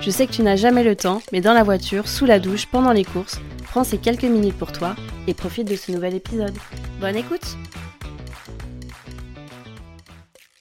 Je 0.00 0.10
sais 0.10 0.26
que 0.26 0.32
tu 0.32 0.42
n'as 0.42 0.56
jamais 0.56 0.84
le 0.84 0.94
temps, 0.94 1.20
mais 1.32 1.40
dans 1.40 1.54
la 1.54 1.62
voiture, 1.62 2.06
sous 2.06 2.26
la 2.26 2.38
douche, 2.38 2.66
pendant 2.66 2.92
les 2.92 3.04
courses, 3.04 3.40
prends 3.64 3.82
ces 3.82 3.98
quelques 3.98 4.24
minutes 4.24 4.56
pour 4.56 4.72
toi 4.72 4.94
et 5.26 5.34
profite 5.34 5.68
de 5.68 5.76
ce 5.76 5.90
nouvel 5.90 6.14
épisode. 6.14 6.54
Bonne 7.00 7.16
écoute 7.16 7.56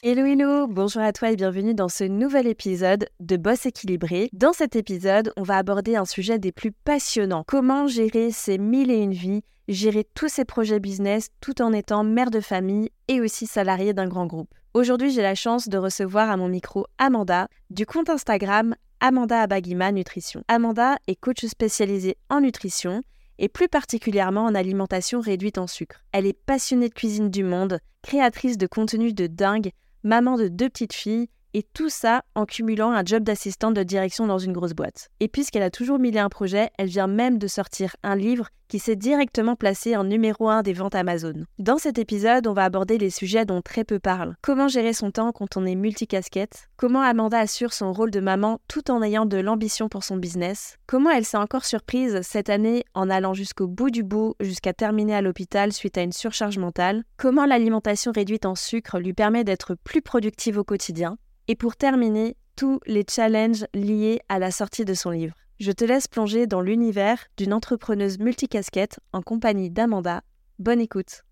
Hello 0.02 0.26
hello, 0.26 0.68
bonjour 0.68 1.02
à 1.02 1.12
toi 1.14 1.32
et 1.32 1.36
bienvenue 1.36 1.74
dans 1.74 1.90
ce 1.90 2.04
nouvel 2.04 2.48
épisode 2.48 3.08
de 3.20 3.38
Boss 3.38 3.66
équilibré. 3.66 4.30
Dans 4.34 4.54
cet 4.54 4.76
épisode, 4.76 5.34
on 5.36 5.44
va 5.44 5.58
aborder 5.58 5.96
un 5.96 6.06
sujet 6.06 6.38
des 6.38 6.52
plus 6.52 6.72
passionnants. 6.72 7.44
Comment 7.48 7.88
gérer 7.88 8.32
ses 8.32 8.60
mille 8.60 8.92
et 8.92 9.00
une 9.00 9.14
vies, 9.14 9.42
gérer 9.68 10.08
tous 10.14 10.30
ses 10.30 10.46
projets 10.46 10.80
business 10.80 11.30
tout 11.42 11.62
en 11.62 11.74
étant 11.74 12.04
mère 12.04 12.30
de 12.30 12.40
famille 12.40 12.90
et 13.08 13.20
aussi 13.20 13.48
salariée 13.48 13.94
d'un 13.94 14.08
grand 14.08 14.28
groupe. 14.28 14.54
Aujourd'hui, 14.76 15.10
j'ai 15.10 15.22
la 15.22 15.36
chance 15.36 15.70
de 15.70 15.78
recevoir 15.78 16.30
à 16.30 16.38
mon 16.38 16.50
micro 16.50 16.86
Amanda 16.98 17.48
du 17.70 17.86
compte 17.86 18.10
Instagram 18.10 18.76
Amanda 19.00 19.42
Abagima 19.42 19.92
Nutrition. 19.92 20.44
Amanda 20.48 20.98
est 21.08 21.16
coach 21.16 21.46
spécialisée 21.46 22.18
en 22.30 22.42
nutrition 22.42 23.02
et 23.38 23.50
plus 23.50 23.68
particulièrement 23.68 24.46
en 24.46 24.56
alimentation 24.56 25.20
réduite 25.20 25.58
en 25.58 25.68
sucre. 25.68 26.04
Elle 26.12 26.26
est 26.26 26.40
passionnée 26.46 26.90
de 26.90 26.94
cuisine 26.94 27.30
du 27.30 27.44
monde, 27.44 27.80
créatrice 28.02 28.58
de 28.58 28.68
contenu 28.68 29.14
de 29.14 29.28
dingue, 29.28 29.72
maman 30.04 30.38
de 30.38 30.48
deux 30.48 30.70
petites 30.70 30.94
filles 30.94 31.28
et 31.56 31.64
tout 31.64 31.88
ça 31.88 32.22
en 32.36 32.46
cumulant 32.46 32.92
un 32.92 33.06
job 33.06 33.24
d'assistante 33.24 33.76
de 33.76 33.84
direction 33.84 34.28
dans 34.28 34.40
une 34.40 34.52
grosse 34.52 34.74
boîte. 34.74 35.08
Et 35.22 35.30
puisqu'elle 35.30 35.64
a 35.64 35.70
toujours 35.70 36.00
mis 36.00 36.20
un 36.20 36.28
projet, 36.28 36.70
elle 36.78 36.90
vient 36.90 37.08
même 37.08 37.38
de 37.38 37.48
sortir 37.48 37.96
un 38.04 38.18
livre 38.18 38.50
qui 38.68 38.78
s'est 38.78 38.98
directement 38.98 39.56
placé 39.56 39.96
en 39.96 40.04
numéro 40.04 40.50
1 40.50 40.64
des 40.64 40.74
ventes 40.74 40.96
Amazon. 40.96 41.46
Dans 41.58 41.78
cet 41.78 41.98
épisode, 41.98 42.48
on 42.48 42.54
va 42.54 42.66
aborder 42.66 42.98
les 42.98 43.10
sujets 43.10 43.46
dont 43.46 43.62
très 43.62 43.86
peu 43.86 44.00
parlent. 44.00 44.36
Comment 44.42 44.68
gérer 44.68 44.92
son 44.92 45.12
temps 45.12 45.32
quand 45.32 45.56
on 45.56 45.66
est 45.66 45.76
multicasquette? 45.76 46.68
Comment 46.76 47.02
Amanda 47.02 47.40
assure 47.40 47.72
son 47.72 47.94
rôle 47.94 48.12
de 48.12 48.20
maman 48.20 48.60
tout 48.68 48.92
en 48.92 49.02
ayant 49.02 49.26
de 49.26 49.38
l'ambition 49.38 49.88
pour 49.88 50.04
son 50.04 50.18
business? 50.18 50.78
Comment 50.88 51.12
elle 51.12 51.26
s'est 51.26 51.38
encore 51.38 51.64
surprise 51.64 52.20
cette 52.22 52.50
année 52.50 52.84
en 52.96 53.10
allant 53.10 53.34
jusqu'au 53.34 53.68
bout 53.68 53.92
du 53.92 54.04
bout, 54.04 54.36
jusqu'à 54.42 54.74
terminer 54.74 55.16
à 55.16 55.22
l'hôpital 55.22 55.72
suite 55.72 55.98
à 55.98 56.02
une 56.02 56.12
surcharge 56.12 56.58
mentale? 56.58 57.04
Comment 57.16 57.46
l'alimentation 57.46 58.12
réduite 58.12 58.46
en 58.46 58.56
sucre 58.56 59.00
lui 59.00 59.14
permet 59.14 59.46
d'être 59.46 59.76
plus 59.76 60.02
productive 60.02 60.58
au 60.58 60.66
quotidien? 60.66 61.18
Et 61.48 61.56
pour 61.56 61.76
terminer, 61.76 62.36
tous 62.56 62.80
les 62.86 63.06
challenges 63.10 63.66
liés 63.74 64.20
à 64.30 64.40
la 64.40 64.52
sortie 64.52 64.86
de 64.86 64.94
son 64.94 65.12
livre. 65.12 65.36
Je 65.60 65.72
te 65.72 65.86
laisse 65.86 66.08
plonger 66.08 66.48
dans 66.48 66.62
l'univers 66.62 67.26
d'une 67.38 67.54
entrepreneuse 67.54 68.20
multicasquette 68.20 69.00
en 69.14 69.22
compagnie 69.22 69.70
d'Amanda. 69.70 70.22
Bonne 70.58 70.80
écoute. 70.80 71.24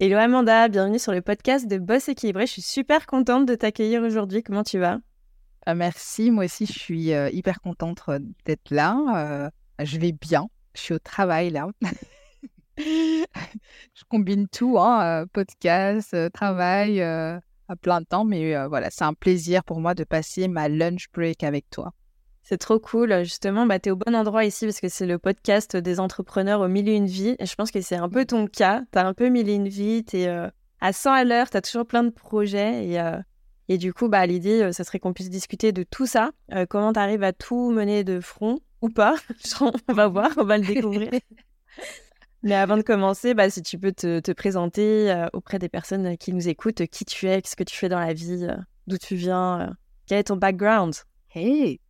Hello 0.00 0.16
Amanda, 0.16 0.68
bienvenue 0.68 0.98
sur 0.98 1.12
le 1.12 1.22
podcast 1.22 1.68
de 1.68 1.78
Boss 1.78 2.08
équilibré. 2.08 2.46
Je 2.46 2.52
suis 2.52 2.62
super 2.62 3.06
contente 3.06 3.46
de 3.46 3.54
t'accueillir 3.54 4.02
aujourd'hui. 4.02 4.42
Comment 4.42 4.64
tu 4.64 4.78
vas? 4.78 4.98
Ah, 5.66 5.74
Merci, 5.74 6.30
moi 6.30 6.44
aussi 6.46 6.66
je 6.66 6.72
suis 6.72 7.12
euh, 7.12 7.30
hyper 7.30 7.60
contente 7.60 8.02
euh, 8.08 8.18
d'être 8.44 8.70
là. 8.70 8.98
Euh, 9.14 9.84
je 9.84 9.98
vais 9.98 10.12
bien, 10.12 10.48
je 10.74 10.80
suis 10.80 10.94
au 10.94 10.98
travail 10.98 11.50
là. 11.50 11.68
je 12.76 14.04
combine 14.08 14.48
tout, 14.48 14.78
hein, 14.78 15.26
podcast, 15.32 16.16
travail 16.32 17.00
à 17.68 17.76
plein 17.76 18.00
de 18.00 18.06
temps, 18.06 18.24
mais 18.24 18.66
voilà, 18.66 18.90
c'est 18.90 19.04
un 19.04 19.14
plaisir 19.14 19.64
pour 19.64 19.80
moi 19.80 19.94
de 19.94 20.04
passer 20.04 20.48
ma 20.48 20.68
lunch 20.68 21.06
break 21.12 21.42
avec 21.42 21.68
toi. 21.70 21.92
C'est 22.42 22.58
trop 22.58 22.78
cool. 22.78 23.24
Justement, 23.24 23.64
bah, 23.64 23.78
tu 23.78 23.88
es 23.88 23.92
au 23.92 23.96
bon 23.96 24.14
endroit 24.14 24.44
ici 24.44 24.66
parce 24.66 24.80
que 24.80 24.88
c'est 24.90 25.06
le 25.06 25.18
podcast 25.18 25.76
des 25.76 25.98
entrepreneurs 25.98 26.60
au 26.60 26.68
milieu 26.68 26.92
d'une 26.92 27.06
vie. 27.06 27.36
Et 27.38 27.46
je 27.46 27.54
pense 27.54 27.70
que 27.70 27.80
c'est 27.80 27.96
un 27.96 28.10
peu 28.10 28.26
ton 28.26 28.46
cas. 28.46 28.82
Tu 28.92 28.98
as 28.98 29.06
un 29.06 29.14
peu 29.14 29.30
mille 29.30 29.48
une 29.48 29.68
vie, 29.68 30.04
tu 30.04 30.18
es 30.18 30.28
à 30.28 30.92
100 30.92 31.12
à 31.12 31.24
l'heure, 31.24 31.48
tu 31.48 31.56
as 31.56 31.62
toujours 31.62 31.86
plein 31.86 32.04
de 32.04 32.10
projets. 32.10 32.86
Et, 32.86 33.00
et 33.70 33.78
du 33.78 33.94
coup, 33.94 34.08
bah, 34.08 34.26
l'idée, 34.26 34.72
ça 34.74 34.84
serait 34.84 34.98
qu'on 34.98 35.14
puisse 35.14 35.30
discuter 35.30 35.72
de 35.72 35.84
tout 35.84 36.04
ça. 36.04 36.32
comment 36.68 36.92
tu 36.92 36.98
arrives 37.00 37.22
à 37.22 37.32
tout 37.32 37.70
mener 37.70 38.04
de 38.04 38.20
front 38.20 38.60
ou 38.82 38.90
pas? 38.90 39.14
on 39.88 39.94
va 39.94 40.08
voir, 40.08 40.30
on 40.36 40.44
va 40.44 40.58
le 40.58 40.66
découvrir. 40.66 41.12
Mais 42.44 42.56
avant 42.56 42.76
de 42.76 42.82
commencer, 42.82 43.32
bah, 43.32 43.48
si 43.48 43.62
tu 43.62 43.78
peux 43.78 43.92
te, 43.92 44.32
présenter 44.32 45.10
euh, 45.10 45.28
auprès 45.32 45.58
des 45.58 45.70
personnes 45.70 46.18
qui 46.18 46.30
nous 46.34 46.46
écoutent, 46.46 46.86
qui 46.88 47.06
tu 47.06 47.26
es, 47.26 47.40
qu'est-ce 47.40 47.56
que 47.56 47.64
tu 47.64 47.74
fais 47.74 47.88
dans 47.88 47.98
la 47.98 48.12
vie, 48.12 48.44
euh, 48.44 48.54
d'où 48.86 48.98
tu 48.98 49.16
viens, 49.16 49.60
euh, 49.62 49.70
quel 50.06 50.18
est 50.18 50.24
ton 50.24 50.36
background? 50.36 50.94
Hey 51.34 51.80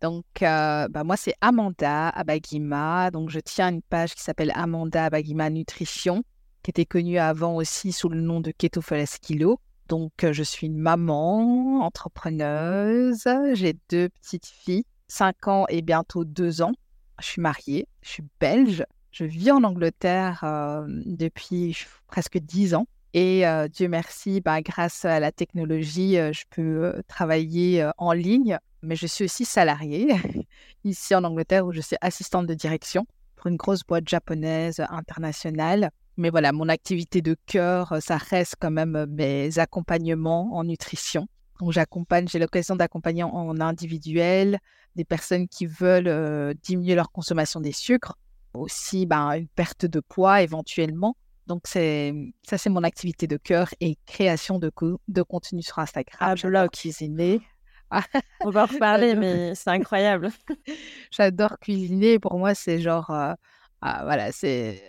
Donc, 0.00 0.24
bah, 0.40 1.04
moi, 1.04 1.16
c'est 1.16 1.34
Amanda 1.40 2.08
Abagima. 2.08 3.12
Donc, 3.12 3.30
je 3.30 3.38
tiens 3.38 3.70
une 3.70 3.80
page 3.80 4.16
qui 4.16 4.22
s'appelle 4.22 4.50
Amanda 4.56 5.04
Abagima 5.04 5.48
Nutrition, 5.50 6.24
qui 6.64 6.72
était 6.72 6.84
connue 6.84 7.18
avant 7.18 7.54
aussi 7.54 7.92
sous 7.92 8.08
le 8.08 8.20
nom 8.20 8.40
de 8.40 8.50
Keto 8.50 8.80
Kilo. 9.20 9.60
Donc, 9.88 10.12
je 10.20 10.42
suis 10.42 10.66
une 10.66 10.78
maman, 10.78 11.84
entrepreneuse. 11.84 13.28
J'ai 13.52 13.76
deux 13.88 14.08
petites 14.08 14.46
filles, 14.46 14.84
5 15.06 15.46
ans 15.46 15.64
et 15.68 15.80
bientôt 15.80 16.24
2 16.24 16.62
ans. 16.62 16.72
Je 17.20 17.26
suis 17.26 17.40
mariée, 17.40 17.86
je 18.02 18.08
suis 18.10 18.24
belge. 18.40 18.84
Je 19.12 19.24
vis 19.24 19.50
en 19.50 19.62
Angleterre 19.62 20.42
depuis 20.88 21.76
presque 22.06 22.38
dix 22.38 22.74
ans. 22.74 22.86
Et 23.12 23.44
Dieu 23.70 23.88
merci, 23.88 24.40
bah, 24.40 24.62
grâce 24.62 25.04
à 25.04 25.20
la 25.20 25.30
technologie, 25.32 26.14
je 26.14 26.44
peux 26.48 27.02
travailler 27.08 27.88
en 27.98 28.12
ligne. 28.12 28.58
Mais 28.82 28.96
je 28.96 29.06
suis 29.06 29.24
aussi 29.24 29.44
salariée 29.44 30.08
ici 30.84 31.14
en 31.14 31.22
Angleterre 31.24 31.66
où 31.66 31.72
je 31.72 31.80
suis 31.80 31.96
assistante 32.00 32.46
de 32.46 32.54
direction 32.54 33.06
pour 33.36 33.48
une 33.48 33.56
grosse 33.56 33.84
boîte 33.84 34.08
japonaise 34.08 34.82
internationale. 34.88 35.90
Mais 36.16 36.30
voilà, 36.30 36.52
mon 36.52 36.68
activité 36.68 37.22
de 37.22 37.36
cœur, 37.46 37.96
ça 38.00 38.16
reste 38.16 38.56
quand 38.58 38.70
même 38.70 39.06
mes 39.10 39.58
accompagnements 39.58 40.56
en 40.56 40.64
nutrition. 40.64 41.28
Donc 41.60 41.72
j'accompagne, 41.72 42.26
j'ai 42.28 42.38
l'occasion 42.38 42.76
d'accompagner 42.76 43.22
en 43.22 43.60
individuel 43.60 44.58
des 44.96 45.04
personnes 45.04 45.48
qui 45.48 45.66
veulent 45.66 46.54
diminuer 46.62 46.94
leur 46.94 47.12
consommation 47.12 47.60
des 47.60 47.72
sucres 47.72 48.16
aussi 48.54 49.06
ben, 49.06 49.32
une 49.32 49.48
perte 49.48 49.86
de 49.86 50.00
poids 50.00 50.42
éventuellement. 50.42 51.16
Donc, 51.46 51.62
c'est 51.66 52.14
ça, 52.42 52.56
c'est 52.56 52.70
mon 52.70 52.84
activité 52.84 53.26
de 53.26 53.36
cœur 53.36 53.68
et 53.80 53.98
création 54.06 54.58
de, 54.58 54.70
de 55.08 55.22
contenu 55.22 55.62
sur 55.62 55.78
Instagram. 55.78 56.18
Ah, 56.20 56.36
J'adore 56.36 56.70
cuisiner. 56.70 57.40
On 58.44 58.50
va 58.50 58.62
en 58.62 58.66
reparler, 58.66 59.14
mais 59.14 59.54
c'est 59.54 59.70
incroyable. 59.70 60.30
J'adore 61.10 61.58
cuisiner. 61.60 62.18
Pour 62.18 62.38
moi, 62.38 62.54
c'est 62.54 62.80
genre, 62.80 63.10
euh, 63.10 63.34
ah, 63.80 64.00
voilà, 64.04 64.30
c'est 64.32 64.80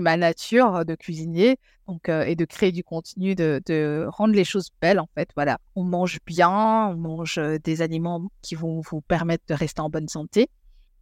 ma 0.00 0.16
nature 0.16 0.84
de 0.84 0.94
cuisiner 0.94 1.58
donc, 1.86 2.08
euh, 2.08 2.24
et 2.24 2.34
de 2.34 2.44
créer 2.44 2.72
du 2.72 2.82
contenu, 2.82 3.34
de, 3.34 3.62
de, 3.66 4.06
rendre 4.10 4.34
les 4.34 4.44
choses 4.44 4.70
belles, 4.80 5.00
en 5.00 5.08
fait. 5.14 5.28
Voilà, 5.36 5.58
on 5.76 5.84
mange 5.84 6.18
bien, 6.26 6.88
on 6.88 6.96
mange 6.96 7.38
euh, 7.38 7.58
des 7.58 7.82
aliments 7.82 8.28
qui 8.42 8.54
vont 8.54 8.80
vous 8.80 9.00
permettre 9.00 9.44
de 9.48 9.54
rester 9.54 9.80
en 9.80 9.90
bonne 9.90 10.08
santé 10.08 10.48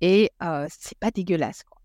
et 0.01 0.31
c'est 0.69 0.99
pas 0.99 1.13
dégueulasse, 1.13 1.63
quoi. 1.63 1.82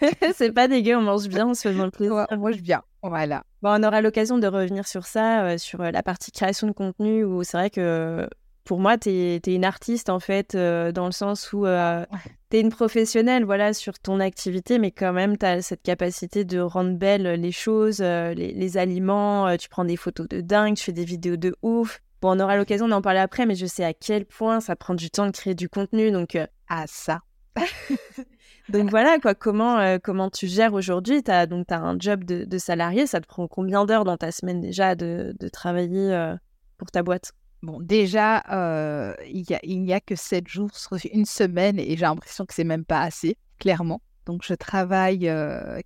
c'est 0.34 0.52
pas 0.52 0.68
dégueu, 0.68 0.96
on 0.96 1.02
mange 1.02 1.28
bien, 1.28 1.48
on 1.48 1.54
se 1.54 1.62
fait 1.62 1.72
le 1.72 1.90
plaisir. 1.90 2.26
on 2.30 2.36
mange 2.36 2.60
bien, 2.62 2.82
voilà. 3.02 3.44
Bon, 3.62 3.70
on 3.78 3.82
aura 3.82 4.00
l'occasion 4.00 4.38
de 4.38 4.46
revenir 4.46 4.86
sur 4.86 5.04
ça, 5.06 5.44
euh, 5.44 5.58
sur 5.58 5.80
euh, 5.80 5.90
la 5.90 6.02
partie 6.02 6.32
création 6.32 6.66
de 6.66 6.72
contenu, 6.72 7.24
où 7.24 7.42
c'est 7.44 7.56
vrai 7.56 7.70
que 7.70 8.28
pour 8.64 8.78
moi, 8.78 8.98
tu 8.98 9.10
es, 9.10 9.40
une 9.46 9.64
artiste, 9.64 10.10
en 10.10 10.20
fait, 10.20 10.54
euh, 10.54 10.92
dans 10.92 11.06
le 11.06 11.12
sens 11.12 11.52
où 11.52 11.64
tu 11.64 12.56
es 12.56 12.60
une 12.60 12.70
professionnelle, 12.70 13.44
voilà, 13.44 13.72
sur 13.72 13.98
ton 13.98 14.20
activité, 14.20 14.78
mais 14.78 14.90
quand 14.90 15.12
même, 15.12 15.36
tu 15.36 15.46
as 15.46 15.62
cette 15.62 15.82
capacité 15.82 16.44
de 16.44 16.60
rendre 16.60 16.96
belles 16.96 17.40
les 17.40 17.52
choses, 17.52 18.00
les, 18.00 18.76
aliments, 18.76 19.56
tu 19.56 19.68
prends 19.68 19.84
des 19.84 19.96
photos 19.96 20.28
de 20.28 20.40
dingue, 20.40 20.76
tu 20.76 20.84
fais 20.84 20.92
des 20.92 21.04
vidéos 21.04 21.36
de 21.36 21.54
ouf. 21.62 22.00
Bon, 22.22 22.36
on 22.36 22.40
aura 22.40 22.56
l'occasion 22.56 22.86
d'en 22.86 23.00
parler 23.02 23.18
après, 23.18 23.46
mais 23.46 23.54
je 23.54 23.66
sais 23.66 23.84
à 23.84 23.94
quel 23.94 24.26
point 24.26 24.60
ça 24.60 24.76
prend 24.76 24.94
du 24.94 25.10
temps 25.10 25.26
de 25.26 25.32
créer 25.32 25.54
du 25.54 25.68
contenu, 25.68 26.12
donc... 26.12 26.38
à 26.68 26.86
ça 26.86 27.22
donc 28.70 28.90
voilà, 28.90 29.18
quoi, 29.18 29.34
comment, 29.34 29.78
euh, 29.78 29.98
comment 30.02 30.30
tu 30.30 30.46
gères 30.46 30.74
aujourd'hui? 30.74 31.22
Tu 31.22 31.30
as, 31.30 31.46
as 31.68 31.74
un 31.76 31.98
job 31.98 32.24
de, 32.24 32.58
salarié, 32.58 33.06
ça 33.06 33.20
te 33.20 33.26
prend 33.26 33.46
combien 33.48 33.84
d'heures 33.84 34.04
dans 34.04 34.16
ta 34.16 34.32
semaine 34.32 34.60
déjà 34.60 34.94
de, 34.94 35.34
travailler 35.52 36.12
euh, 36.12 36.34
pour 36.78 36.90
ta 36.90 37.02
boîte? 37.02 37.32
Bon, 37.62 37.80
déjà, 37.80 38.42
euh, 38.50 39.14
il 39.28 39.82
n'y 39.82 39.92
a, 39.92 40.00
que 40.00 40.14
7 40.14 40.48
jours 40.48 40.74
sur 40.74 40.96
une 41.12 41.26
semaine 41.26 41.78
et 41.78 41.96
j'ai 41.96 42.06
l'impression 42.06 42.46
que 42.46 42.54
c'est 42.54 42.64
même 42.64 42.84
pas 42.84 43.00
assez, 43.00 43.36
clairement. 43.58 44.00
Donc, 44.26 44.42
je 44.44 44.54
travaille 44.54 45.30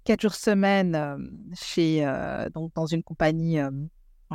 4 0.05 0.21
jours 0.21 0.35
semaine 0.35 1.31
chez, 1.55 2.07
donc, 2.55 2.73
dans 2.75 2.87
une 2.87 3.03
compagnie 3.03 3.59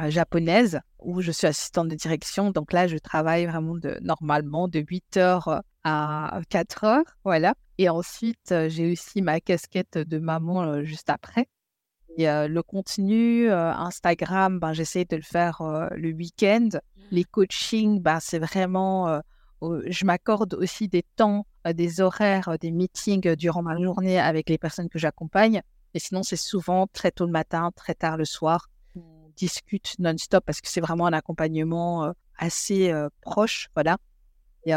japonaise 0.07 0.79
où 0.99 1.21
je 1.21 1.31
suis 1.31 1.47
assistante 1.47 1.89
de 1.89 1.95
direction. 1.95 2.51
Donc 2.51 2.73
là, 2.73 2.87
je 2.87 2.97
travaille 2.97 3.45
vraiment 3.45 3.75
de, 3.75 3.97
normalement 4.01 4.67
de 4.67 4.79
8 4.79 5.17
heures 5.17 5.61
à 5.83 6.41
4 6.49 6.83
heures. 6.83 7.03
Voilà. 7.23 7.53
Et 7.81 7.87
ensuite, 7.87 8.53
j'ai 8.67 8.91
aussi 8.91 9.21
ma 9.21 9.39
casquette 9.39 9.97
de 9.97 10.19
maman 10.19 10.83
juste 10.83 11.09
après. 11.09 11.47
Et 12.17 12.25
le 12.25 12.61
contenu, 12.61 13.49
Instagram, 13.49 14.59
ben, 14.59 14.73
j'essaie 14.73 15.05
de 15.05 15.15
le 15.15 15.21
faire 15.21 15.61
le 15.95 16.11
week-end. 16.11 16.67
Les 17.09 17.23
coachings, 17.23 18.01
ben, 18.01 18.19
c'est 18.19 18.37
vraiment, 18.37 19.21
je 19.61 20.05
m'accorde 20.05 20.55
aussi 20.55 20.89
des 20.89 21.05
temps, 21.15 21.47
des 21.73 22.01
horaires, 22.01 22.57
des 22.59 22.71
meetings 22.71 23.33
durant 23.37 23.61
ma 23.61 23.81
journée 23.81 24.19
avec 24.19 24.49
les 24.49 24.57
personnes 24.57 24.89
que 24.89 24.99
j'accompagne. 24.99 25.61
Et 25.93 25.99
sinon, 25.99 26.21
c'est 26.21 26.35
souvent 26.35 26.85
très 26.87 27.11
tôt 27.11 27.25
le 27.25 27.31
matin, 27.31 27.71
très 27.73 27.95
tard 27.95 28.17
le 28.17 28.25
soir. 28.25 28.67
On 28.97 29.31
discute 29.37 29.95
non-stop 29.99 30.43
parce 30.45 30.59
que 30.59 30.67
c'est 30.67 30.81
vraiment 30.81 31.05
un 31.05 31.13
accompagnement 31.13 32.13
assez 32.37 32.93
proche. 33.21 33.69
Voilà. 33.73 33.97
Et 34.65 34.73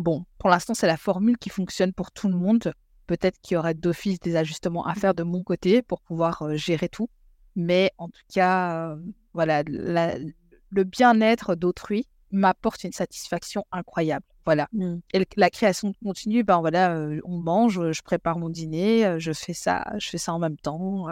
bon, 0.00 0.24
pour 0.38 0.50
l'instant, 0.50 0.74
c'est 0.74 0.86
la 0.86 0.96
formule 0.96 1.38
qui 1.38 1.50
fonctionne 1.50 1.92
pour 1.92 2.10
tout 2.10 2.28
le 2.28 2.34
monde. 2.34 2.72
Peut-être 3.06 3.38
qu'il 3.40 3.54
y 3.54 3.58
aurait 3.58 3.74
d'office 3.74 4.18
des 4.20 4.36
ajustements 4.36 4.86
à 4.86 4.94
faire 4.94 5.14
de 5.14 5.22
mon 5.22 5.42
côté 5.42 5.82
pour 5.82 6.00
pouvoir 6.00 6.42
euh, 6.42 6.56
gérer 6.56 6.88
tout. 6.88 7.08
Mais 7.56 7.92
en 7.98 8.08
tout 8.08 8.22
cas, 8.32 8.92
euh, 8.92 8.96
voilà, 9.34 9.62
le 9.64 10.84
bien-être 10.84 11.54
d'autrui 11.54 12.06
m'apporte 12.30 12.84
une 12.84 12.92
satisfaction 12.92 13.64
incroyable. 13.72 14.24
Voilà. 14.44 14.68
Mmh. 14.72 14.96
Et 15.12 15.26
la 15.36 15.50
création 15.50 15.92
continue, 16.02 16.44
ben 16.44 16.60
voilà, 16.60 16.94
euh, 16.94 17.20
on 17.24 17.38
mange, 17.38 17.92
je 17.92 18.02
prépare 18.02 18.38
mon 18.38 18.48
dîner, 18.48 19.16
je 19.18 19.32
fais 19.32 19.52
ça, 19.52 19.84
je 19.98 20.08
fais 20.08 20.18
ça 20.18 20.32
en 20.32 20.38
même 20.38 20.56
temps. 20.56 21.06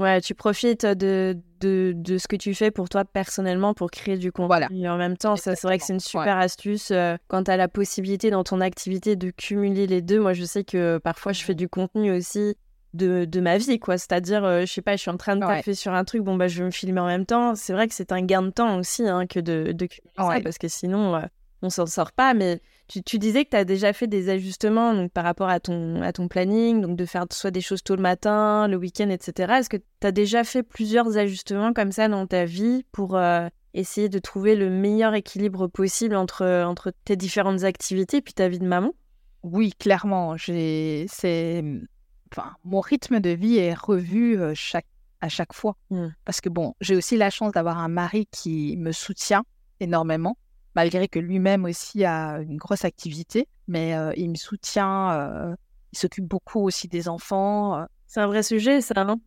Ouais, 0.00 0.22
tu 0.22 0.34
profites 0.34 0.86
de, 0.86 1.36
de, 1.60 1.92
de, 1.94 2.16
ce 2.16 2.26
que 2.26 2.36
tu 2.36 2.54
fais 2.54 2.70
pour 2.70 2.88
toi 2.88 3.04
personnellement 3.04 3.74
pour 3.74 3.90
créer 3.90 4.16
du 4.16 4.32
contenu. 4.32 4.46
Voilà. 4.46 4.68
Et 4.72 4.88
en 4.88 4.96
même 4.96 5.18
temps, 5.18 5.36
ça, 5.36 5.54
c'est 5.54 5.66
vrai 5.66 5.78
que 5.78 5.84
c'est 5.84 5.92
une 5.92 6.00
super 6.00 6.38
astuce 6.38 6.90
euh, 6.90 7.18
quand 7.28 7.44
tu 7.44 7.50
as 7.50 7.58
la 7.58 7.68
possibilité 7.68 8.30
dans 8.30 8.42
ton 8.42 8.62
activité 8.62 9.14
de 9.14 9.28
cumuler 9.28 9.86
les 9.86 10.00
deux. 10.00 10.18
Moi, 10.18 10.32
je 10.32 10.44
sais 10.44 10.64
que 10.64 10.96
parfois, 10.96 11.32
je 11.32 11.44
fais 11.44 11.54
du 11.54 11.68
contenu 11.68 12.10
aussi 12.12 12.56
de, 12.94 13.26
de 13.26 13.40
ma 13.40 13.58
vie, 13.58 13.78
quoi. 13.78 13.98
C'est-à-dire, 13.98 14.42
euh, 14.42 14.62
je 14.62 14.72
sais 14.72 14.80
pas, 14.80 14.96
je 14.96 15.02
suis 15.02 15.10
en 15.10 15.18
train 15.18 15.36
de 15.36 15.44
ouais. 15.44 15.74
sur 15.74 15.92
un 15.92 16.04
truc, 16.04 16.22
bon, 16.22 16.34
bah, 16.34 16.48
je 16.48 16.60
vais 16.60 16.64
me 16.64 16.70
filmer 16.70 17.00
en 17.00 17.06
même 17.06 17.26
temps. 17.26 17.54
C'est 17.54 17.74
vrai 17.74 17.86
que 17.86 17.94
c'est 17.94 18.10
un 18.10 18.22
gain 18.22 18.40
de 18.40 18.50
temps 18.50 18.78
aussi 18.78 19.06
hein, 19.06 19.26
que 19.26 19.38
de, 19.38 19.72
de 19.72 19.84
cumuler 19.84 20.14
ça 20.16 20.40
parce 20.42 20.56
que 20.56 20.68
sinon, 20.68 21.14
euh, 21.16 21.20
on 21.60 21.68
s'en 21.68 21.84
sort 21.84 22.12
pas. 22.12 22.32
Mais 22.32 22.62
tu, 22.90 23.18
disais 23.18 23.44
que 23.44 23.50
tu 23.50 23.56
as 23.56 23.64
déjà 23.64 23.92
fait 23.92 24.08
des 24.08 24.28
ajustements 24.28 24.94
donc, 24.94 25.12
par 25.12 25.24
rapport 25.24 25.48
à 25.48 25.60
ton, 25.60 26.02
à 26.02 26.12
ton 26.12 26.26
planning, 26.26 26.80
donc 26.80 26.96
de 26.96 27.04
faire 27.04 27.24
soit 27.30 27.52
des 27.52 27.60
choses 27.60 27.82
tôt 27.82 27.94
le 27.94 28.02
matin, 28.02 28.66
le 28.66 28.76
week-end, 28.76 29.08
etc. 29.10 29.52
Est-ce 29.58 29.68
que 29.68 29.76
tu 29.76 30.06
as 30.06 30.12
déjà 30.12 30.42
fait 30.42 30.62
plusieurs 30.62 31.16
ajustements 31.16 31.72
comme 31.72 31.92
ça 31.92 32.08
dans 32.08 32.26
ta 32.26 32.44
vie 32.44 32.84
pour 32.90 33.16
euh, 33.16 33.48
essayer 33.74 34.08
de 34.08 34.18
trouver 34.18 34.56
le 34.56 34.70
meilleur 34.70 35.14
équilibre 35.14 35.68
possible 35.68 36.16
entre, 36.16 36.44
entre 36.64 36.92
tes 37.04 37.16
différentes 37.16 37.62
activités 37.62 38.18
et 38.18 38.22
puis 38.22 38.34
ta 38.34 38.48
vie 38.48 38.58
de 38.58 38.66
maman? 38.66 38.92
Oui, 39.44 39.72
clairement. 39.78 40.36
C'est... 40.38 41.06
Enfin, 42.32 42.52
mon 42.64 42.80
rythme 42.80 43.20
de 43.20 43.30
vie 43.30 43.56
est 43.56 43.74
revu 43.74 44.40
euh, 44.40 44.52
chaque... 44.54 44.86
à 45.20 45.28
chaque 45.28 45.52
fois. 45.52 45.76
Mmh. 45.90 46.08
Parce 46.24 46.40
que 46.40 46.48
bon, 46.48 46.74
j'ai 46.80 46.96
aussi 46.96 47.16
la 47.16 47.30
chance 47.30 47.52
d'avoir 47.52 47.78
un 47.78 47.88
mari 47.88 48.26
qui 48.32 48.76
me 48.78 48.90
soutient 48.90 49.44
énormément 49.78 50.36
malgré 50.74 51.08
que 51.08 51.18
lui-même 51.18 51.64
aussi 51.64 52.04
a 52.04 52.38
une 52.38 52.56
grosse 52.56 52.84
activité, 52.84 53.48
mais 53.66 53.94
euh, 53.94 54.12
il 54.16 54.30
me 54.30 54.36
soutient, 54.36 55.12
euh, 55.12 55.54
il 55.92 55.98
s'occupe 55.98 56.26
beaucoup 56.26 56.60
aussi 56.60 56.88
des 56.88 57.08
enfants. 57.08 57.78
Euh. 57.78 57.84
C'est 58.06 58.20
un 58.20 58.26
vrai 58.26 58.42
sujet, 58.42 58.80
ça, 58.80 59.04
non? 59.04 59.20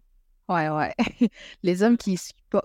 Ouais, 0.49 0.69
ouais. 0.69 0.93
Les 1.63 1.83
hommes 1.83 1.97
qui, 1.97 2.19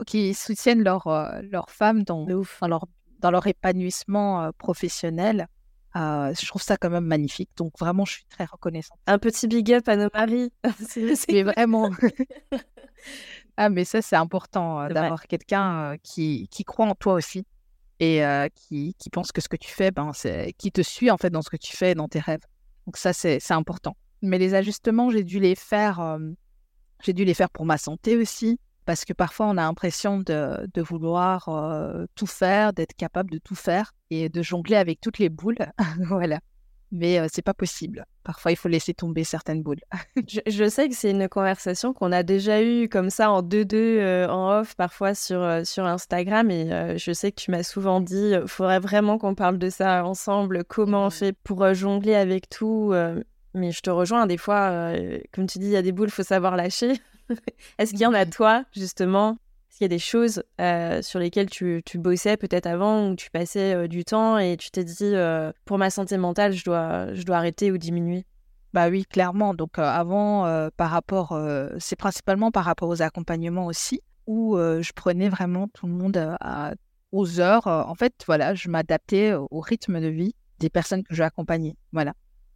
qui 0.06 0.34
soutiennent 0.34 0.82
leur, 0.82 1.08
leur 1.42 1.70
femme 1.70 2.02
dans, 2.02 2.24
dans, 2.24 2.68
leur, 2.68 2.86
dans 3.20 3.30
leur 3.30 3.46
épanouissement 3.46 4.50
professionnel, 4.58 5.46
je 5.94 6.46
trouve 6.46 6.62
ça 6.62 6.76
quand 6.76 6.90
même 6.90 7.06
magnifique. 7.06 7.50
Donc 7.56 7.78
vraiment, 7.78 8.04
je 8.04 8.14
suis 8.14 8.24
très 8.26 8.44
reconnaissante. 8.44 8.98
Un 9.06 9.18
petit 9.18 9.46
big 9.46 9.72
up 9.72 9.88
à 9.88 9.96
nos 9.96 10.08
maris. 10.12 10.52
c'est 11.14 11.44
vraiment. 11.44 11.90
ah, 13.56 13.68
mais 13.68 13.84
ça, 13.84 14.02
c'est 14.02 14.16
important 14.16 14.88
d'avoir 14.88 15.28
quelqu'un 15.28 15.96
qui, 16.02 16.48
qui 16.48 16.64
croit 16.64 16.86
en 16.86 16.96
toi 16.96 17.14
aussi 17.14 17.46
et 18.00 18.22
qui, 18.54 18.94
qui, 18.98 19.10
pense 19.10 19.32
que 19.32 19.40
ce 19.40 19.48
que 19.48 19.56
tu 19.56 19.70
fais, 19.70 19.90
ben, 19.90 20.12
qui 20.56 20.72
te 20.72 20.82
suit 20.82 21.10
en 21.10 21.16
fait 21.16 21.30
dans 21.30 21.42
ce 21.42 21.50
que 21.50 21.56
tu 21.56 21.76
fais, 21.76 21.94
dans 21.94 22.08
tes 22.08 22.20
rêves. 22.20 22.44
Donc 22.86 22.96
ça, 22.96 23.12
c'est, 23.12 23.40
important. 23.50 23.96
Mais 24.22 24.38
les 24.38 24.54
ajustements, 24.54 25.10
j'ai 25.10 25.24
dû 25.24 25.40
les 25.40 25.54
faire, 25.54 26.18
j'ai 27.02 27.12
dû 27.12 27.24
les 27.24 27.34
faire 27.34 27.50
pour 27.50 27.66
ma 27.66 27.76
santé 27.76 28.16
aussi, 28.16 28.60
parce 28.84 29.04
que 29.04 29.12
parfois 29.12 29.46
on 29.46 29.56
a 29.56 29.62
l'impression 29.62 30.18
de, 30.18 30.68
de 30.72 30.82
vouloir 30.82 31.48
tout 32.14 32.26
faire, 32.26 32.72
d'être 32.72 32.94
capable 32.94 33.30
de 33.30 33.38
tout 33.38 33.56
faire 33.56 33.92
et 34.10 34.28
de 34.28 34.42
jongler 34.42 34.76
avec 34.76 35.00
toutes 35.00 35.18
les 35.18 35.28
boules. 35.28 35.58
voilà 36.08 36.38
mais 36.90 37.20
c'est 37.32 37.42
pas 37.42 37.54
possible. 37.54 38.06
Parfois, 38.24 38.52
il 38.52 38.56
faut 38.56 38.68
laisser 38.68 38.94
tomber 38.94 39.24
certaines 39.24 39.62
boules. 39.62 39.80
je, 40.26 40.68
sais 40.68 40.88
que 40.88 40.94
c'est 40.94 41.10
une 41.10 41.28
conversation 41.28 41.92
qu'on 41.92 42.12
a 42.12 42.22
déjà 42.22 42.62
eue 42.62 42.88
comme 42.88 43.10
ça 43.10 43.30
en 43.30 43.42
deux-deux 43.42 44.26
en 44.28 44.60
off, 44.60 44.74
parfois 44.74 45.14
sur, 45.14 45.66
sur 45.66 45.84
Instagram. 45.84 46.50
Et 46.50 46.98
je 46.98 47.12
sais 47.12 47.32
que 47.32 47.40
tu 47.40 47.50
m'as 47.50 47.62
souvent 47.62 48.00
dit 48.00 48.32
il 48.32 48.48
faudrait 48.48 48.80
vraiment 48.80 49.18
qu'on 49.18 49.34
parle 49.34 49.58
de 49.58 49.70
ça 49.70 50.04
ensemble. 50.04 50.64
Comment 50.64 51.04
on 51.04 51.08
mmh. 51.08 51.12
fait 51.12 51.32
pour 51.44 51.74
jongler 51.74 52.14
avec 52.14 52.48
tout 52.48 52.94
Mais 53.54 53.70
je 53.70 53.80
te 53.80 53.90
rejoins. 53.90 54.26
Des 54.26 54.38
fois, 54.38 54.92
comme 55.32 55.46
tu 55.46 55.58
dis, 55.58 55.66
il 55.66 55.72
y 55.72 55.76
a 55.76 55.82
des 55.82 55.92
boules, 55.92 56.08
il 56.08 56.12
faut 56.12 56.22
savoir 56.22 56.56
lâcher. 56.56 57.00
Est-ce 57.78 57.92
qu'il 57.92 58.00
y 58.00 58.06
en 58.06 58.14
a, 58.14 58.26
toi, 58.26 58.64
justement, 58.74 59.38
il 59.80 59.84
y 59.84 59.86
a 59.86 59.88
des 59.88 59.98
choses 59.98 60.42
euh, 60.60 61.02
sur 61.02 61.18
lesquelles 61.18 61.50
tu, 61.50 61.82
tu 61.84 61.98
bossais 61.98 62.36
peut-être 62.36 62.66
avant, 62.66 63.10
où 63.10 63.16
tu 63.16 63.30
passais 63.30 63.74
euh, 63.74 63.88
du 63.88 64.04
temps 64.04 64.38
et 64.38 64.56
tu 64.56 64.70
t'es 64.70 64.84
dit, 64.84 64.94
euh, 65.02 65.52
pour 65.64 65.78
ma 65.78 65.90
santé 65.90 66.16
mentale, 66.16 66.52
je 66.52 66.64
dois, 66.64 67.14
je 67.14 67.22
dois 67.22 67.36
arrêter 67.36 67.70
ou 67.70 67.78
diminuer? 67.78 68.24
Bah 68.72 68.88
oui, 68.88 69.04
clairement. 69.04 69.54
Donc 69.54 69.78
avant, 69.78 70.68
par 70.76 70.90
rapport, 70.90 71.40
c'est 71.78 71.96
principalement 71.96 72.50
par 72.50 72.66
rapport 72.66 72.90
aux 72.90 73.00
accompagnements 73.00 73.64
aussi, 73.64 74.02
où 74.26 74.58
je 74.58 74.92
prenais 74.92 75.30
vraiment 75.30 75.68
tout 75.68 75.86
le 75.86 75.94
monde 75.94 76.36
aux 77.12 77.40
heures. 77.40 77.66
en 77.66 77.94
fait, 77.94 78.12
voilà, 78.26 78.54
je 78.54 78.68
m'adaptais 78.68 79.32
au 79.32 79.60
rythme 79.60 80.02
de 80.02 80.08
vie 80.08 80.34
des 80.58 80.68
personnes 80.68 81.02
que 81.02 81.14
je 81.14 81.22
accompagnais. 81.22 81.76
Voilà. 81.92 82.12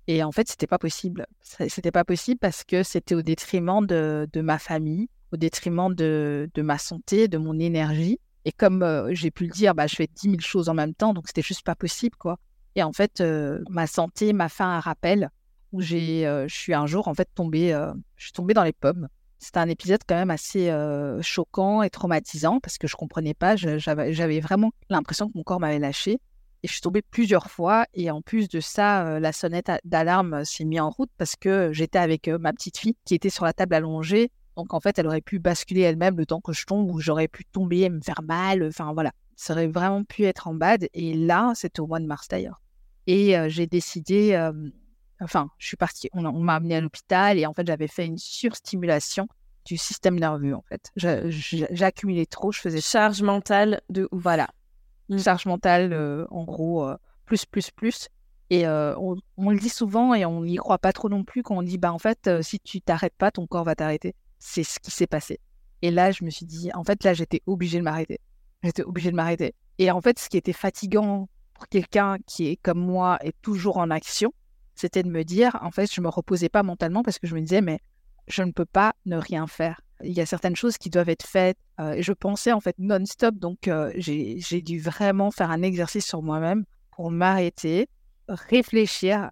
Et 0.06 0.22
en 0.22 0.32
fait, 0.32 0.48
c'était 0.48 0.66
pas 0.66 0.78
possible. 0.78 1.26
C'était 1.40 1.92
pas 1.92 2.04
possible 2.04 2.38
parce 2.38 2.62
que 2.62 2.82
c'était 2.82 3.14
au 3.14 3.22
détriment 3.22 3.86
de, 3.86 4.28
de 4.30 4.40
ma 4.42 4.58
famille, 4.58 5.08
au 5.32 5.36
détriment 5.36 5.94
de, 5.94 6.50
de, 6.54 6.62
ma 6.62 6.78
santé, 6.78 7.26
de 7.28 7.38
mon 7.38 7.58
énergie. 7.58 8.18
Et 8.44 8.52
comme 8.52 8.82
euh, 8.82 9.08
j'ai 9.14 9.30
pu 9.30 9.44
le 9.44 9.50
dire, 9.50 9.74
bah, 9.74 9.86
je 9.86 9.96
fais 9.96 10.08
10 10.12 10.30
000 10.30 10.40
choses 10.40 10.68
en 10.68 10.74
même 10.74 10.94
temps, 10.94 11.14
donc 11.14 11.26
c'était 11.26 11.42
juste 11.42 11.64
pas 11.64 11.74
possible, 11.74 12.16
quoi. 12.16 12.38
Et 12.74 12.82
en 12.82 12.92
fait, 12.92 13.20
euh, 13.20 13.60
ma 13.70 13.86
santé 13.86 14.32
m'a 14.32 14.48
fait 14.48 14.62
un 14.62 14.80
rappel 14.80 15.30
où 15.72 15.80
j'ai, 15.80 16.26
euh, 16.26 16.46
je 16.48 16.54
suis 16.54 16.74
un 16.74 16.86
jour 16.86 17.08
en 17.08 17.14
fait 17.14 17.28
tombée, 17.34 17.70
je 18.16 18.24
suis 18.24 18.32
tombée 18.32 18.54
dans 18.54 18.64
les 18.64 18.72
pommes. 18.72 19.08
C'était 19.38 19.58
un 19.58 19.68
épisode 19.68 20.00
quand 20.06 20.14
même 20.14 20.30
assez 20.30 20.72
choquant 21.20 21.82
et 21.82 21.90
traumatisant 21.90 22.60
parce 22.60 22.78
que 22.78 22.86
je 22.86 22.94
comprenais 22.94 23.34
pas, 23.34 23.56
j'avais, 23.56 24.12
j'avais 24.12 24.38
vraiment 24.38 24.70
l'impression 24.88 25.28
que 25.28 25.32
mon 25.34 25.42
corps 25.42 25.58
m'avait 25.58 25.80
lâché. 25.80 26.20
Et 26.64 26.68
je 26.68 26.72
suis 26.74 26.80
tombée 26.80 27.02
plusieurs 27.02 27.50
fois. 27.50 27.86
Et 27.92 28.12
en 28.12 28.22
plus 28.22 28.48
de 28.48 28.60
ça, 28.60 29.18
la 29.18 29.32
sonnette 29.32 29.72
d'alarme 29.84 30.44
s'est 30.44 30.64
mise 30.64 30.80
en 30.80 30.90
route 30.90 31.10
parce 31.18 31.34
que 31.34 31.72
j'étais 31.72 31.98
avec 31.98 32.28
ma 32.28 32.52
petite 32.52 32.78
fille 32.78 32.94
qui 33.04 33.16
était 33.16 33.30
sur 33.30 33.44
la 33.44 33.52
table 33.52 33.74
allongée 33.74 34.30
donc 34.56 34.74
en 34.74 34.80
fait, 34.80 34.98
elle 34.98 35.06
aurait 35.06 35.20
pu 35.20 35.38
basculer 35.38 35.80
elle-même 35.82 36.16
le 36.16 36.26
temps 36.26 36.40
que 36.40 36.52
je 36.52 36.66
tombe 36.66 36.90
ou 36.90 37.00
j'aurais 37.00 37.28
pu 37.28 37.44
tomber 37.44 37.80
et 37.80 37.90
me 37.90 38.00
faire 38.00 38.22
mal. 38.22 38.62
Enfin 38.66 38.92
voilà, 38.92 39.12
ça 39.36 39.54
aurait 39.54 39.66
vraiment 39.66 40.04
pu 40.04 40.24
être 40.24 40.48
en 40.48 40.54
bad. 40.54 40.88
Et 40.92 41.14
là, 41.14 41.52
c'était 41.54 41.80
au 41.80 41.86
mois 41.86 42.00
de 42.00 42.06
mars 42.06 42.28
d'ailleurs. 42.28 42.60
Et 43.06 43.34
j'ai 43.48 43.66
décidé, 43.66 44.50
enfin, 45.20 45.50
je 45.58 45.66
suis 45.66 45.76
partie, 45.76 46.08
on, 46.12 46.32
m'a 46.32 46.54
amené 46.54 46.76
à 46.76 46.80
l'hôpital 46.80 47.38
et 47.38 47.46
en 47.46 47.54
fait, 47.54 47.66
j'avais 47.66 47.88
fait 47.88 48.06
une 48.06 48.18
surstimulation 48.18 49.26
du 49.64 49.76
système 49.76 50.18
nerveux 50.18 50.54
en 50.54 50.62
fait. 50.62 50.92
J'accumulais 50.96 52.26
trop, 52.26 52.52
je 52.52 52.60
faisais 52.60 52.80
charge 52.80 53.22
mentale 53.22 53.80
de 53.90 54.08
Voilà, 54.12 54.50
mmh. 55.08 55.18
charge 55.18 55.46
mentale 55.46 56.26
en 56.30 56.44
gros 56.44 56.88
plus 57.24 57.46
plus 57.46 57.70
plus. 57.70 58.08
Et 58.50 58.68
on, 58.68 59.16
on, 59.38 59.50
le 59.50 59.58
dit 59.58 59.70
souvent 59.70 60.14
et 60.14 60.26
on 60.26 60.42
n'y 60.44 60.56
croit 60.56 60.78
pas 60.78 60.92
trop 60.92 61.08
non 61.08 61.24
plus 61.24 61.42
quand 61.42 61.56
on 61.56 61.62
dit 61.62 61.78
bah 61.78 61.92
en 61.92 61.98
fait 61.98 62.30
si 62.42 62.60
tu 62.60 62.82
t'arrêtes 62.82 63.16
pas 63.16 63.30
ton 63.30 63.46
corps 63.46 63.64
va 63.64 63.74
t'arrêter 63.74 64.14
c'est 64.42 64.64
ce 64.64 64.80
qui 64.80 64.90
s'est 64.90 65.06
passé. 65.06 65.38
Et 65.82 65.90
là, 65.90 66.10
je 66.10 66.24
me 66.24 66.30
suis 66.30 66.46
dit, 66.46 66.70
en 66.74 66.84
fait, 66.84 67.04
là, 67.04 67.14
j'étais 67.14 67.42
obligée 67.46 67.78
de 67.78 67.84
m'arrêter. 67.84 68.18
J'étais 68.62 68.82
obligée 68.82 69.10
de 69.10 69.16
m'arrêter. 69.16 69.54
Et 69.78 69.90
en 69.90 70.00
fait, 70.00 70.18
ce 70.18 70.28
qui 70.28 70.36
était 70.36 70.52
fatigant 70.52 71.28
pour 71.54 71.68
quelqu'un 71.68 72.18
qui 72.26 72.48
est 72.48 72.56
comme 72.56 72.80
moi 72.80 73.18
et 73.22 73.32
toujours 73.42 73.78
en 73.78 73.90
action, 73.90 74.32
c'était 74.74 75.02
de 75.02 75.08
me 75.08 75.22
dire, 75.22 75.58
en 75.62 75.70
fait, 75.70 75.92
je 75.92 76.00
me 76.00 76.08
reposais 76.08 76.48
pas 76.48 76.62
mentalement 76.62 77.02
parce 77.02 77.18
que 77.18 77.26
je 77.26 77.34
me 77.34 77.40
disais, 77.40 77.60
mais 77.60 77.78
je 78.26 78.42
ne 78.42 78.50
peux 78.50 78.64
pas 78.64 78.94
ne 79.06 79.16
rien 79.16 79.46
faire. 79.46 79.80
Il 80.02 80.12
y 80.12 80.20
a 80.20 80.26
certaines 80.26 80.56
choses 80.56 80.76
qui 80.76 80.90
doivent 80.90 81.08
être 81.08 81.26
faites. 81.26 81.58
Euh, 81.78 81.96
je 82.00 82.12
pensais 82.12 82.52
en 82.52 82.60
fait 82.60 82.74
non-stop. 82.78 83.36
Donc, 83.36 83.68
euh, 83.68 83.92
j'ai 83.96 84.62
dû 84.62 84.80
vraiment 84.80 85.30
faire 85.30 85.50
un 85.50 85.62
exercice 85.62 86.06
sur 86.06 86.22
moi-même 86.22 86.64
pour 86.90 87.10
m'arrêter, 87.12 87.88
réfléchir 88.28 89.30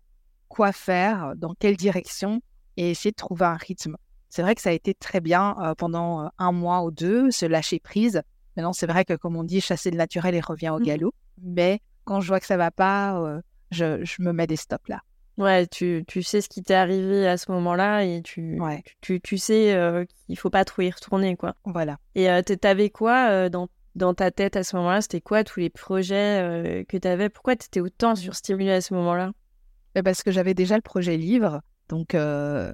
quoi 0.48 0.72
faire, 0.72 1.34
dans 1.36 1.54
quelle 1.54 1.76
direction 1.76 2.40
et 2.76 2.90
essayer 2.90 3.10
de 3.10 3.16
trouver 3.16 3.46
un 3.46 3.56
rythme. 3.56 3.96
C'est 4.30 4.42
vrai 4.42 4.54
que 4.54 4.62
ça 4.62 4.70
a 4.70 4.72
été 4.72 4.94
très 4.94 5.20
bien 5.20 5.56
pendant 5.76 6.30
un 6.38 6.52
mois 6.52 6.82
ou 6.84 6.90
deux, 6.90 7.30
se 7.30 7.44
lâcher 7.46 7.80
prise. 7.80 8.22
Maintenant, 8.56 8.72
c'est 8.72 8.86
vrai 8.86 9.04
que, 9.04 9.14
comme 9.14 9.36
on 9.36 9.44
dit, 9.44 9.60
chasser 9.60 9.90
le 9.90 9.96
naturel 9.96 10.34
et 10.34 10.40
revient 10.40 10.70
au 10.70 10.78
mmh 10.78 10.84
galop. 10.84 11.14
Mais 11.42 11.80
quand 12.04 12.20
je 12.20 12.28
vois 12.28 12.40
que 12.40 12.46
ça 12.46 12.56
va 12.56 12.70
pas, 12.70 13.40
je, 13.70 14.04
me 14.22 14.32
mets 14.32 14.46
des 14.46 14.56
stops 14.56 14.88
là. 14.88 15.02
Ouais, 15.38 15.66
tu, 15.66 16.04
tu 16.06 16.22
sais 16.22 16.40
ce 16.42 16.48
qui 16.48 16.62
t'est 16.62 16.74
arrivé 16.74 17.26
à 17.26 17.36
ce 17.38 17.50
moment-là 17.50 18.04
et 18.04 18.20
tu, 18.22 18.60
Ouais. 18.60 18.82
tu, 19.00 19.20
tu 19.20 19.38
sais 19.38 19.74
euh, 19.74 20.04
qu'il 20.26 20.36
faut 20.38 20.50
pas 20.50 20.64
trop 20.64 20.82
y 20.82 20.90
retourner, 20.90 21.36
quoi. 21.36 21.54
Voilà. 21.64 21.96
Et 22.14 22.30
euh, 22.30 22.42
t- 22.42 22.56
t'avais 22.58 22.90
quoi 22.90 23.48
dans, 23.48 23.68
dans 23.94 24.12
ta 24.12 24.30
tête 24.30 24.56
à 24.56 24.62
ce 24.64 24.76
moment-là? 24.76 25.00
C'était 25.00 25.20
quoi 25.22 25.42
tous 25.42 25.60
les 25.60 25.70
projets 25.70 26.84
que 26.88 26.96
t'avais? 26.98 27.30
Pourquoi 27.30 27.56
t'étais 27.56 27.80
autant 27.80 28.14
surstimulée 28.14 28.72
à 28.72 28.80
ce 28.80 28.92
moment-là? 28.94 29.32
Mais 29.94 30.02
Parce 30.02 30.22
que 30.22 30.30
j'avais 30.30 30.54
déjà 30.54 30.76
le 30.76 30.82
projet 30.82 31.16
livre. 31.16 31.62
Donc, 31.90 32.14
euh, 32.14 32.72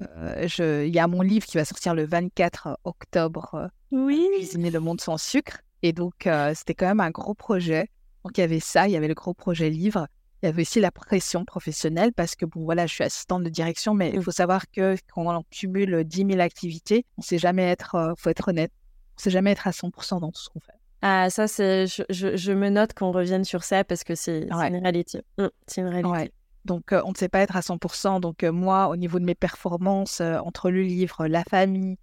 il 0.85 0.93
y 0.93 0.99
a 0.99 1.07
mon 1.07 1.21
livre 1.21 1.45
qui 1.45 1.57
va 1.57 1.65
sortir 1.65 1.95
le 1.95 2.05
24 2.05 2.77
octobre, 2.83 3.49
euh, 3.55 3.67
Oui. 3.91 4.25
Cuisiner 4.37 4.69
le 4.69 4.79
monde 4.79 5.01
sans 5.01 5.17
sucre. 5.17 5.57
Et 5.81 5.91
donc, 5.91 6.27
euh, 6.27 6.53
c'était 6.55 6.75
quand 6.75 6.85
même 6.87 6.99
un 6.99 7.09
gros 7.09 7.33
projet. 7.33 7.89
Donc, 8.23 8.37
il 8.37 8.41
y 8.41 8.43
avait 8.43 8.59
ça, 8.59 8.87
il 8.87 8.91
y 8.91 8.95
avait 8.95 9.07
le 9.07 9.15
gros 9.15 9.33
projet 9.33 9.69
livre. 9.71 10.07
Il 10.43 10.45
y 10.45 10.49
avait 10.49 10.61
aussi 10.61 10.79
la 10.79 10.91
pression 10.91 11.45
professionnelle 11.45 12.13
parce 12.13 12.35
que, 12.35 12.45
bon, 12.45 12.63
voilà, 12.63 12.85
je 12.85 12.93
suis 12.93 13.03
assistante 13.03 13.43
de 13.43 13.49
direction, 13.49 13.95
mais 13.95 14.11
il 14.13 14.21
faut 14.21 14.29
savoir 14.31 14.69
que 14.71 14.95
quand 15.11 15.25
on 15.35 15.43
cumule 15.49 16.03
10 16.03 16.27
000 16.29 16.39
activités, 16.39 17.03
on 17.17 17.21
ne 17.21 17.25
sait 17.25 17.39
jamais 17.39 17.63
être, 17.63 17.95
euh, 17.95 18.13
faut 18.19 18.29
être 18.29 18.47
honnête, 18.49 18.71
on 19.15 19.19
ne 19.19 19.21
sait 19.23 19.29
jamais 19.31 19.51
être 19.51 19.65
à 19.67 19.71
100% 19.71 20.19
dans 20.19 20.31
tout 20.31 20.41
ce 20.41 20.49
qu'on 20.49 20.59
fait. 20.59 20.73
Ah, 21.01 21.29
ça, 21.31 21.47
c'est. 21.47 21.87
Je, 21.87 22.03
je, 22.09 22.35
je 22.35 22.51
me 22.51 22.69
note 22.69 22.93
qu'on 22.93 23.11
revienne 23.11 23.43
sur 23.43 23.63
ça 23.63 23.83
parce 23.83 24.03
que 24.03 24.13
c'est 24.13 24.51
Ouais. 24.53 24.67
une 24.69 24.77
réalité. 24.77 25.21
Mm, 25.39 25.47
c'est 25.65 25.81
une 25.81 25.87
réalité. 25.87 26.09
Ouais. 26.11 26.31
Donc, 26.67 26.91
on 26.91 27.09
ne 27.09 27.15
sait 27.15 27.29
pas 27.29 27.39
être 27.39 27.55
à 27.55 27.61
100%. 27.61 28.19
Donc, 28.19 28.43
moi, 28.43 28.89
au 28.89 28.95
niveau 28.95 29.19
de 29.19 29.25
mes 29.25 29.35
performances, 29.35 30.21
entre 30.21 30.69
le 30.69 30.83
livre, 30.83 31.27
la 31.27 31.43
famille, 31.43 31.97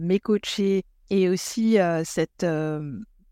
mes 0.00 0.18
coachés, 0.18 0.84
et 1.10 1.28
aussi 1.28 1.78
cette... 2.04 2.44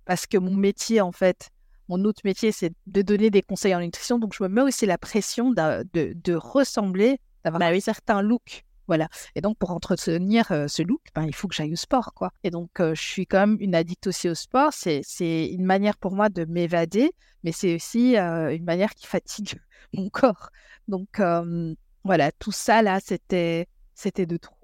parce 0.05 0.27
que 0.27 0.39
mon 0.39 0.55
métier, 0.55 1.01
en 1.01 1.11
fait, 1.11 1.51
mon 1.89 2.05
autre 2.05 2.21
métier, 2.25 2.53
c'est 2.53 2.73
de 2.87 3.03
donner 3.03 3.31
des 3.31 3.43
conseils 3.43 3.75
en 3.75 3.81
nutrition. 3.81 4.19
Donc, 4.19 4.35
je 4.35 4.43
me 4.45 4.49
mets 4.49 4.63
aussi 4.63 4.87
la 4.87 4.99
pression 4.99 5.51
de, 5.51 5.85
de 5.93 6.35
ressembler, 6.35 7.19
d'avoir 7.45 7.61
Bah 7.61 7.67
un 7.67 7.81
certain 7.81 8.23
look. 8.23 8.65
Voilà. 8.87 9.09
Et 9.35 9.41
donc, 9.41 9.57
pour 9.59 9.71
entretenir 9.71 10.51
euh, 10.53 10.69
ce 10.69 10.83
look, 10.83 11.01
ben, 11.15 11.25
il 11.25 11.35
faut 11.35 11.49
que 11.49 11.55
j'aille 11.55 11.73
au 11.73 11.77
sport, 11.77 12.13
quoi. 12.15 12.31
Et 12.43 12.51
donc, 12.51 12.81
euh, 12.81 12.95
je 12.95 13.03
suis 13.03 13.27
quand 13.27 13.41
même 13.41 13.57
une 13.61 13.75
addict 13.75 14.07
aussi 14.07 14.29
au 14.29 14.35
sport. 14.35 14.73
C'est, 14.73 15.01
c'est 15.05 15.47
une 15.47 15.65
manière 15.65 15.97
pour 15.97 16.13
moi 16.13 16.29
de 16.29 16.45
m'évader, 16.45 17.13
mais 17.43 17.53
c'est 17.53 17.75
aussi 17.75 18.17
euh, 18.17 18.55
une 18.55 18.65
manière 18.65 18.95
qui 18.95 19.07
fatigue 19.07 19.55
mon 19.95 20.11
corps. 20.11 20.51
Donc, 20.89 21.21
euh, 21.21 21.75
voilà, 22.05 22.31
tout 22.33 22.53
ça, 22.53 22.83
là, 22.83 22.99
c'était, 23.01 23.67
c'était 23.95 24.27
de 24.27 24.37
trop. 24.37 24.55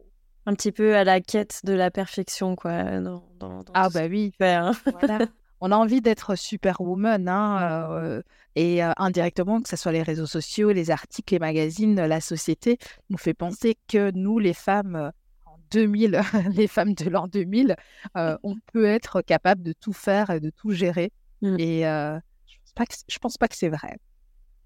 Un 0.46 0.54
petit 0.54 0.72
peu 0.72 0.96
à 0.96 1.04
la 1.04 1.20
quête 1.20 1.60
de 1.64 1.72
la 1.72 1.90
perfection, 1.90 2.56
quoi. 2.56 2.82
Dans, 3.00 3.22
dans, 3.38 3.62
dans 3.62 3.72
Ah, 3.74 3.88
bah 3.90 4.06
oui. 4.08 4.32
hein. 4.40 4.72
Voilà. 4.86 5.18
On 5.62 5.72
a 5.72 5.76
envie 5.76 6.00
d'être 6.00 6.36
superwoman, 6.36 7.28
hein, 7.28 7.90
euh, 7.92 8.22
et 8.56 8.82
euh, 8.82 8.92
indirectement, 8.96 9.60
que 9.60 9.68
ce 9.68 9.76
soit 9.76 9.92
les 9.92 10.02
réseaux 10.02 10.24
sociaux, 10.26 10.72
les 10.72 10.90
articles, 10.90 11.34
les 11.34 11.38
magazines, 11.38 11.94
la 12.00 12.20
société, 12.22 12.78
nous 13.10 13.18
fait 13.18 13.34
penser 13.34 13.76
que 13.86 14.10
nous, 14.12 14.38
les 14.38 14.54
femmes, 14.54 14.96
euh, 14.96 15.10
en 15.44 15.58
2000, 15.70 16.22
les 16.54 16.66
femmes 16.66 16.94
de 16.94 17.10
l'an 17.10 17.28
2000, 17.28 17.76
euh, 18.16 18.38
on 18.42 18.56
peut 18.72 18.86
être 18.86 19.20
capable 19.20 19.62
de 19.62 19.74
tout 19.78 19.92
faire 19.92 20.30
et 20.30 20.40
de 20.40 20.48
tout 20.48 20.70
gérer. 20.70 21.12
Mm. 21.42 21.56
Et 21.58 21.86
euh, 21.86 22.18
je 22.46 22.56
pense 22.56 22.72
pas 22.74 22.86
que 22.86 22.94
c'est- 22.94 23.04
je 23.10 23.18
pense 23.18 23.36
pas 23.36 23.48
que 23.48 23.56
c'est 23.56 23.68
vrai. 23.68 23.98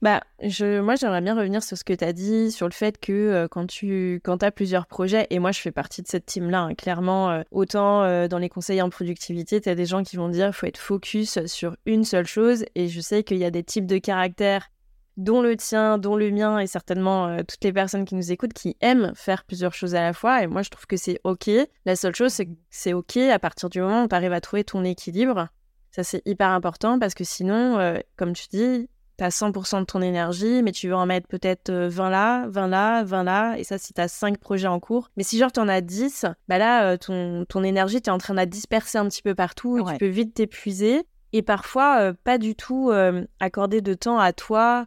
Bah, 0.05 0.21
je, 0.43 0.83
moi, 0.83 0.97
j'aimerais 0.97 1.23
bien 1.23 1.35
revenir 1.35 1.63
sur 1.63 1.79
ce 1.79 1.83
que 1.83 1.95
tu 1.95 2.05
as 2.05 2.13
dit, 2.13 2.53
sur 2.53 2.69
le 2.69 2.75
fait 2.75 3.01
que 3.01 3.11
euh, 3.11 3.49
quand 3.49 3.67
tu 3.67 4.21
quand 4.23 4.43
as 4.43 4.51
plusieurs 4.51 4.87
projets, 4.87 5.27
et 5.31 5.39
moi, 5.39 5.51
je 5.51 5.61
fais 5.61 5.73
partie 5.73 6.03
de 6.03 6.07
cette 6.07 6.27
team-là, 6.27 6.61
hein, 6.61 6.75
clairement, 6.75 7.31
euh, 7.31 7.43
autant 7.51 8.03
euh, 8.03 8.29
dans 8.29 8.37
les 8.37 8.51
conseils 8.51 8.83
en 8.83 8.91
productivité, 8.91 9.63
tu 9.63 9.69
as 9.71 9.75
des 9.75 9.87
gens 9.87 10.03
qui 10.03 10.17
vont 10.17 10.29
dire 10.29 10.49
qu'il 10.49 10.53
faut 10.57 10.67
être 10.67 10.77
focus 10.77 11.47
sur 11.47 11.79
une 11.87 12.05
seule 12.05 12.27
chose, 12.27 12.67
et 12.75 12.89
je 12.89 13.01
sais 13.01 13.25
qu'il 13.25 13.39
y 13.39 13.47
a 13.47 13.51
des 13.51 13.63
types 13.63 13.87
de 13.87 13.97
caractères, 13.97 14.69
dont 15.17 15.41
le 15.41 15.57
tien, 15.57 15.97
dont 15.97 16.17
le 16.17 16.31
mien, 16.31 16.59
et 16.59 16.67
certainement 16.67 17.39
toutes 17.39 17.65
les 17.65 17.73
personnes 17.73 18.05
qui 18.05 18.15
nous 18.15 18.31
écoutent, 18.31 18.53
qui 18.53 18.77
aiment 18.83 19.13
faire 19.15 19.45
plusieurs 19.45 19.73
choses 19.73 19.95
à 19.95 20.03
la 20.03 20.13
fois, 20.13 20.43
et 20.43 20.47
moi, 20.47 20.61
je 20.61 20.69
trouve 20.69 20.87
que 20.87 20.99
c'est 20.99 21.19
OK. 21.25 21.49
La 21.87 21.97
seule 21.97 22.15
chose, 22.15 22.31
c'est 22.31 22.45
que 22.45 22.53
c'est 22.69 22.93
OK 22.93 23.17
à 23.17 23.39
partir 23.39 23.71
du 23.71 23.81
moment 23.81 24.05
où 24.05 24.09
tu 24.09 24.15
arrives 24.15 24.35
à 24.35 24.43
trouver 24.43 24.65
ton 24.65 24.85
équilibre. 24.85 25.49
Ça, 25.93 26.05
c'est 26.05 26.21
hyper 26.27 26.51
important, 26.51 26.99
parce 26.99 27.15
que 27.15 27.25
sinon, 27.25 27.97
comme 28.17 28.35
tu 28.35 28.49
dis, 28.51 28.89
tu 29.17 29.25
as 29.25 29.31
100% 29.31 29.81
de 29.81 29.85
ton 29.85 30.03
énergie, 30.03 30.63
mais 30.63 30.73
tu 30.73 30.89
veux 30.89 30.95
en 30.95 31.07
mettre 31.07 31.29
peut-être 31.29 31.71
euh, 31.71 31.89
20 31.89 32.11
là, 32.11 32.47
20 32.49 32.67
là, 32.69 33.05
20 33.05 33.25
là, 33.25 33.55
et 33.57 33.65
ça 33.65 33.79
si 33.79 33.93
tu 33.93 34.01
as 34.01 34.09
5 34.09 34.39
projets 34.39 34.67
en 34.67 34.81
cours. 34.81 35.11
Mais 35.17 35.23
si 35.23 35.39
genre 35.39 35.53
tu 35.53 35.61
en 35.61 35.69
as 35.69 35.81
10, 35.81 36.27
bah 36.49 36.59
là, 36.59 36.91
euh, 36.91 36.97
ton, 36.97 37.45
ton 37.49 37.63
énergie, 37.63 38.01
tu 38.03 38.11
es 38.11 38.13
en 38.13 38.19
train 38.19 38.35
de 38.35 38.39
la 38.39 38.47
disperser 38.47 38.99
un 38.99 39.09
petit 39.09 39.23
peu 39.23 39.35
partout, 39.35 39.79
et 39.79 39.93
tu 39.93 39.99
peux 39.99 40.09
vite 40.09 40.35
t'épuiser, 40.35 41.03
et 41.33 41.43
parfois 41.43 42.01
euh, 42.01 42.13
pas 42.25 42.39
du 42.39 42.55
tout 42.55 42.91
euh, 42.91 43.25
accorder 43.41 43.81
de 43.81 43.95
temps 43.95 44.19
à 44.19 44.33
toi 44.33 44.87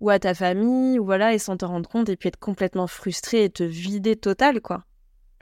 ou 0.00 0.10
à 0.10 0.18
ta 0.18 0.32
famille, 0.32 0.98
ou 0.98 1.04
voilà, 1.04 1.34
et 1.34 1.38
sans 1.38 1.56
te 1.56 1.64
rendre 1.64 1.88
compte, 1.88 2.08
et 2.08 2.16
puis 2.16 2.28
être 2.28 2.38
complètement 2.38 2.86
frustré 2.86 3.44
et 3.44 3.50
te 3.50 3.64
vider 3.64 4.14
total, 4.14 4.60
quoi. 4.60 4.84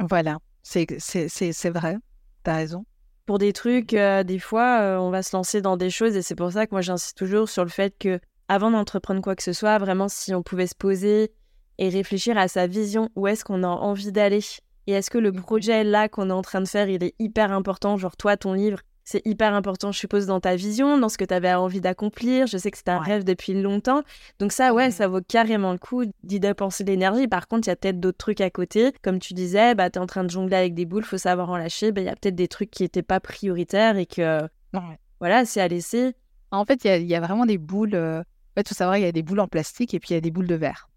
Voilà, 0.01 0.39
c'est, 0.63 0.87
c'est, 0.99 1.29
c'est, 1.29 1.53
c'est 1.53 1.71
vrai, 1.71 1.97
t'as 2.43 2.57
raison. 2.57 2.87
Pour 3.27 3.39
des 3.39 3.53
trucs, 3.53 3.93
euh, 3.93 4.23
des 4.23 4.39
fois, 4.39 4.81
euh, 4.81 4.99
on 4.99 5.11
va 5.11 5.23
se 5.23 5.37
lancer 5.37 5.61
dans 5.61 5.77
des 5.77 5.91
choses 5.91 6.17
et 6.17 6.23
c'est 6.23 6.37
pour 6.37 6.53
ça 6.53 6.67
que 6.67 6.71
moi 6.71 6.81
j'insiste 6.81 7.19
toujours 7.19 7.49
sur 7.49 7.65
le 7.65 7.71
fait 7.71 7.95
que 7.99 8.21
avant 8.49 8.71
d'entreprendre 8.71 9.21
quoi 9.21 9.35
que 9.35 9.43
ce 9.43 9.53
soit, 9.53 9.79
vraiment 9.79 10.09
si 10.09 10.33
on 10.33 10.43
pouvait 10.43 10.69
se 10.69 10.77
poser 10.77 11.33
et 11.79 11.89
réfléchir 11.89 12.39
à 12.39 12.47
sa 12.47 12.69
vision, 12.69 13.11
où 13.17 13.27
est-ce 13.27 13.45
qu'on 13.45 13.65
a 13.65 13.69
envie 13.69 14.13
d'aller? 14.13 14.41
Et 14.87 14.93
est-ce 14.93 15.11
que 15.11 15.19
le 15.19 15.33
projet 15.33 15.83
là 15.83 16.09
qu'on 16.09 16.31
est 16.31 16.33
en 16.33 16.43
train 16.43 16.61
de 16.61 16.69
faire, 16.69 16.89
il 16.89 17.03
est 17.03 17.15
hyper 17.19 17.51
important, 17.51 17.97
genre 17.97 18.17
toi, 18.17 18.37
ton 18.37 18.53
livre, 18.53 18.81
c'est 19.09 19.25
hyper 19.25 19.55
important, 19.55 19.93
je 19.93 19.99
suppose, 19.99 20.27
dans 20.27 20.41
ta 20.41 20.57
vision, 20.57 20.99
dans 20.99 21.09
ce 21.09 21.17
que 21.17 21.25
tu 21.25 21.33
avais 21.33 21.55
envie 21.55 21.81
d'accomplir. 21.81 22.47
Je 22.49 22.59
sais 22.59 22.71
que 22.73 22.77
c'était 22.77 22.91
un 22.91 22.99
Ouais. 23.01 23.07
rêve 23.07 23.25
depuis 23.25 23.55
longtemps. 23.55 24.03
Donc 24.41 24.51
ça, 24.53 24.75
ouais, 24.75 24.87
Mhm. 24.87 24.91
ça 24.93 25.07
vaut 25.09 25.21
carrément 25.27 25.71
le 25.73 25.79
coup 25.79 26.05
d'y 26.25 26.41
dépenser 26.41 26.83
de 26.83 26.91
l'énergie. 26.91 27.29
Par 27.29 27.47
contre, 27.49 27.69
il 27.69 27.71
y 27.71 27.73
a 27.73 27.77
peut-être 27.77 28.01
d'autres 28.01 28.19
trucs 28.19 28.41
à 28.41 28.51
côté. 28.51 28.93
Comme 29.03 29.21
tu 29.21 29.33
disais, 29.33 29.75
bah, 29.77 29.89
tu 29.91 29.99
es 29.99 30.03
en 30.03 30.07
train 30.07 30.25
de 30.25 30.31
jongler 30.31 30.57
avec 30.57 30.75
des 30.75 30.85
boules, 30.87 31.05
faut 31.05 31.19
savoir 31.19 31.49
en 31.51 31.57
lâcher. 31.57 31.93
Bah, 31.93 32.01
Il 32.01 32.05
y 32.05 32.09
a 32.11 32.17
peut-être 32.17 32.35
des 32.35 32.49
trucs 32.49 32.71
qui 32.71 32.83
n'étaient 32.83 33.03
pas 33.05 33.21
prioritaires 33.21 33.97
et 33.97 34.07
que, 34.07 34.43
Ouais. 34.75 34.99
voilà, 35.21 35.45
c'est 35.45 35.61
à 35.61 35.69
laisser. 35.69 36.15
En 36.51 36.65
fait, 36.65 36.85
il 36.85 36.89
y 36.89 36.91
a, 36.91 36.97
il 36.99 37.07
y 37.07 37.15
a 37.15 37.21
vraiment 37.21 37.47
des 37.47 37.59
boules. 37.59 37.95
euh, 37.95 38.21
En 38.21 38.61
fait, 38.61 38.69
faut 38.69 38.75
savoir, 38.75 38.97
il 38.99 39.03
y 39.03 39.07
a 39.07 39.13
des 39.13 39.23
boules 39.23 39.41
en 39.41 39.47
plastique 39.49 39.95
et 39.95 40.01
puis 40.01 40.09
il 40.11 40.15
y 40.15 40.17
a 40.17 40.21
des 40.21 40.31
boules 40.33 40.47
de 40.49 40.55
verre. 40.57 40.89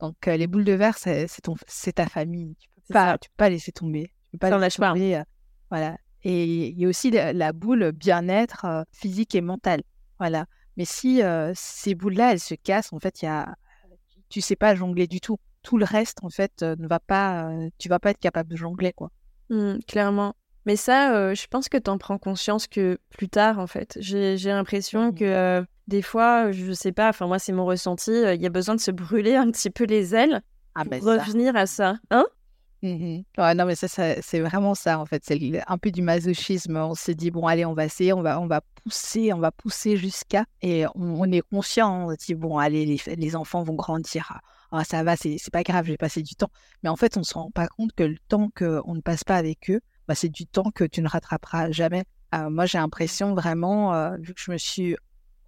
Donc, 0.00 0.28
euh, 0.28 0.36
les 0.36 0.46
boules 0.46 0.64
de 0.64 0.74
verre, 0.74 0.96
c'est 0.96 1.26
c'est 1.26 1.40
ton, 1.42 1.56
c'est 1.66 1.94
ta 1.94 2.06
famille. 2.06 2.54
Tu 2.60 2.68
peux 2.68 2.82
C'est 2.86 2.92
pas, 2.94 3.18
tu 3.18 3.28
peux 3.30 3.34
pas 3.36 3.48
laisser 3.50 3.72
tomber. 3.72 4.12
Tu 4.30 4.38
peux 4.38 4.38
pas 4.48 4.56
laisser 4.58 4.78
pas. 4.78 4.90
tomber. 4.92 5.16
euh, 5.16 5.22
voilà. 5.70 5.96
Et 6.24 6.68
il 6.68 6.78
y 6.78 6.84
a 6.84 6.88
aussi 6.88 7.10
la, 7.10 7.32
la 7.32 7.52
boule 7.52 7.92
bien-être 7.92 8.64
euh, 8.64 8.82
physique 8.92 9.34
et 9.34 9.40
mental. 9.40 9.82
Voilà. 10.18 10.46
Mais 10.76 10.84
si 10.84 11.22
euh, 11.22 11.52
ces 11.54 11.94
boules-là, 11.94 12.32
elles 12.32 12.40
se 12.40 12.54
cassent, 12.54 12.92
en 12.92 12.98
fait, 12.98 13.22
il 13.22 13.26
y 13.26 13.28
a, 13.28 13.54
tu 14.28 14.40
sais 14.40 14.56
pas 14.56 14.74
jongler 14.74 15.06
du 15.06 15.20
tout. 15.20 15.38
Tout 15.62 15.76
le 15.78 15.84
reste, 15.84 16.18
en 16.22 16.30
fait, 16.30 16.62
euh, 16.62 16.76
ne 16.78 16.86
va 16.86 17.00
pas, 17.00 17.50
tu 17.78 17.88
vas 17.88 17.98
pas 17.98 18.10
être 18.10 18.18
capable 18.20 18.50
de 18.50 18.56
jongler, 18.56 18.92
quoi. 18.92 19.10
Hmm, 19.50 19.78
clairement. 19.86 20.34
Mais 20.66 20.76
ça, 20.76 21.14
euh, 21.14 21.34
je 21.34 21.46
pense 21.46 21.68
que 21.68 21.78
tu 21.78 21.88
en 21.90 21.98
prends 21.98 22.18
conscience 22.18 22.66
que 22.66 22.98
plus 23.10 23.28
tard, 23.28 23.58
en 23.58 23.66
fait. 23.66 23.96
J'ai 24.00 24.36
l'impression 24.36 25.12
que 25.12 25.24
euh, 25.24 25.62
des 25.86 26.02
fois, 26.02 26.52
je 26.52 26.72
sais 26.72 26.92
pas, 26.92 27.08
enfin, 27.08 27.26
moi, 27.26 27.38
c'est 27.38 27.52
mon 27.52 27.64
ressenti, 27.64 28.10
euh, 28.10 28.34
il 28.34 28.42
y 28.42 28.46
a 28.46 28.50
besoin 28.50 28.74
de 28.74 28.80
se 28.80 28.90
brûler 28.90 29.34
un 29.34 29.50
petit 29.50 29.70
peu 29.70 29.84
les 29.84 30.14
ailes 30.14 30.42
Ah, 30.74 30.82
pour 30.82 30.90
ben 30.90 31.00
ça. 31.02 31.22
revenir 31.24 31.56
à 31.56 31.66
ça. 31.66 31.94
Hein? 32.10 32.26
Mhm. 32.80 33.24
Ouais, 33.36 33.54
non, 33.54 33.64
mais 33.66 33.74
ça, 33.74 33.88
c'est 33.88 34.40
vraiment 34.40 34.74
ça, 34.74 35.00
en 35.00 35.06
fait. 35.06 35.24
C'est 35.24 35.38
un 35.66 35.78
peu 35.78 35.90
du 35.90 36.00
masochisme. 36.00 36.76
On 36.76 36.94
s'est 36.94 37.14
dit, 37.14 37.30
bon, 37.30 37.46
allez, 37.46 37.64
on 37.64 37.74
va 37.74 37.84
essayer, 37.86 38.12
on 38.12 38.22
va, 38.22 38.40
on 38.40 38.46
va 38.46 38.60
pousser, 38.84 39.32
on 39.32 39.40
va 39.40 39.50
pousser 39.50 39.96
jusqu'à. 39.96 40.44
Et 40.62 40.86
on, 40.94 41.20
on 41.20 41.32
est 41.32 41.40
conscient, 41.40 42.06
on 42.06 42.10
se 42.12 42.16
dit, 42.16 42.34
bon, 42.34 42.58
allez, 42.58 42.86
les, 42.86 43.16
les 43.16 43.36
enfants 43.36 43.64
vont 43.64 43.74
grandir. 43.74 44.38
Ah, 44.70 44.84
ça 44.84 45.02
va, 45.02 45.16
c'est 45.16 45.38
pas 45.52 45.62
grave, 45.64 45.86
j'ai 45.86 45.96
passé 45.96 46.22
du 46.22 46.34
temps. 46.36 46.50
Mais 46.82 46.88
en 46.88 46.96
fait, 46.96 47.16
on 47.16 47.24
se 47.24 47.34
rend 47.34 47.50
pas 47.50 47.66
compte 47.66 47.92
que 47.94 48.04
le 48.04 48.18
temps 48.28 48.48
qu'on 48.56 48.94
ne 48.94 49.00
passe 49.00 49.24
pas 49.24 49.36
avec 49.36 49.70
eux, 49.70 49.80
bah, 50.06 50.14
c'est 50.14 50.28
du 50.28 50.46
temps 50.46 50.70
que 50.72 50.84
tu 50.84 51.02
ne 51.02 51.08
rattraperas 51.08 51.72
jamais. 51.72 52.04
Euh, 52.34 52.48
moi, 52.48 52.66
j'ai 52.66 52.78
l'impression 52.78 53.34
vraiment, 53.34 53.94
euh, 53.94 54.16
vu 54.18 54.34
que 54.34 54.40
je 54.40 54.52
me 54.52 54.58
suis 54.58 54.96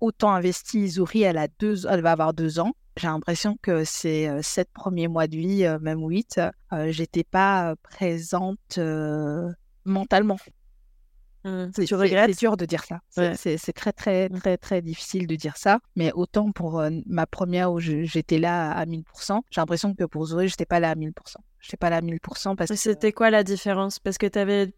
autant 0.00 0.32
investie, 0.32 0.88
Zouri, 0.88 1.22
elle, 1.22 1.38
a 1.38 1.46
deux, 1.60 1.86
elle 1.86 2.00
va 2.00 2.12
avoir 2.12 2.34
deux 2.34 2.58
ans. 2.58 2.72
J'ai 3.00 3.06
l'impression 3.08 3.56
que 3.62 3.84
ces 3.84 4.30
sept 4.42 4.68
premiers 4.72 5.08
mois 5.08 5.26
de 5.26 5.36
vie, 5.36 5.66
même 5.80 6.00
huit, 6.06 6.38
j'étais 6.88 7.24
pas 7.24 7.74
présente 7.82 8.78
mentalement. 9.84 10.36
Hmm. 11.44 11.68
C'est 11.74 11.82
Tu 11.82 11.86
c'est- 11.88 11.94
regrettes? 11.94 12.30
C'est 12.34 12.38
dur 12.40 12.58
de 12.58 12.66
dire 12.66 12.84
ça. 12.84 13.00
C'est 13.08 13.46
Ouais. 13.46 13.72
très, 13.72 13.92
très, 13.92 14.28
Mm. 14.28 14.38
très, 14.40 14.56
très 14.58 14.82
difficile 14.82 15.26
de 15.26 15.34
dire 15.36 15.56
ça. 15.56 15.78
Mais 15.96 16.12
autant 16.12 16.52
pour 16.52 16.80
euh, 16.80 16.90
ma 17.06 17.26
première 17.26 17.72
où 17.72 17.80
j'étais 17.80 18.38
là 18.38 18.70
à 18.72 18.84
1000%, 18.84 19.40
j'ai 19.50 19.60
l'impression 19.62 19.94
que 19.94 20.04
pour 20.04 20.26
Zoé, 20.26 20.48
j'étais 20.48 20.66
pas 20.66 20.80
là 20.80 20.90
à 20.90 20.94
1000%. 20.94 21.40
J'étais 21.60 21.78
pas 21.78 21.88
là 21.88 21.96
à 21.96 22.00
1000% 22.02 22.56
parce 22.56 22.68
que. 22.68 22.76
C'était 22.76 23.12
quoi 23.12 23.30
la 23.30 23.42
différence? 23.42 23.98
Parce 23.98 24.18
que 24.18 24.26
tu 24.26 24.38
avais, 24.38 24.74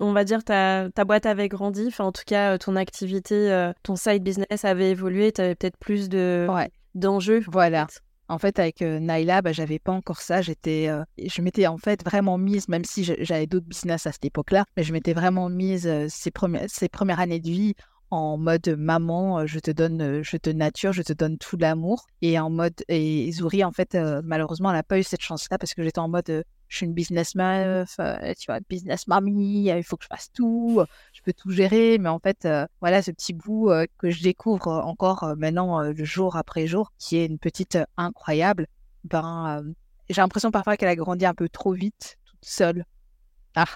on 0.00 0.12
va 0.12 0.24
dire, 0.24 0.44
ta, 0.44 0.90
ta 0.94 1.06
boîte 1.06 1.24
avait 1.24 1.48
grandi, 1.48 1.86
enfin, 1.86 2.04
en 2.04 2.12
tout 2.12 2.24
cas, 2.26 2.58
ton 2.58 2.76
activité, 2.76 3.70
ton 3.82 3.96
side 3.96 4.22
business 4.22 4.66
avait 4.66 4.90
évolué, 4.90 5.32
tu 5.32 5.40
avais 5.40 5.54
peut-être 5.54 5.78
plus 5.78 6.10
de 6.10 6.46
Ouais, 6.50 6.70
d'enjeux. 6.94 7.42
voilà. 7.48 7.86
En 8.28 8.38
fait, 8.38 8.58
avec 8.58 8.80
euh, 8.80 8.98
Naila, 8.98 9.42
bah, 9.42 9.52
j'avais 9.52 9.78
pas 9.78 9.92
encore 9.92 10.20
ça. 10.20 10.40
J'étais, 10.40 10.88
euh, 10.88 11.04
je 11.22 11.42
m'étais 11.42 11.66
en 11.66 11.76
fait 11.76 12.02
vraiment 12.02 12.38
mise, 12.38 12.66
même 12.68 12.84
si 12.84 13.04
j'avais 13.04 13.46
d'autres 13.46 13.66
business 13.66 14.06
à 14.06 14.12
cette 14.12 14.24
époque-là, 14.24 14.64
mais 14.76 14.84
je 14.84 14.92
m'étais 14.92 15.12
vraiment 15.12 15.50
mise 15.50 15.86
euh, 15.86 16.06
ces, 16.08 16.30
premières, 16.30 16.64
ces 16.68 16.88
premières 16.88 17.20
années 17.20 17.40
de 17.40 17.50
vie 17.50 17.74
en 18.10 18.38
mode 18.38 18.74
maman, 18.78 19.46
je 19.46 19.58
te 19.58 19.70
donne, 19.70 20.22
je 20.22 20.36
te 20.36 20.50
nature, 20.50 20.92
je 20.92 21.02
te 21.02 21.12
donne 21.12 21.38
tout 21.38 21.56
l'amour. 21.56 22.06
Et 22.20 22.38
en 22.38 22.50
mode, 22.50 22.82
et 22.88 23.30
Zouri, 23.32 23.64
en 23.64 23.72
fait, 23.72 23.96
malheureusement, 24.22 24.70
elle 24.70 24.76
n'a 24.76 24.82
pas 24.82 24.98
eu 24.98 25.02
cette 25.02 25.22
chance-là 25.22 25.56
parce 25.56 25.72
que 25.72 25.82
j'étais 25.82 25.98
en 25.98 26.08
mode, 26.08 26.44
je 26.72 26.78
suis 26.78 26.86
une 26.86 26.94
business 26.94 27.34
meuf, 27.34 27.96
tu 28.38 28.46
vois, 28.46 28.60
business 28.68 29.06
mamie, 29.06 29.64
il 29.64 29.84
faut 29.84 29.96
que 29.96 30.04
je 30.04 30.08
fasse 30.08 30.32
tout, 30.32 30.82
je 31.12 31.20
peux 31.22 31.32
tout 31.32 31.50
gérer. 31.50 31.98
Mais 31.98 32.08
en 32.08 32.18
fait, 32.18 32.48
voilà, 32.80 33.02
ce 33.02 33.10
petit 33.10 33.34
bout 33.34 33.70
que 33.98 34.10
je 34.10 34.22
découvre 34.22 34.68
encore 34.68 35.34
maintenant, 35.36 35.80
le 35.80 36.04
jour 36.04 36.36
après 36.36 36.66
jour, 36.66 36.92
qui 36.98 37.18
est 37.18 37.26
une 37.26 37.38
petite 37.38 37.78
incroyable, 37.98 38.66
ben, 39.04 39.62
j'ai 40.08 40.22
l'impression 40.22 40.50
parfois 40.50 40.76
qu'elle 40.76 40.88
a 40.88 40.96
grandi 40.96 41.26
un 41.26 41.34
peu 41.34 41.48
trop 41.48 41.72
vite, 41.72 42.16
toute 42.24 42.44
seule. 42.44 42.84
Ah. 43.54 43.66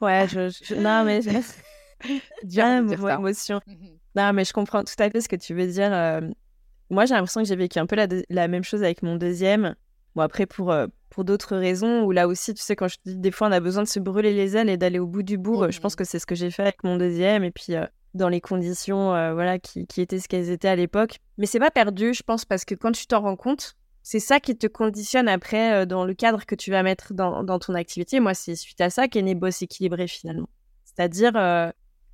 Ouais, 0.00 0.26
je, 0.28 0.74
non, 0.74 1.04
mais 1.04 1.20
Bien, 2.44 2.86
émotion. 2.88 3.60
Mmh 3.66 4.00
non, 4.16 4.32
mais 4.32 4.44
je 4.44 4.52
comprends 4.52 4.82
tout 4.82 4.94
à 4.98 5.08
fait 5.08 5.20
ce 5.20 5.28
que 5.28 5.36
tu 5.36 5.54
veux 5.54 5.68
dire. 5.68 5.92
Euh, 5.92 6.20
moi, 6.90 7.04
j'ai 7.04 7.14
l'impression 7.14 7.42
que 7.42 7.46
j'ai 7.46 7.54
vécu 7.54 7.78
un 7.78 7.86
peu 7.86 7.94
la, 7.94 8.08
la, 8.28 8.48
même 8.48 8.64
chose 8.64 8.82
avec 8.82 9.02
mon 9.02 9.14
deuxième. 9.14 9.76
Bon, 10.14 10.22
après, 10.22 10.46
pour, 10.46 10.70
euh, 10.70 10.86
pour 11.08 11.24
d'autres 11.24 11.56
raisons, 11.56 12.02
où 12.04 12.10
là 12.10 12.28
aussi, 12.28 12.54
tu 12.54 12.62
sais, 12.62 12.76
quand 12.76 12.88
je 12.88 12.96
te 12.96 13.00
dis 13.06 13.16
des 13.16 13.30
fois, 13.30 13.48
on 13.48 13.52
a 13.52 13.60
besoin 13.60 13.82
de 13.82 13.88
se 13.88 14.00
brûler 14.00 14.34
les 14.34 14.56
ailes 14.56 14.68
et 14.68 14.76
d'aller 14.76 14.98
au 14.98 15.06
bout 15.06 15.22
du 15.22 15.38
bout, 15.38 15.70
je 15.70 15.80
pense 15.80 15.94
mmh. 15.94 15.96
que 15.96 16.04
c'est 16.04 16.18
ce 16.18 16.26
que 16.26 16.34
j'ai 16.34 16.50
fait 16.50 16.62
avec 16.62 16.84
mon 16.84 16.96
deuxième. 16.96 17.44
Et 17.44 17.50
puis, 17.50 17.74
euh, 17.74 17.86
dans 18.14 18.28
les 18.28 18.40
conditions 18.40 19.10
voilà, 19.34 19.60
qui, 19.60 19.86
qui 19.86 20.00
étaient 20.00 20.18
ce 20.18 20.26
qu'elles 20.26 20.50
étaient 20.50 20.68
à 20.68 20.74
l'époque. 20.74 21.18
Mais 21.38 21.46
c'est 21.46 21.60
pas 21.60 21.70
perdu, 21.70 22.12
je 22.12 22.24
pense, 22.24 22.44
parce 22.44 22.64
que 22.64 22.74
quand 22.74 22.90
tu 22.90 23.06
t'en 23.06 23.20
rends 23.20 23.36
compte, 23.36 23.76
c'est 24.02 24.18
ça 24.18 24.40
qui 24.40 24.56
te 24.56 24.66
conditionne 24.66 25.28
après 25.28 25.86
dans 25.86 26.04
le 26.04 26.12
cadre 26.14 26.44
que 26.44 26.56
tu 26.56 26.72
vas 26.72 26.82
mettre 26.82 27.14
dans, 27.14 27.44
dans 27.44 27.60
ton 27.60 27.74
activité. 27.74 28.18
Moi, 28.18 28.34
c'est 28.34 28.56
suite 28.56 28.80
à 28.80 28.90
ça 28.90 29.06
qu'est 29.06 29.22
né 29.22 29.36
Boss 29.36 29.62
équilibré 29.62 30.08
finalement. 30.08 30.48
C'est-à-dire, 30.84 31.72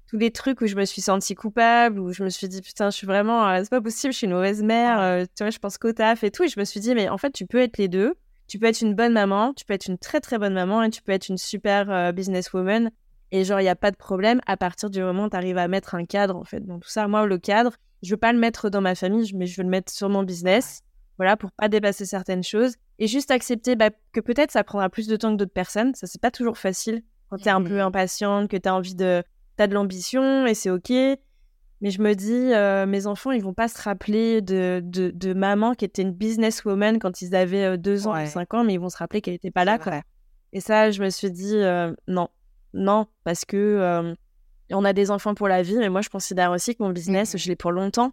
tous 0.09 0.19
les 0.19 0.31
trucs 0.31 0.61
où 0.61 0.67
je 0.67 0.77
me 0.77 0.85
suis 0.85 1.03
sentie 1.03 1.35
coupable, 1.35 1.99
où 1.99 2.13
je 2.13 2.23
me 2.23 2.29
suis 2.29 2.49
dit 2.49 2.63
putain, 2.63 2.91
je 2.91 2.97
suis 2.97 3.07
vraiment, 3.07 3.47
euh, 3.49 3.61
c'est 3.63 3.71
pas 3.71 3.81
possible, 3.81 4.13
je 4.13 4.19
suis 4.19 4.27
une 4.27 4.35
mauvaise 4.35 4.63
mère, 4.63 5.01
euh, 5.01 5.25
tu 5.37 5.43
vois, 5.43 5.51
je 5.51 5.59
pense 5.59 5.79
qu'au 5.79 5.93
taf 5.93 6.23
et 6.25 6.31
tout. 6.31 6.45
Et 6.45 6.49
je 6.49 6.59
me 6.59 6.65
suis 6.65 6.81
dit, 6.81 6.95
mais 6.95 7.09
en 7.09 7.19
fait, 7.19 7.33
tu 7.33 7.47
peux 7.47 7.59
être 7.59 7.79
les 7.79 7.89
deux. 7.89 8.15
Tu 8.47 8.61
peux 8.61 8.67
être 8.67 8.81
une 8.81 8.95
bonne 8.95 9.13
maman, 9.13 9.53
tu 9.55 9.65
peux 9.65 9.75
être 9.75 9.87
une 9.87 9.99
très 9.99 10.21
très 10.21 10.39
bonne 10.39 10.55
maman 10.55 10.85
et 10.85 10.91
tu 10.91 11.03
peux 11.03 11.11
être 11.11 11.29
une 11.29 11.39
super 11.39 11.91
euh, 11.91 12.13
businesswoman. 12.13 12.91
Et 13.33 13.43
genre, 13.43 13.59
il 13.59 13.65
n'y 13.65 13.69
a 13.69 13.75
pas 13.75 13.91
de 13.91 13.97
problème 13.97 14.41
à 14.47 14.57
partir 14.57 14.89
du 14.89 15.03
moment 15.03 15.25
où 15.25 15.31
tu 15.31 15.37
arrives 15.37 15.59
à 15.59 15.67
mettre 15.67 15.97
un 15.97 16.05
cadre, 16.05 16.37
en 16.37 16.45
fait. 16.45 16.61
Donc, 16.61 16.85
tout 16.85 16.89
ça, 16.89 17.09
moi, 17.09 17.27
le 17.27 17.39
cadre, 17.39 17.73
je 18.03 18.11
veux 18.11 18.17
pas 18.17 18.33
le 18.33 18.39
mettre 18.39 18.71
dans 18.71 18.81
ma 18.81 18.95
famille, 18.95 19.29
mais 19.35 19.47
je 19.47 19.57
veux 19.57 19.65
le 19.65 19.71
mettre 19.71 19.93
sur 19.93 20.09
mon 20.09 20.23
business. 20.23 20.83
Voilà, 21.19 21.37
pour 21.37 21.51
pas 21.51 21.69
dépasser 21.69 22.05
certaines 22.05 22.45
choses. 22.45 22.77
Et 23.01 23.09
juste 23.09 23.33
accepter 23.33 23.75
bah, 23.75 23.91
que 24.13 24.21
peut-être 24.21 24.53
ça 24.53 24.63
prendra 24.63 24.89
plus 24.89 25.09
de 25.09 25.17
temps 25.17 25.33
que 25.33 25.39
d'autres 25.39 25.53
personnes. 25.53 25.95
Ça, 25.97 26.07
c'est 26.07 26.21
pas 26.21 26.31
toujours 26.31 26.57
facile 26.57 27.03
quand 27.29 27.39
tu 27.39 27.47
es 27.47 27.51
un 27.51 27.63
peu 27.63 27.79
mmh. 27.79 27.81
impatiente, 27.81 28.49
que 28.49 28.57
tu 28.57 28.69
as 28.69 28.75
envie 28.75 28.95
de 28.95 29.25
t'as 29.57 29.67
de 29.67 29.75
l'ambition 29.75 30.47
et 30.47 30.55
c'est 30.55 30.71
ok. 30.71 30.93
Mais 31.83 31.91
je 31.91 32.01
me 32.01 32.15
dis, 32.15 32.33
euh, 32.33 32.87
mes 32.87 33.07
enfants, 33.07 33.33
ils 33.33 33.43
vont 33.43 33.53
pas 33.53 33.69
se 33.69 33.81
rappeler 33.83 34.41
de, 34.41 34.81
de, 34.83 35.35
maman 35.35 35.75
qui 35.75 35.85
était 35.85 36.03
une 36.03 36.13
businesswoman 36.13 36.99
quand 36.99 37.21
ils 37.21 37.35
avaient 37.35 37.77
2 37.77 38.07
euh, 38.07 38.09
ans 38.09 38.23
ou 38.23 38.27
5 38.27 38.55
ans, 38.55 38.65
mais 38.65 38.75
ils 38.75 38.81
vont 38.81 38.89
se 38.89 38.97
rappeler 38.97 39.21
qu'elle 39.21 39.35
n'était 39.35 39.51
pas 39.51 39.65
là. 39.65 39.79
Quoi. 39.79 40.01
Et 40.53 40.61
ça, 40.61 40.91
je 40.91 41.03
me 41.03 41.11
suis 41.11 41.31
dit, 41.31 41.55
euh, 41.55 41.93
non, 42.09 42.29
non, 42.73 43.07
parce 43.25 43.45
que 43.45 44.17
on 44.73 44.85
a 44.85 44.93
des 44.93 45.11
enfants 45.11 45.35
pour 45.35 45.49
la 45.49 45.63
vie, 45.63 45.77
mais 45.77 45.91
moi, 45.91 46.01
je 46.01 46.09
considère 46.09 46.51
aussi 46.51 46.75
que 46.75 46.83
mon 46.83 46.91
business, 46.91 47.35
mmh 47.35 47.39
je 47.39 47.49
l'ai 47.49 47.57
pour 47.57 47.73
longtemps. 47.73 48.13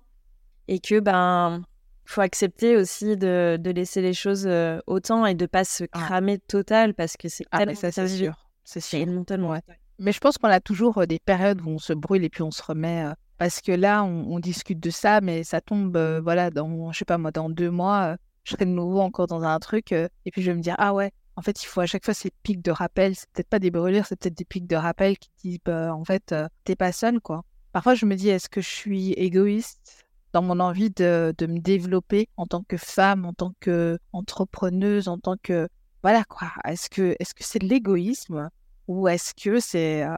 Et 0.67 0.79
que, 0.79 0.99
ben, 0.99 1.63
faut 2.05 2.21
accepter 2.21 2.77
aussi 2.77 3.17
de, 3.17 3.57
de 3.59 3.71
laisser 3.71 4.01
les 4.01 4.13
choses 4.13 4.47
autant 4.87 5.25
et 5.25 5.35
de 5.35 5.45
pas 5.45 5.63
se 5.63 5.85
cramer 5.85 6.37
total 6.37 6.93
parce 6.93 7.15
que 7.15 7.29
c'est 7.29 7.45
ah, 7.51 7.59
tellement 7.59 7.75
ça, 7.75 7.91
c'est 7.91 8.07
sûr. 8.09 8.35
C'est 8.65 8.81
sûr. 8.81 9.25
tellement. 9.25 9.57
Mais 10.03 10.11
je 10.11 10.19
pense 10.19 10.37
qu'on 10.37 10.49
a 10.49 10.59
toujours 10.59 11.07
des 11.07 11.19
périodes 11.19 11.61
où 11.61 11.69
on 11.69 11.79
se 11.79 11.93
brûle 11.93 12.25
et 12.25 12.29
puis 12.29 12.43
on 12.43 12.51
se 12.51 12.61
remet. 12.61 13.05
parce 13.37 13.61
que 13.61 13.71
là, 13.71 14.03
on, 14.03 14.39
discute 14.39 14.79
de 14.79 14.89
ça, 14.89 15.21
mais 15.21 15.43
ça 15.43 15.61
tombe, 15.61 15.97
voilà, 16.21 16.49
dans, 16.51 16.91
sais 16.91 17.05
pas 17.05 17.17
moi, 17.17 17.31
dans 17.31 17.49
deux 17.49 17.71
mois, 17.71 18.17
je 18.43 18.51
serai 18.51 18.65
de 18.65 18.71
nouveau 18.71 18.99
encore 18.99 19.27
dans 19.27 19.43
un 19.43 19.59
truc. 19.59 19.93
et 19.93 20.09
puis 20.31 20.41
je 20.41 20.51
vais 20.51 20.57
me 20.57 20.61
dire, 20.61 20.75
ah 20.77 20.93
ouais, 20.93 21.11
en 21.35 21.41
fait, 21.41 21.63
il 21.63 21.67
faut 21.67 21.79
à 21.81 21.85
chaque 21.85 22.03
fois 22.05 22.13
ces 22.13 22.31
pics 22.43 22.61
de 22.61 22.71
rappel. 22.71 23.15
C'est 23.15 23.29
peut-être 23.31 23.49
pas 23.49 23.59
des 23.59 23.71
brûlures, 23.71 24.05
c'est 24.05 24.19
peut-être 24.19 24.37
des 24.37 24.45
pics 24.45 24.67
de 24.67 24.75
rappel 24.75 25.17
qui 25.17 25.29
disent, 25.43 25.59
bah, 25.65 25.95
en 25.95 26.03
fait, 26.03 26.35
t'es 26.65 26.75
pas 26.75 26.91
seule, 26.91 27.21
quoi. 27.21 27.43
Parfois, 27.71 27.95
je 27.95 28.05
me 28.05 28.15
dis, 28.15 28.29
est-ce 28.29 28.49
que 28.49 28.61
je 28.61 28.69
suis 28.69 29.13
égoïste 29.13 30.05
dans 30.33 30.41
mon 30.41 30.59
envie 30.59 30.89
de, 30.89 31.33
me 31.41 31.59
développer 31.59 32.27
en 32.37 32.45
tant 32.45 32.63
que 32.63 32.77
femme, 32.77 33.25
en 33.25 33.33
tant 33.33 33.53
qu'entrepreneuse, 33.61 35.07
en 35.07 35.17
tant 35.17 35.37
que. 35.41 35.67
Voilà, 36.01 36.23
quoi? 36.25 36.51
Est-ce 36.65 36.89
que 36.89 37.15
est-ce 37.19 37.33
que 37.33 37.43
c'est 37.43 37.59
de 37.59 37.67
l'égoïsme 37.67 38.49
ou 38.87 39.07
est-ce 39.07 39.33
que 39.33 39.59
c'est. 39.59 40.03
Euh, 40.03 40.15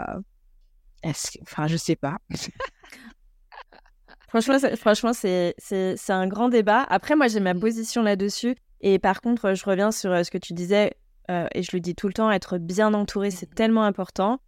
est 1.03 1.39
enfin, 1.43 1.67
je 1.67 1.77
sais 1.77 1.95
pas. 1.95 2.17
franchement, 4.27 4.57
franchement 4.75 5.11
c'est 5.13 5.55
un 6.09 6.27
grand 6.27 6.49
débat. 6.49 6.85
Après, 6.89 7.15
moi, 7.15 7.27
j'ai 7.27 7.39
ma 7.39 7.53
mmh. 7.53 7.59
position 7.59 8.03
là-dessus. 8.03 8.55
Et 8.81 8.99
par 8.99 9.21
contre, 9.21 9.53
je 9.53 9.65
reviens 9.65 9.91
sur 9.91 10.11
euh, 10.11 10.23
ce 10.23 10.31
que 10.31 10.37
tu 10.37 10.53
disais, 10.53 10.93
euh, 11.31 11.47
et 11.53 11.63
je 11.63 11.69
le 11.73 11.79
dis 11.79 11.95
tout 11.95 12.07
le 12.07 12.13
temps, 12.13 12.29
être 12.31 12.57
bien 12.57 12.93
entouré, 12.93 13.31
c'est 13.31 13.49
mmh. 13.49 13.55
tellement 13.55 13.83
important. 13.83 14.39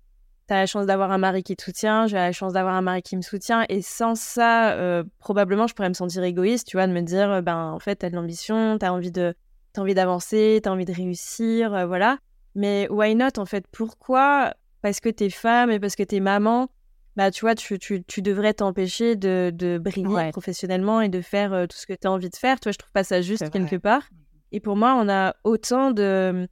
Tu 0.48 0.54
as 0.54 0.58
la 0.58 0.66
chance 0.66 0.86
d'avoir 0.86 1.12
un 1.12 1.18
mari 1.18 1.44
qui 1.44 1.56
te 1.56 1.64
soutient, 1.64 2.08
j'ai 2.08 2.16
la 2.16 2.32
chance 2.32 2.54
d'avoir 2.54 2.76
un 2.76 2.82
mari 2.82 3.02
qui 3.02 3.18
me 3.18 3.22
soutient. 3.22 3.66
Et 3.70 3.82
sans 3.82 4.16
ça, 4.16 5.04
probablement, 5.20 5.68
je 5.68 5.74
pourrais 5.74 5.90
me 5.90 5.94
sentir 5.94 6.24
égoïste, 6.24 6.68
tu 6.68 6.78
vois, 6.78 6.88
de 6.88 6.94
me 6.94 7.02
dire, 7.02 7.42
ben, 7.44 7.72
en 7.72 7.80
fait, 7.80 7.98
tu 7.98 8.06
as 8.06 8.10
de 8.10 8.16
l'ambition, 8.16 8.78
tu 8.80 8.86
as 8.86 8.94
envie 8.94 9.12
de 9.12 9.34
as 9.76 9.82
envie 9.82 9.94
d'avancer, 9.94 10.62
tu 10.64 10.70
as 10.70 10.72
envie 10.72 10.86
de 10.86 10.94
réussir, 10.94 11.86
voilà. 11.86 12.18
Mais 12.58 12.88
why 12.90 13.16
not 13.16 13.38
en 13.38 13.46
fait? 13.46 13.66
Pourquoi? 13.72 14.54
Parce 14.82 15.00
que 15.00 15.10
t'es 15.10 15.30
femme 15.30 15.70
et 15.70 15.80
parce 15.80 15.96
que 15.96 16.04
t'es 16.04 16.20
maman, 16.20 16.70
bah 17.16 17.30
tu 17.30 17.42
vois, 17.42 17.54
tu, 17.54 17.78
tu, 17.78 18.04
tu 18.04 18.22
devrais 18.24 18.54
t'empêcher 18.54 19.16
de, 19.16 19.52
de 19.54 19.78
briller 19.78 20.32
professionnellement 20.32 21.00
et 21.02 21.10
de 21.10 21.22
faire 21.22 21.54
euh, 21.54 21.68
tout 21.68 21.78
ce 21.78 21.86
que 21.86 21.94
tu 21.94 22.08
as 22.08 22.12
envie 22.12 22.32
de 22.32 22.36
faire. 22.36 22.60
Toi, 22.60 22.72
je 22.72 22.78
trouve 22.80 22.92
pas 22.92 23.04
ça 23.04 23.22
juste 23.22 23.50
quelque 23.52 23.76
part. 23.76 24.10
Et 24.52 24.60
pour 24.60 24.76
moi, 24.76 24.96
on 25.00 25.08
a 25.08 25.36
autant 25.44 25.92
de. 25.92 26.48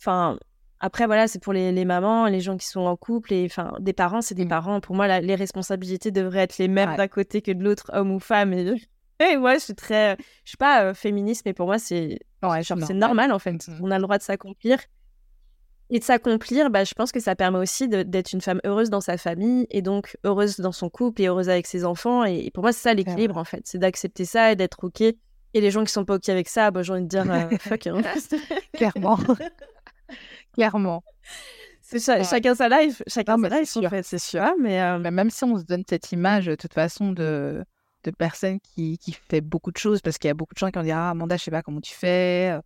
Enfin, 0.00 0.38
après, 0.80 1.04
voilà, 1.04 1.28
c'est 1.28 1.38
pour 1.38 1.52
les, 1.52 1.70
les, 1.70 1.84
mamans, 1.84 2.26
les 2.26 2.40
gens 2.40 2.56
qui 2.56 2.66
sont 2.66 2.80
en 2.80 2.96
couple, 2.96 3.34
et 3.34 3.44
enfin, 3.44 3.74
des 3.78 3.92
parents, 3.92 4.22
c'est 4.22 4.34
des 4.34 4.46
mmh. 4.46 4.48
parents. 4.48 4.80
Pour 4.80 4.96
moi, 4.96 5.20
les 5.20 5.34
responsabilités 5.34 6.10
devraient 6.10 6.40
être 6.40 6.58
les 6.58 6.68
mêmes 6.68 6.96
d'un 6.96 7.08
côté 7.08 7.42
que 7.42 7.52
de 7.52 7.62
l'autre, 7.62 7.90
homme 7.92 8.10
ou 8.10 8.20
femme. 8.20 8.54
Et, 8.54 8.74
et 9.20 9.36
moi, 9.36 9.54
je 9.54 9.60
suis 9.60 9.74
très. 9.74 10.16
Je 10.44 10.50
suis 10.50 10.56
pas 10.56 10.82
euh, 10.82 10.94
féministe, 10.94 11.42
mais 11.44 11.52
pour 11.52 11.66
moi, 11.66 11.78
c'est 11.78 12.20
c'est 12.62 12.94
normal 12.94 13.32
en 13.32 13.38
fait. 13.38 13.52
Mmh 13.52 13.80
on 13.82 13.90
a 13.90 13.98
le 13.98 14.02
droit 14.02 14.16
de 14.16 14.22
s'accomplir 14.22 14.78
et 15.94 15.98
de 15.98 16.04
s'accomplir, 16.04 16.70
bah, 16.70 16.84
je 16.84 16.94
pense 16.94 17.12
que 17.12 17.20
ça 17.20 17.36
permet 17.36 17.58
aussi 17.58 17.86
d'être 17.86 18.32
une 18.32 18.40
femme 18.40 18.62
heureuse 18.64 18.88
dans 18.88 19.02
sa 19.02 19.18
famille 19.18 19.66
et 19.68 19.82
donc 19.82 20.16
heureuse 20.24 20.58
dans 20.58 20.72
son 20.72 20.88
couple 20.88 21.20
et 21.20 21.26
heureuse 21.26 21.50
avec 21.50 21.66
ses 21.66 21.84
enfants. 21.84 22.24
Et, 22.24 22.50
pour 22.50 22.64
moi, 22.64 22.72
c'est 22.72 22.80
ça 22.80 22.94
l'équilibre 22.94 23.36
en 23.36 23.44
fait, 23.44 23.60
c'est 23.66 23.76
d'accepter 23.76 24.24
ça 24.24 24.52
et 24.52 24.56
d'être 24.56 24.82
OK. 24.82 25.02
Et 25.02 25.16
les 25.52 25.70
gens 25.70 25.84
qui 25.84 25.92
sont 25.92 26.06
pas 26.06 26.14
OK 26.14 26.30
avec 26.30 26.48
ça, 26.48 26.70
bah, 26.70 26.82
j'ai 26.82 26.94
envie 26.94 27.02
de 27.02 27.08
dire 27.08 27.30
euh, 27.30 27.46
fuck. 27.60 27.86
Hein. 27.86 28.00
Clairement. 28.72 29.18
Clairement. 30.54 31.04
C'est 31.82 32.00
Chacun 32.24 32.54
sa 32.54 32.70
life, 32.70 33.02
chacun 33.06 33.36
sa 33.36 33.60
life 33.60 33.76
en 33.76 33.90
fait, 33.90 34.02
c'est 34.02 34.18
sûr. 34.18 34.46
Mais, 34.58 34.80
euh, 34.80 34.98
même 34.98 35.28
si 35.28 35.44
on 35.44 35.58
se 35.58 35.64
donne 35.64 35.82
cette 35.86 36.10
image 36.10 36.46
de 36.46 36.54
toute 36.54 36.72
façon 36.72 37.12
de, 37.12 37.62
de 38.04 38.10
personne 38.12 38.60
qui, 38.60 38.96
qui 38.96 39.12
fait 39.12 39.42
beaucoup 39.42 39.70
de 39.70 39.76
choses, 39.76 40.00
parce 40.00 40.16
qu'il 40.16 40.28
y 40.28 40.30
a 40.30 40.34
beaucoup 40.34 40.54
de 40.54 40.58
gens 40.58 40.70
qui 40.70 40.78
vont 40.78 40.84
dire 40.86 40.96
Ah, 40.96 41.10
Amanda, 41.10 41.36
je 41.36 41.44
sais 41.44 41.50
pas 41.50 41.60
comment 41.60 41.82
tu 41.82 41.92
fais. 41.92 42.58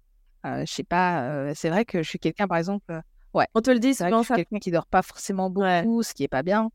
Euh, 0.44 0.64
je 0.64 0.72
sais 0.72 0.84
pas, 0.84 1.52
c'est 1.56 1.70
vrai 1.70 1.84
que 1.84 2.04
je 2.04 2.08
suis 2.08 2.20
quelqu'un, 2.20 2.46
par 2.46 2.58
exemple, 2.58 3.02
Ouais. 3.34 3.46
On 3.54 3.60
te 3.60 3.70
le 3.70 3.78
dit, 3.78 3.94
c'est 3.94 4.08
je 4.08 4.22
suis 4.22 4.34
quelqu'un 4.34 4.58
qui 4.58 4.70
dort 4.70 4.86
pas 4.86 5.02
forcément 5.02 5.50
beaucoup, 5.50 6.02
ce 6.02 6.14
qui 6.14 6.24
est 6.24 6.28
pas 6.28 6.42
bien. 6.42 6.70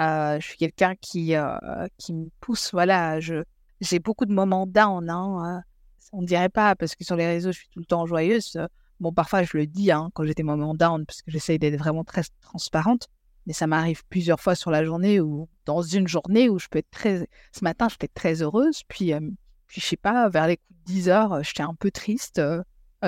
Euh, 0.00 0.40
je 0.40 0.46
suis 0.46 0.56
quelqu'un 0.56 0.94
qui, 0.96 1.36
euh, 1.36 1.56
qui 1.98 2.14
me 2.14 2.28
pousse, 2.40 2.72
voilà, 2.72 3.20
je, 3.20 3.44
j'ai 3.80 4.00
beaucoup 4.00 4.26
de 4.26 4.32
moments 4.32 4.66
down, 4.66 5.08
hein, 5.08 5.58
euh, 5.58 5.60
on 6.12 6.22
ne 6.22 6.26
dirait 6.26 6.48
pas, 6.48 6.74
parce 6.74 6.96
que 6.96 7.04
sur 7.04 7.14
les 7.14 7.26
réseaux, 7.26 7.52
je 7.52 7.58
suis 7.58 7.68
tout 7.68 7.78
le 7.78 7.84
temps 7.84 8.04
joyeuse. 8.06 8.58
Bon, 8.98 9.12
parfois, 9.12 9.44
je 9.44 9.56
le 9.56 9.66
dis 9.66 9.92
hein, 9.92 10.10
quand 10.14 10.24
j'ai 10.24 10.34
des 10.34 10.42
moments 10.42 10.74
down, 10.74 11.06
parce 11.06 11.22
que 11.22 11.30
j'essaye 11.30 11.58
d'être 11.58 11.76
vraiment 11.76 12.02
très 12.02 12.22
transparente, 12.40 13.08
mais 13.46 13.52
ça 13.52 13.66
m'arrive 13.66 14.04
plusieurs 14.06 14.40
fois 14.40 14.54
sur 14.56 14.70
la 14.70 14.84
journée 14.84 15.20
ou 15.20 15.48
dans 15.64 15.82
une 15.82 16.08
journée 16.08 16.48
où 16.48 16.58
je 16.58 16.66
peux 16.68 16.78
être 16.78 16.90
très. 16.90 17.28
Ce 17.52 17.62
matin, 17.62 17.88
j'étais 17.88 18.08
très 18.08 18.42
heureuse, 18.42 18.82
puis, 18.88 19.12
puis 19.66 19.80
je 19.80 19.86
sais 19.86 19.96
pas, 19.96 20.28
vers 20.28 20.48
les 20.48 20.56
coups 20.56 20.78
de 20.80 20.92
10 20.92 21.08
heures, 21.08 21.42
j'étais 21.44 21.62
un 21.62 21.74
peu 21.74 21.90
triste. 21.90 22.40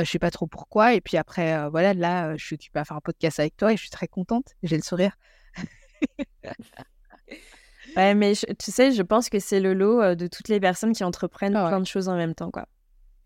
Je 0.05 0.11
sais 0.11 0.19
pas 0.19 0.31
trop 0.31 0.47
pourquoi. 0.47 0.95
Et 0.95 1.01
puis 1.01 1.17
après, 1.17 1.69
voilà, 1.71 1.95
là, 1.95 2.37
je 2.37 2.45
suis 2.45 2.55
occupée 2.55 2.81
à 2.81 2.85
faire 2.85 2.97
un 2.97 3.01
podcast 3.01 3.41
avec 3.41 3.57
toi 3.57 3.73
et 3.73 3.77
je 3.77 3.83
suis 3.83 3.91
très 3.91 4.09
contente. 4.09 4.55
J'ai 4.63 4.77
le 4.77 4.83
sourire. 4.83 5.17
ouais, 7.97 8.15
mais 8.15 8.35
tu 8.35 8.71
sais, 8.71 8.93
je 8.93 9.03
pense 9.03 9.29
que 9.29 9.39
c'est 9.39 9.61
le 9.61 9.75
lot 9.75 10.15
de 10.15 10.27
toutes 10.27 10.49
les 10.49 10.61
personnes 10.61 10.93
qui 10.93 11.05
entreprennent 11.05 11.57
ah 11.57 11.69
plein 11.69 11.81
de 11.81 11.87
choses 11.87 12.09
en 12.09 12.17
même 12.17 12.35
temps, 12.35 12.51
quoi. 12.51 12.67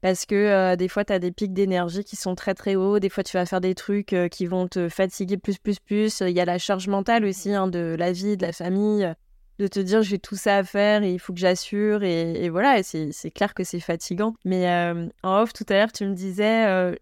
Parce 0.00 0.24
que 0.24 0.76
des 0.76 0.88
fois, 0.88 1.04
tu 1.04 1.12
as 1.12 1.18
des 1.18 1.30
pics 1.30 1.52
d'énergie 1.52 2.04
qui 2.04 2.16
sont 2.16 2.34
très 2.34 2.54
très 2.54 2.74
hauts. 2.74 2.98
Des 2.98 3.10
fois, 3.10 3.22
tu 3.22 3.36
vas 3.36 3.44
faire 3.44 3.60
des 3.60 3.74
trucs 3.74 4.14
qui 4.30 4.46
vont 4.46 4.66
te 4.66 4.88
fatiguer 4.88 5.36
plus, 5.36 5.58
plus, 5.58 5.78
plus. 5.78 6.20
Il 6.20 6.30
y 6.30 6.40
a 6.40 6.44
la 6.44 6.58
charge 6.58 6.88
mentale 6.88 7.24
aussi 7.24 7.52
hein, 7.52 7.68
de 7.68 7.96
la 7.98 8.12
vie, 8.12 8.36
de 8.36 8.46
la 8.46 8.52
famille 8.52 9.14
de 9.60 9.66
te 9.66 9.78
dire 9.78 10.02
j'ai 10.02 10.18
tout 10.18 10.36
ça 10.36 10.56
à 10.56 10.64
faire 10.64 11.02
et 11.02 11.12
il 11.12 11.18
faut 11.18 11.34
que 11.34 11.38
j'assure 11.38 12.02
et, 12.02 12.48
voilà 12.48 12.82
c'est 12.82 13.30
clair 13.30 13.52
que 13.52 13.62
c'est 13.62 13.80
fatigant. 13.80 14.34
Mais 14.44 14.68
euh, 14.70 15.06
en 15.22 15.42
off 15.42 15.52
tout 15.52 15.66
à 15.68 15.74
l'heure 15.74 15.92
tu 15.92 16.06
me 16.06 16.14
disais 16.14 16.66
euh, 16.66 16.94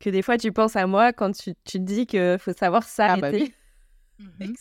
que 0.00 0.08
des 0.08 0.22
fois 0.22 0.38
tu 0.38 0.50
penses 0.50 0.74
à 0.74 0.86
moi 0.86 1.12
quand 1.12 1.32
tu, 1.32 1.52
tu 1.64 1.78
te 1.78 1.84
dis 1.84 2.06
qu'il 2.06 2.38
faut 2.38 2.54
savoir 2.54 2.82
ah, 2.82 3.16
bah 3.16 3.20
s'arrêter. 3.20 3.54
mmh 4.18 4.52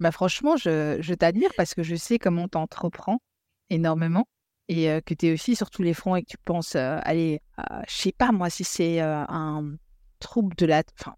Bah, 0.00 0.10
franchement, 0.10 0.56
je, 0.56 0.96
je 1.00 1.14
t'admire 1.14 1.50
parce 1.56 1.74
que 1.74 1.82
je 1.82 1.96
sais 1.96 2.18
comment 2.18 2.48
tu 2.48 2.58
entreprends 2.58 3.20
énormément 3.70 4.26
et 4.68 4.88
que 5.06 5.14
tu 5.14 5.26
es 5.26 5.32
aussi 5.32 5.54
sur 5.54 5.70
tous 5.70 5.82
les 5.82 5.94
fronts 5.94 6.16
et 6.16 6.22
que 6.22 6.30
tu 6.30 6.38
penses, 6.44 6.74
allez, 6.74 7.40
je 7.88 7.94
sais 7.94 8.12
pas 8.12 8.32
moi 8.32 8.50
si 8.50 8.64
c'est 8.64 9.00
un 9.00 9.76
trouble 10.18 10.56
de 10.56 10.66
la... 10.66 10.82
Enfin, 10.98 11.14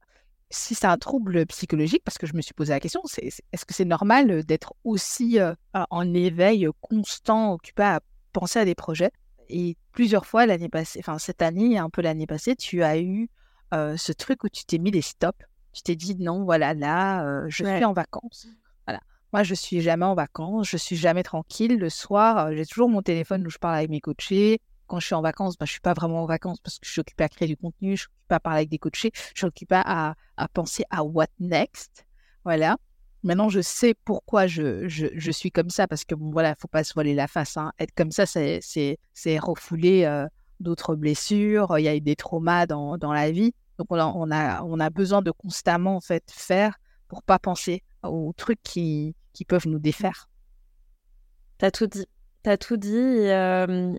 si 0.51 0.75
c'est 0.75 0.87
un 0.87 0.99
trouble 0.99 1.45
psychologique, 1.47 2.03
parce 2.05 2.19
que 2.19 2.27
je 2.27 2.35
me 2.35 2.41
suis 2.41 2.55
posé 2.55 2.73
la 2.73 2.81
question, 2.81 3.03
c'est, 3.05 3.25
est-ce 3.25 3.65
que 3.65 3.75
c'est 3.75 3.85
normal 3.85 4.45
d'être 4.45 4.75
aussi 4.85 5.39
en 5.75 6.15
éveil 6.15 6.69
constant, 6.81 7.53
occupé 7.53 7.83
à 7.83 8.01
penser 8.33 8.59
à 8.59 8.65
des 8.65 8.75
projets? 8.75 9.11
Et 9.49 9.77
plusieurs 9.93 10.27
fois 10.27 10.47
l'année 10.47 10.69
passée, 10.69 11.01
enfin 11.01 11.19
cette 11.19 11.43
année 11.43 11.73
et 11.73 11.79
un 11.79 11.91
peu 11.91 12.03
l'année 12.03 12.27
passée, 12.27 12.57
tu 12.57 12.83
as 12.83 12.99
eu 12.99 13.29
ce 13.73 14.13
truc 14.13 14.45
où 14.45 14.49
tu 14.49 14.65
t'es 14.65 14.79
mis 14.79 14.91
des 14.91 15.03
stops. 15.03 15.39
Tu 15.73 15.83
t'es 15.83 15.97
dit 15.97 16.17
non, 16.17 16.45
voilà, 16.45 16.75
là, 16.75 17.47
je 17.49 17.65
suis 17.65 17.85
en 17.85 17.93
vacances. 17.93 18.49
Voilà. 18.87 19.01
Moi, 19.33 19.43
je 19.43 19.55
suis 19.55 19.83
jamais 19.83 20.07
en 20.07 20.15
vacances, 20.15 20.69
je 20.69 20.79
suis 20.79 20.97
jamais 20.97 21.23
tranquille. 21.23 21.79
Le 21.79 21.91
soir, 21.91 22.53
j'ai 22.55 22.65
toujours 22.65 22.89
mon 22.89 23.03
téléphone 23.03 23.47
où 23.47 23.51
je 23.51 23.59
parle 23.59 23.77
avec 23.77 23.91
mes 23.91 24.01
coachés. 24.01 24.61
Quand 24.89 24.99
je 24.99 25.07
suis 25.07 25.15
en 25.15 25.23
vacances, 25.23 25.57
bah, 25.57 25.67
je 25.67 25.73
suis 25.73 25.81
pas 25.81 25.95
vraiment 25.95 26.23
en 26.23 26.27
vacances 26.27 26.59
parce 26.61 26.79
que 26.79 26.87
je 26.87 26.91
suis 26.91 27.01
occupée 27.01 27.25
à 27.25 27.29
créer 27.29 27.47
du 27.47 27.57
contenu, 27.57 27.97
je 27.97 28.03
suis 28.03 28.09
occupée 28.09 28.35
à 28.35 28.41
parler 28.41 28.59
avec 28.59 28.71
des 28.71 28.79
coachés, 28.79 29.13
je 29.15 29.41
suis 29.41 29.47
occupée 29.47 29.81
à, 29.85 30.15
à 30.37 30.49
penser 30.49 30.85
à 30.91 31.05
what 31.05 31.27
next. 31.39 32.07
Voilà. 32.45 32.79
Maintenant, 33.25 33.49
je 33.49 33.61
sais 33.61 33.95
pourquoi 34.05 34.47
je, 34.47 34.89
je, 34.89 35.09
je, 35.13 35.31
suis 35.31 35.51
comme 35.51 35.71
ça, 35.71 35.89
parce 35.89 36.05
que 36.05 36.15
bon, 36.15 36.31
voilà, 36.31 36.55
faut 36.55 36.69
pas 36.69 36.85
se 36.85 36.95
voiler 36.95 37.15
la 37.15 37.27
face. 37.27 37.57
Hein. 37.57 37.73
Être 37.79 37.93
comme 37.95 38.13
ça, 38.13 38.27
c'est, 38.27 38.99
refouler 39.41 40.27
d'autres 40.61 40.95
blessures. 40.95 41.79
Il 41.79 41.85
y 41.85 41.89
a 41.89 41.97
eu 41.97 42.01
des 42.01 42.17
traumas 42.17 42.67
dans, 42.67 42.97
dans 42.97 43.13
la 43.13 43.31
vie. 43.31 43.55
Donc, 43.77 43.89
on 43.91 44.31
a, 44.31 44.63
on 44.63 44.81
a, 44.81 44.91
besoin 44.91 45.21
de 45.21 45.31
constamment, 45.31 45.97
en 45.97 46.01
fait, 46.01 46.25
faire 46.31 46.77
pour 47.09 47.23
pas 47.23 47.39
penser 47.39 47.83
aux 48.03 48.33
trucs 48.37 48.63
qui, 48.63 49.17
qui 49.33 49.45
peuvent 49.45 49.67
nous 49.67 49.81
défaire. 49.81 50.29
T'as 51.59 51.73
tout 51.73 51.87
dit. 51.89 52.07
T'as 52.45 52.57
tout 52.57 52.77
dit. 52.77 52.89
Il 52.93 53.99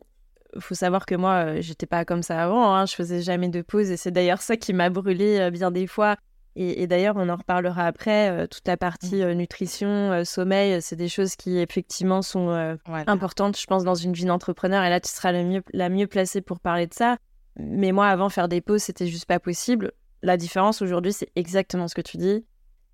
faut 0.57 0.75
savoir 0.75 1.05
que 1.05 1.15
moi, 1.15 1.59
j'étais 1.62 1.85
pas 1.85 2.05
comme 2.05 2.23
ça 2.23 2.43
avant. 2.43 2.73
Hein. 2.73 2.85
Je 2.85 2.95
faisais 2.95 3.21
jamais 3.21 3.49
de 3.49 3.62
pause 3.62 3.89
et 3.91 3.97
c'est 3.97 4.12
d'ailleurs 4.12 4.41
ça 4.41 4.57
qui 4.57 4.73
m'a 4.73 4.89
brûlé 4.89 5.51
bien 5.51 5.71
des 5.71 5.88
fois. 5.88 6.17
Et, 6.55 6.88
d'ailleurs, 6.88 7.15
on 7.15 7.29
en 7.29 7.38
reparlera 7.38 7.85
après. 7.85 8.47
toute 8.49 8.67
la 8.67 8.75
partie 8.75 9.23
mmh. 9.23 9.31
nutrition, 9.31 10.25
sommeil, 10.25 10.81
c'est 10.81 10.97
des 10.97 11.07
choses 11.07 11.38
qui 11.38 11.57
effectivement 11.59 12.21
sont 12.21 12.77
importantes, 13.07 13.57
je 13.57 13.65
pense, 13.65 13.85
dans 13.85 13.95
une 13.95 14.12
vie 14.12 14.25
d'entrepreneur. 14.25 14.83
Et 14.83 14.89
là, 14.89 14.99
tu 14.99 15.09
seras 15.09 15.31
le 15.31 15.43
mieux, 15.45 15.62
la 15.71 15.88
mieux 15.88 16.07
placée 16.07 16.41
pour 16.41 16.59
parler 16.59 16.88
de 16.88 16.93
ça. 16.93 17.17
Mais 17.59 17.91
moi, 17.91 18.07
avant, 18.07 18.29
faire 18.29 18.47
des 18.47 18.62
pauses, 18.62 18.83
c'était 18.83 19.07
juste 19.07 19.25
pas 19.25 19.39
possible. 19.39 19.91
La 20.21 20.38
différence 20.38 20.81
aujourd'hui, 20.81 21.13
c'est 21.13 21.31
exactement 21.35 21.88
ce 21.88 21.95
que 21.95 22.01
tu 22.01 22.17
dis. 22.17 22.45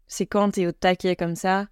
C'est 0.08 0.26
quand 0.26 0.52
tu 0.52 0.62
es 0.62 0.68
au 0.68 0.72
taquet 0.72 1.16
comme 1.16 1.36
ça, 1.36 1.68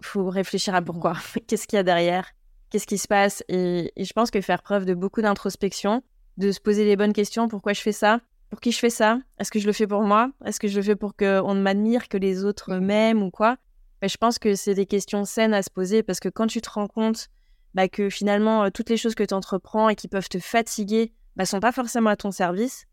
faut 0.00 0.28
réfléchir 0.28 0.74
à 0.74 0.82
pourquoi. 0.82 1.14
Qu'est-ce 1.46 1.66
qu'il 1.66 1.76
y 1.76 1.80
a 1.80 1.82
derrière? 1.82 2.30
Qu'est-ce 2.72 2.86
qui 2.86 2.96
se 2.96 3.06
passe 3.06 3.44
et, 3.48 3.92
je 3.98 4.12
pense 4.14 4.30
que 4.30 4.40
faire 4.40 4.62
preuve 4.62 4.86
de 4.86 4.94
beaucoup 4.94 5.20
d'introspection, 5.20 6.02
de 6.38 6.50
se 6.50 6.58
poser 6.58 6.86
les 6.86 6.96
bonnes 6.96 7.12
questions. 7.12 7.46
Pourquoi 7.46 7.74
je 7.74 7.82
fais 7.82 7.92
ça 7.92 8.20
Pour 8.48 8.60
qui 8.60 8.72
je 8.72 8.78
fais 8.78 8.88
ça 8.88 9.18
Est-ce 9.38 9.50
que 9.50 9.58
je 9.58 9.66
le 9.66 9.74
fais 9.74 9.86
pour 9.86 10.00
moi 10.00 10.30
Est-ce 10.46 10.58
que 10.58 10.68
je 10.68 10.76
le 10.76 10.82
fais 10.82 10.96
pour 10.96 11.14
qu'on 11.14 11.54
m'admire, 11.54 12.08
que 12.08 12.16
les 12.16 12.46
autres 12.46 12.76
m'aiment 12.76 13.22
ou 13.22 13.30
quoi 13.30 13.58
Mais 14.00 14.08
Je 14.08 14.16
pense 14.16 14.38
que 14.38 14.54
c'est 14.54 14.72
des 14.72 14.86
questions 14.86 15.26
saines 15.26 15.52
à 15.52 15.62
se 15.62 15.68
poser 15.68 16.02
parce 16.02 16.18
que 16.18 16.30
quand 16.30 16.46
tu 16.46 16.62
te 16.62 16.70
rends 16.70 16.86
compte 16.86 17.28
bah, 17.74 17.88
que 17.88 18.08
finalement, 18.08 18.64
euh, 18.64 18.70
toutes 18.70 18.88
les 18.88 18.96
choses 18.96 19.14
que 19.14 19.22
tu 19.22 19.34
entreprends 19.34 19.90
et 19.90 19.94
qui 19.94 20.08
peuvent 20.08 20.30
te 20.30 20.38
fatiguer 20.38 21.12
bah, 21.36 21.44
sont 21.44 21.60
pas 21.60 21.72
forcément 21.72 22.08
à 22.08 22.16
ton 22.16 22.30
service, 22.30 22.86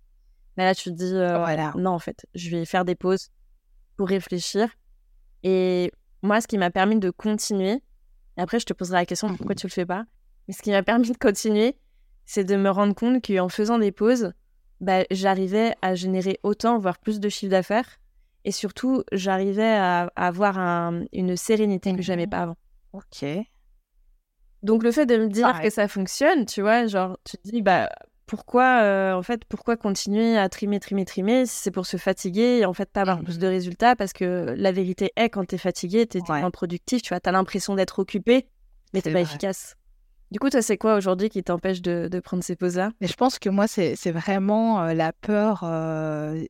bah, 0.57 0.65
là, 0.65 0.75
tu 0.75 0.89
te 0.89 0.95
dis, 0.95 1.15
euh, 1.15 1.37
voilà. 1.37 1.71
non, 1.77 1.91
en 1.91 1.99
fait, 1.99 2.25
je 2.35 2.49
vais 2.49 2.65
faire 2.65 2.83
des 2.83 2.95
pauses 2.95 3.29
pour 3.95 4.09
réfléchir. 4.09 4.67
Et 5.43 5.89
moi, 6.21 6.41
ce 6.41 6.47
qui 6.47 6.57
m'a 6.57 6.69
permis 6.69 6.99
de 6.99 7.11
continuer, 7.11 7.81
après, 8.41 8.59
je 8.59 8.65
te 8.65 8.73
poserai 8.73 8.97
la 8.97 9.05
question 9.05 9.35
pourquoi 9.35 9.55
tu 9.55 9.67
le 9.67 9.71
fais 9.71 9.85
pas, 9.85 10.05
mais 10.47 10.53
ce 10.53 10.61
qui 10.61 10.71
m'a 10.71 10.83
permis 10.83 11.11
de 11.11 11.17
continuer, 11.17 11.75
c'est 12.25 12.43
de 12.43 12.55
me 12.55 12.69
rendre 12.69 12.93
compte 12.93 13.25
qu'en 13.25 13.49
faisant 13.49 13.79
des 13.79 13.91
pauses, 13.91 14.33
bah, 14.81 15.03
j'arrivais 15.11 15.75
à 15.81 15.95
générer 15.95 16.39
autant, 16.43 16.77
voire 16.77 16.97
plus 16.99 17.19
de 17.19 17.29
chiffre 17.29 17.51
d'affaires. 17.51 17.99
Et 18.45 18.51
surtout, 18.51 19.03
j'arrivais 19.11 19.73
à, 19.73 20.11
avoir 20.15 20.57
une 21.11 21.35
sérénité 21.35 21.95
que 21.95 22.01
je 22.01 22.11
n'avais 22.11 22.27
mmh. 22.27 22.29
pas 22.29 22.39
avant. 22.39 22.57
Ok. 22.93 23.25
Donc 24.63 24.83
le 24.83 24.91
fait 24.91 25.05
de 25.05 25.17
me 25.17 25.27
dire 25.27 25.59
que 25.61 25.69
ça 25.69 25.87
fonctionne, 25.87 26.45
tu 26.45 26.61
vois, 26.61 26.87
genre 26.87 27.17
tu 27.23 27.37
te 27.37 27.49
dis 27.49 27.61
bah 27.61 27.89
pourquoi 28.29 28.83
euh, 28.83 29.13
en 29.13 29.23
fait 29.23 29.43
pourquoi 29.45 29.75
continuer 29.75 30.37
à 30.37 30.49
trimer 30.49 30.79
trimer 30.79 31.03
trimer 31.03 31.47
si 31.47 31.63
c'est 31.63 31.71
pour 31.71 31.87
se 31.87 31.97
fatiguer 31.97 32.59
et 32.59 32.65
en 32.65 32.73
fait 32.73 32.87
pas 32.87 33.01
avoir 33.01 33.21
mmh. 33.21 33.23
plus 33.23 33.39
de 33.39 33.47
résultats? 33.47 33.95
Parce 33.95 34.13
que 34.13 34.53
la 34.55 34.71
vérité 34.71 35.11
est 35.15 35.29
quand 35.29 35.45
tu 35.45 35.55
es 35.55 35.57
fatigué, 35.57 36.05
tu 36.05 36.19
es 36.19 36.31
ouais. 36.31 36.51
productif, 36.51 37.01
tu 37.01 37.09
vois, 37.09 37.19
tu 37.19 37.27
as 37.27 37.31
l'impression 37.31 37.73
d'être 37.73 37.97
occupé 37.97 38.47
mais 38.93 39.01
t'es 39.01 39.11
pas 39.11 39.21
efficace. 39.21 39.75
Du 40.29 40.37
coup, 40.37 40.51
toi, 40.51 40.61
c'est 40.61 40.77
quoi 40.77 40.95
aujourd'hui 40.95 41.29
qui 41.29 41.43
t'empêche 41.43 41.81
de, 41.81 42.19
prendre 42.19 42.43
ces 42.43 42.55
pauses-là? 42.55 42.91
Mais 43.01 43.07
je 43.07 43.15
pense 43.15 43.39
que 43.39 43.49
moi, 43.49 43.67
c'est 43.67 44.11
vraiment 44.11 44.83
euh, 44.83 44.93
la 44.93 45.11
peur. 45.11 45.61
Euh, 45.63 46.43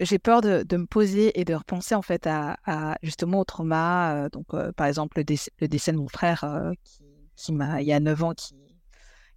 j'ai 0.00 0.18
peur 0.18 0.40
de, 0.40 0.64
me 0.76 0.86
poser 0.86 1.38
et 1.38 1.44
de 1.44 1.54
repenser 1.54 1.94
en 1.94 2.02
fait 2.02 2.26
à, 2.26 2.96
justement 3.02 3.40
au 3.40 3.44
trauma. 3.44 4.28
donc, 4.32 4.46
par 4.72 4.88
exemple, 4.88 5.18
le 5.18 5.24
décès, 5.68 5.92
de 5.92 5.96
mon 5.96 6.08
frère 6.08 6.44
qui 6.82 7.04
qui 7.34 7.52
m'a, 7.52 7.80
il 7.80 7.88
y 7.88 7.92
a 7.92 8.00
9 8.00 8.22
ans, 8.22 8.34
qui, 8.34 8.54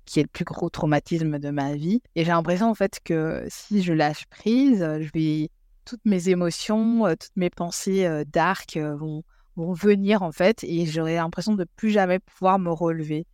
qui 0.05 0.19
est 0.19 0.23
le 0.23 0.29
plus 0.29 0.45
gros 0.45 0.69
traumatisme 0.69 1.39
de 1.39 1.49
ma 1.49 1.75
vie. 1.75 2.01
Et 2.15 2.23
j'ai 2.23 2.31
l'impression, 2.31 2.69
en 2.69 2.75
fait, 2.75 2.99
que 3.03 3.45
si 3.49 3.81
je 3.81 3.93
lâche 3.93 4.25
prise, 4.27 4.79
je 4.79 5.09
vais, 5.13 5.49
toutes 5.85 6.05
mes 6.05 6.29
émotions, 6.29 7.05
euh, 7.05 7.15
toutes 7.15 7.35
mes 7.35 7.49
pensées 7.49 8.05
euh, 8.05 8.23
dark 8.25 8.77
euh, 8.77 8.95
vont, 8.95 9.23
vont 9.55 9.73
venir, 9.73 10.21
en 10.21 10.31
fait, 10.31 10.63
et 10.63 10.85
j'aurai 10.85 11.15
l'impression 11.15 11.53
de 11.53 11.65
plus 11.75 11.91
jamais 11.91 12.19
pouvoir 12.19 12.59
me 12.59 12.71
relever. 12.71 13.25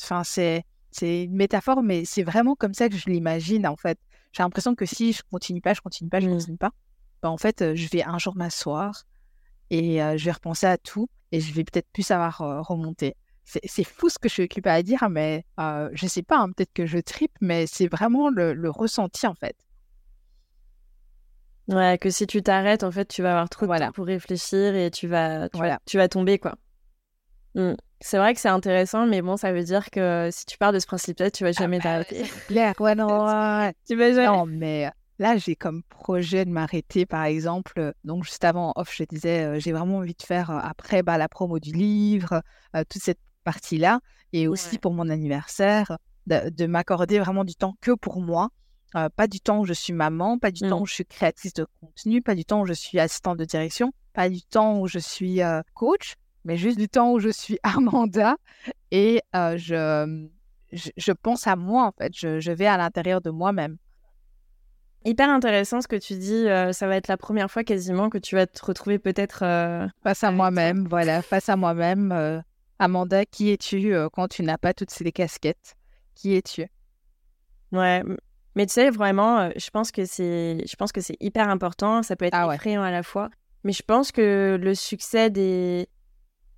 Enfin, 0.00 0.24
c'est, 0.24 0.64
c'est 0.90 1.24
une 1.24 1.36
métaphore, 1.36 1.82
mais 1.82 2.04
c'est 2.04 2.22
vraiment 2.22 2.54
comme 2.54 2.74
ça 2.74 2.88
que 2.88 2.96
je 2.96 3.08
l'imagine, 3.08 3.66
en 3.66 3.76
fait. 3.76 3.98
J'ai 4.32 4.42
l'impression 4.42 4.74
que 4.74 4.86
si 4.86 5.12
je 5.12 5.22
continue 5.30 5.60
pas, 5.60 5.74
je 5.74 5.80
continue 5.80 6.10
pas, 6.10 6.20
je 6.20 6.28
mmh. 6.28 6.32
continue 6.32 6.56
pas, 6.58 6.72
bah, 7.22 7.30
en 7.30 7.38
fait, 7.38 7.74
je 7.74 7.88
vais 7.88 8.02
un 8.02 8.18
jour 8.18 8.36
m'asseoir 8.36 9.04
et 9.70 9.98
je 9.98 10.24
vais 10.24 10.32
repenser 10.32 10.66
à 10.66 10.78
tout 10.78 11.08
et 11.32 11.40
je 11.40 11.52
vais 11.52 11.64
peut-être 11.64 11.88
plus 11.92 12.04
savoir 12.04 12.38
remonter 12.66 13.16
c'est 13.48 13.84
fou 13.84 14.08
ce 14.08 14.18
que 14.18 14.28
je 14.28 14.34
suis 14.34 14.42
occupée 14.44 14.70
à 14.70 14.82
dire, 14.82 15.08
mais 15.10 15.44
euh, 15.58 15.88
je 15.92 16.06
sais 16.06 16.22
pas, 16.22 16.38
hein, 16.38 16.50
peut-être 16.50 16.72
que 16.74 16.86
je 16.86 16.98
tripe, 16.98 17.32
mais 17.40 17.66
c'est 17.66 17.88
vraiment 17.88 18.28
le, 18.28 18.70
ressenti 18.70 19.26
en 19.26 19.34
fait. 19.34 19.56
Ouais, 21.68 21.98
que 21.98 22.10
si 22.10 22.26
tu 22.26 22.42
t'arrêtes, 22.42 22.82
en 22.82 22.90
fait, 22.90 23.06
tu 23.06 23.22
vas 23.22 23.32
avoir 23.32 23.48
trop 23.48 23.66
de 23.66 23.78
temps 23.78 23.92
pour 23.92 24.06
réfléchir 24.06 24.74
et 24.74 24.90
tu 24.90 25.06
vas, 25.06 25.48
tu, 25.48 25.58
vas, 25.58 25.78
tu 25.86 25.96
vas 25.98 26.08
tomber, 26.08 26.38
quoi. 26.38 26.54
Mmh. 27.54 27.74
C'est 28.00 28.18
vrai 28.18 28.34
que 28.34 28.40
c'est 28.40 28.48
intéressant, 28.48 29.06
mais 29.06 29.22
bon, 29.22 29.36
ça 29.36 29.52
veut 29.52 29.64
dire 29.64 29.90
que 29.90 30.28
si 30.30 30.46
tu 30.46 30.56
pars 30.56 30.72
de 30.72 30.78
ce 30.78 30.86
principe-là, 30.86 31.30
tu 31.30 31.44
vas 31.44 31.50
ah 31.50 31.60
jamais 31.60 31.78
bah, 31.78 31.84
t'arrêter. 31.84 32.22
Claire, 32.46 32.74
ouais, 32.80 32.94
non, 32.94 33.08
tu 33.86 33.96
vas 33.96 34.12
jamais. 34.12 34.26
Non, 34.26 34.46
mais 34.46 34.90
là, 35.18 35.36
j'ai 35.36 35.56
comme 35.56 35.82
projet 35.84 36.44
de 36.44 36.50
m'arrêter, 36.50 37.06
par 37.06 37.24
exemple. 37.24 37.92
Donc, 38.04 38.24
juste 38.24 38.44
avant 38.44 38.72
off, 38.76 38.94
je 38.94 39.04
disais, 39.04 39.44
euh, 39.44 39.58
j'ai 39.58 39.72
vraiment 39.72 39.98
envie 39.98 40.14
de 40.14 40.22
faire 40.22 40.50
euh, 40.50 40.58
après 40.62 41.02
bah, 41.02 41.18
la 41.18 41.28
promo 41.28 41.58
du 41.58 41.72
livre, 41.72 42.42
toute 42.88 43.02
cette 43.02 43.18
partie-là 43.48 44.00
et 44.34 44.46
aussi 44.46 44.76
pour 44.76 44.92
mon 44.92 45.08
anniversaire, 45.08 45.96
de, 46.26 46.66
m'accorder 46.66 47.18
vraiment 47.18 47.44
du 47.44 47.54
temps 47.54 47.76
que 47.80 47.92
pour 47.92 48.20
moi. 48.20 48.50
Euh, 48.94 49.08
pas 49.14 49.26
du 49.26 49.40
temps 49.40 49.60
où 49.60 49.64
je 49.64 49.72
suis 49.72 49.94
maman, 49.94 50.38
pas 50.38 50.50
du 50.50 50.60
temps 50.60 50.78
mmh. 50.78 50.82
où 50.82 50.86
je 50.86 50.94
suis 50.94 51.04
créatrice 51.06 51.54
de 51.54 51.66
contenu, 51.80 52.20
pas 52.20 52.34
du 52.34 52.44
temps 52.44 52.62
où 52.62 52.66
je 52.66 52.74
suis 52.74 52.98
assistante 52.98 53.38
de 53.38 53.44
direction, 53.46 53.92
pas 54.12 54.28
du 54.28 54.42
temps 54.42 54.80
où 54.80 54.86
je 54.86 54.98
suis 54.98 55.42
euh, 55.42 55.62
coach, 55.74 56.14
mais 56.44 56.56
juste 56.56 56.78
du 56.78 56.88
temps 56.88 57.12
où 57.12 57.18
je 57.18 57.30
suis 57.30 57.58
Armanda 57.62 58.36
et 58.90 59.22
euh, 59.34 59.56
je, 59.58 60.26
je, 60.72 61.12
pense 61.12 61.46
à 61.46 61.56
moi 61.56 61.86
en 61.86 61.92
fait, 61.92 62.12
je, 62.14 62.40
je 62.40 62.52
vais 62.52 62.66
à 62.66 62.76
l'intérieur 62.76 63.22
de 63.22 63.30
moi-même. 63.30 63.76
Hyper 65.04 65.30
intéressant 65.30 65.80
ce 65.80 65.88
que 65.88 65.96
tu 65.96 66.14
dis. 66.14 66.44
ça 66.74 66.86
va 66.86 66.96
être 66.96 67.08
la 67.08 67.16
première 67.16 67.50
fois 67.50 67.64
quasiment 67.64 68.10
que 68.10 68.18
tu 68.18 68.34
vas 68.34 68.46
te 68.46 68.62
retrouver 68.64 68.98
peut-être 68.98 69.38
face 70.02 70.24
à 70.24 70.30
moi-même. 70.32 70.86
Voilà, 70.88 71.22
face 71.22 71.48
à 71.48 71.56
moi-même, 71.56 72.42
Amanda, 72.78 73.24
qui 73.24 73.50
es-tu 73.50 73.94
euh, 73.94 74.08
quand 74.12 74.28
tu 74.28 74.42
n'as 74.42 74.58
pas 74.58 74.74
toutes 74.74 74.90
ces 74.90 75.10
casquettes? 75.12 75.76
Qui 76.14 76.34
es-tu? 76.34 76.66
Ouais, 77.72 78.02
mais 78.54 78.66
tu 78.66 78.72
sais, 78.72 78.90
vraiment, 78.90 79.38
euh, 79.38 79.50
je 79.56 79.70
pense 79.70 79.90
que 79.90 80.04
c'est, 80.04 80.64
je 80.66 80.76
pense 80.76 80.92
que 80.92 81.00
c'est 81.00 81.16
hyper 81.20 81.48
important. 81.48 82.02
Ça 82.02 82.16
peut 82.16 82.24
être 82.24 82.34
ah 82.34 82.52
effrayant 82.54 82.82
à 82.82 82.90
la 82.90 83.02
fois, 83.02 83.30
mais 83.64 83.72
je 83.72 83.82
pense 83.82 84.12
que 84.12 84.58
le 84.60 84.74
succès 84.74 85.30
des 85.30 85.88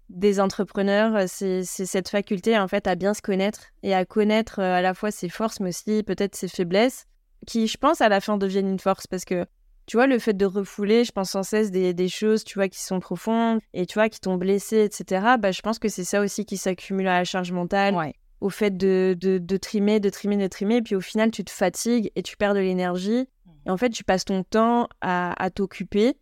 des 0.09 0.41
entrepreneurs, 0.41 1.15
euh, 1.15 1.25
c'est 1.29 1.63
cette 1.65 2.09
faculté 2.09 2.59
en 2.59 2.67
fait 2.67 2.89
à 2.89 2.97
bien 2.97 3.15
se 3.15 3.23
connaître 3.23 3.67
et 3.85 3.95
à 3.95 4.05
connaître 4.05 4.59
à 4.59 4.83
la 4.83 4.93
fois 4.93 5.11
ses 5.13 5.29
forces, 5.29 5.61
mais 5.61 5.69
aussi 5.69 6.03
peut-être 6.03 6.35
ses 6.35 6.49
faiblesses, 6.49 7.07
qui, 7.47 7.69
je 7.69 7.79
pense, 7.79 8.01
à 8.01 8.09
la 8.09 8.21
fin 8.21 8.37
deviennent 8.37 8.69
une 8.69 8.81
force 8.81 9.07
parce 9.07 9.25
que 9.25 9.47
tu 9.91 9.97
vois, 9.97 10.07
le 10.07 10.21
fait 10.21 10.35
de 10.35 10.47
refouler, 10.47 11.03
je 11.03 11.11
pense 11.11 11.31
sans 11.31 11.43
cesse 11.43 11.73
des, 11.73 12.09
choses, 12.09 12.45
tu 12.45 12.61
vois, 12.61 12.69
qui 12.69 12.81
sont 12.81 13.01
profondes 13.01 13.59
et 13.75 13.87
tu 13.87 13.95
vois, 13.95 14.09
qui 14.09 14.21
t'ont 14.21 14.37
blessé, 14.37 14.85
etc. 14.85 15.35
Bah, 15.37 15.51
je 15.51 15.63
pense 15.63 15.81
que 15.81 15.89
c'est 15.89 16.05
ça 16.05 16.21
aussi 16.21 16.45
qui 16.45 16.59
s'accumule 16.59 17.09
à 17.09 17.19
la 17.19 17.25
charge 17.25 17.51
mentale. 17.51 17.97
Au 18.41 18.51
fait 18.51 18.77
de, 18.77 19.17
de, 19.19 19.57
trimer, 19.57 19.99
de 19.99 20.09
trimer, 20.09 20.37
de 20.37 20.47
trimer. 20.47 20.77
Et 20.77 20.83
puis 20.83 20.95
au 20.95 21.01
final, 21.01 21.33
tu 21.33 21.43
te 21.43 21.51
fatigues 21.51 22.13
et 22.15 22.23
tu 22.23 22.37
perds 22.37 22.55
de 22.55 22.61
l'énergie. 22.61 23.27
Mmh. 23.47 23.51
Et 23.67 23.71
en 23.71 23.77
fait, 23.77 23.91
tu 23.91 24.05
passes 24.05 24.25
ton 24.25 24.45
temps 24.45 24.87
à, 25.01 25.51
t'occuper, 25.53 26.17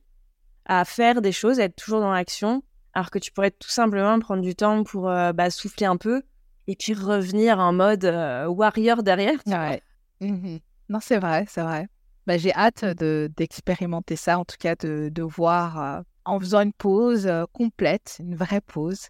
à 0.65 0.87
faire 0.87 1.21
des 1.21 1.33
choses, 1.33 1.61
à 1.61 1.65
être 1.65 1.77
toujours 1.77 2.01
dans 2.01 2.13
l'action, 2.13 2.63
alors 2.95 3.11
que 3.11 3.19
tu 3.19 3.33
pourrais 3.33 3.51
tout 3.51 3.69
simplement 3.69 4.19
prendre 4.19 4.41
du 4.41 4.55
temps 4.55 4.83
pour 4.83 5.03
bah, 5.03 5.51
souffler 5.51 5.85
un 5.85 5.99
peu 5.99 6.23
et 6.69 6.75
puis 6.75 6.95
revenir 6.95 7.59
en 7.59 7.75
mode 7.75 8.07
warrior 8.49 9.03
derrière. 9.03 9.39
Ouais. 9.47 9.83
Mmh 10.23 10.57
non, 10.89 11.01
c'est 11.03 11.19
vrai, 11.19 11.45
c'est 11.51 11.61
vrai. 11.61 11.87
Bah, 12.29 12.37
j'ai 12.37 12.53
hâte 12.53 12.85
de, 12.85 13.31
d'expérimenter 13.39 14.15
ça, 14.15 14.39
en 14.39 14.45
tout 14.45 14.59
cas 14.61 14.75
de, 14.75 15.09
de 15.11 15.23
voir 15.23 16.03
en 16.27 16.39
faisant 16.39 16.61
une 16.61 16.75
pause 16.75 17.27
complète, 17.55 18.19
une 18.21 18.37
vraie 18.37 18.61
pause, 18.61 19.09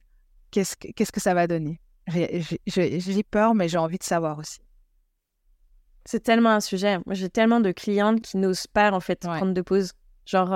qu'est-ce 0.53 0.77
que, 0.77 0.87
qu'est-ce 0.93 1.11
que 1.11 1.19
ça 1.19 1.35
va 1.35 1.49
donner. 1.49 1.81
J'ai, 2.07 3.23
peur, 3.29 3.57
mais 3.57 3.69
j'ai 3.69 3.77
envie 3.77 3.99
de 3.99 4.05
savoir 4.05 4.39
aussi. 4.39 4.61
C'est 6.05 6.23
tellement 6.23 6.51
un 6.51 6.61
sujet. 6.61 7.01
J'ai 7.11 7.29
tellement 7.29 7.59
de 7.59 7.73
clientes 7.73 8.21
qui 8.21 8.37
n'osent 8.37 8.69
pas 8.69 8.93
en 8.93 9.01
fait 9.01 9.19
prendre 9.19 9.53
de 9.53 9.63
pause. 9.63 9.95
Genre, 10.25 10.51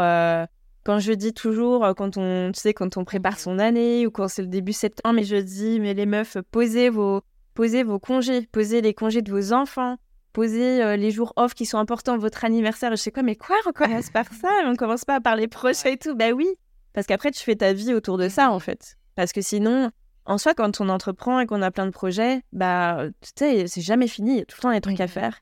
quand 0.84 1.00
je 1.00 1.12
dis 1.14 1.34
toujours, 1.34 1.92
quand 1.96 2.16
on, 2.16 2.52
tu 2.52 2.60
sais, 2.60 2.74
quand 2.74 2.96
on 2.96 3.04
prépare 3.04 3.40
son 3.40 3.58
année 3.58 4.06
ou 4.06 4.12
quand 4.12 4.28
c'est 4.28 4.42
le 4.42 4.48
début 4.48 4.72
septembre, 4.72 5.16
mais 5.16 5.24
je 5.24 5.34
dis, 5.34 5.80
mais 5.80 5.94
les 5.94 6.06
meufs, 6.06 6.36
posez 6.52 6.90
vos, 6.90 7.22
posez 7.54 7.82
vos 7.82 7.98
congés, 7.98 8.46
posez 8.52 8.82
les 8.82 8.94
congés 8.94 9.22
de 9.22 9.32
vos 9.32 9.52
enfants, 9.52 9.96
posez 10.32 10.82
euh, 10.82 10.96
les 10.96 11.10
jours 11.10 11.32
off 11.36 11.54
qui 11.54 11.66
sont 11.66 11.78
importants, 11.78 12.18
votre 12.18 12.44
anniversaire, 12.44 12.90
je 12.90 12.96
sais 12.96 13.10
quoi, 13.10 13.22
mais 13.22 13.36
quoi, 13.36 13.56
on 13.66 13.72
commence 13.72 14.10
par 14.10 14.32
ça, 14.32 14.48
on 14.66 14.76
commence 14.76 15.04
pas 15.04 15.20
par 15.20 15.36
les 15.36 15.48
projets 15.48 15.94
et 15.94 15.96
tout. 15.96 16.14
Bah 16.14 16.30
oui, 16.30 16.48
parce 16.92 17.06
qu'après, 17.06 17.30
tu 17.30 17.42
fais 17.42 17.56
ta 17.56 17.72
vie 17.72 17.94
autour 17.94 18.18
de 18.18 18.28
ça, 18.28 18.50
en 18.50 18.58
fait. 18.58 18.96
Parce 19.14 19.32
que 19.32 19.40
sinon, 19.40 19.90
en 20.24 20.38
soi, 20.38 20.54
quand 20.54 20.80
on 20.80 20.88
entreprend 20.88 21.40
et 21.40 21.46
qu'on 21.46 21.62
a 21.62 21.70
plein 21.70 21.86
de 21.86 21.90
projets, 21.90 22.42
bah, 22.52 23.06
tu 23.20 23.30
sais, 23.38 23.66
c'est 23.66 23.80
jamais 23.80 24.08
fini, 24.08 24.32
il 24.32 24.38
y 24.38 24.42
a 24.42 24.44
tout 24.44 24.56
le 24.58 24.62
temps 24.62 24.72
des 24.72 24.80
trucs 24.80 25.00
à 25.00 25.08
faire. 25.08 25.40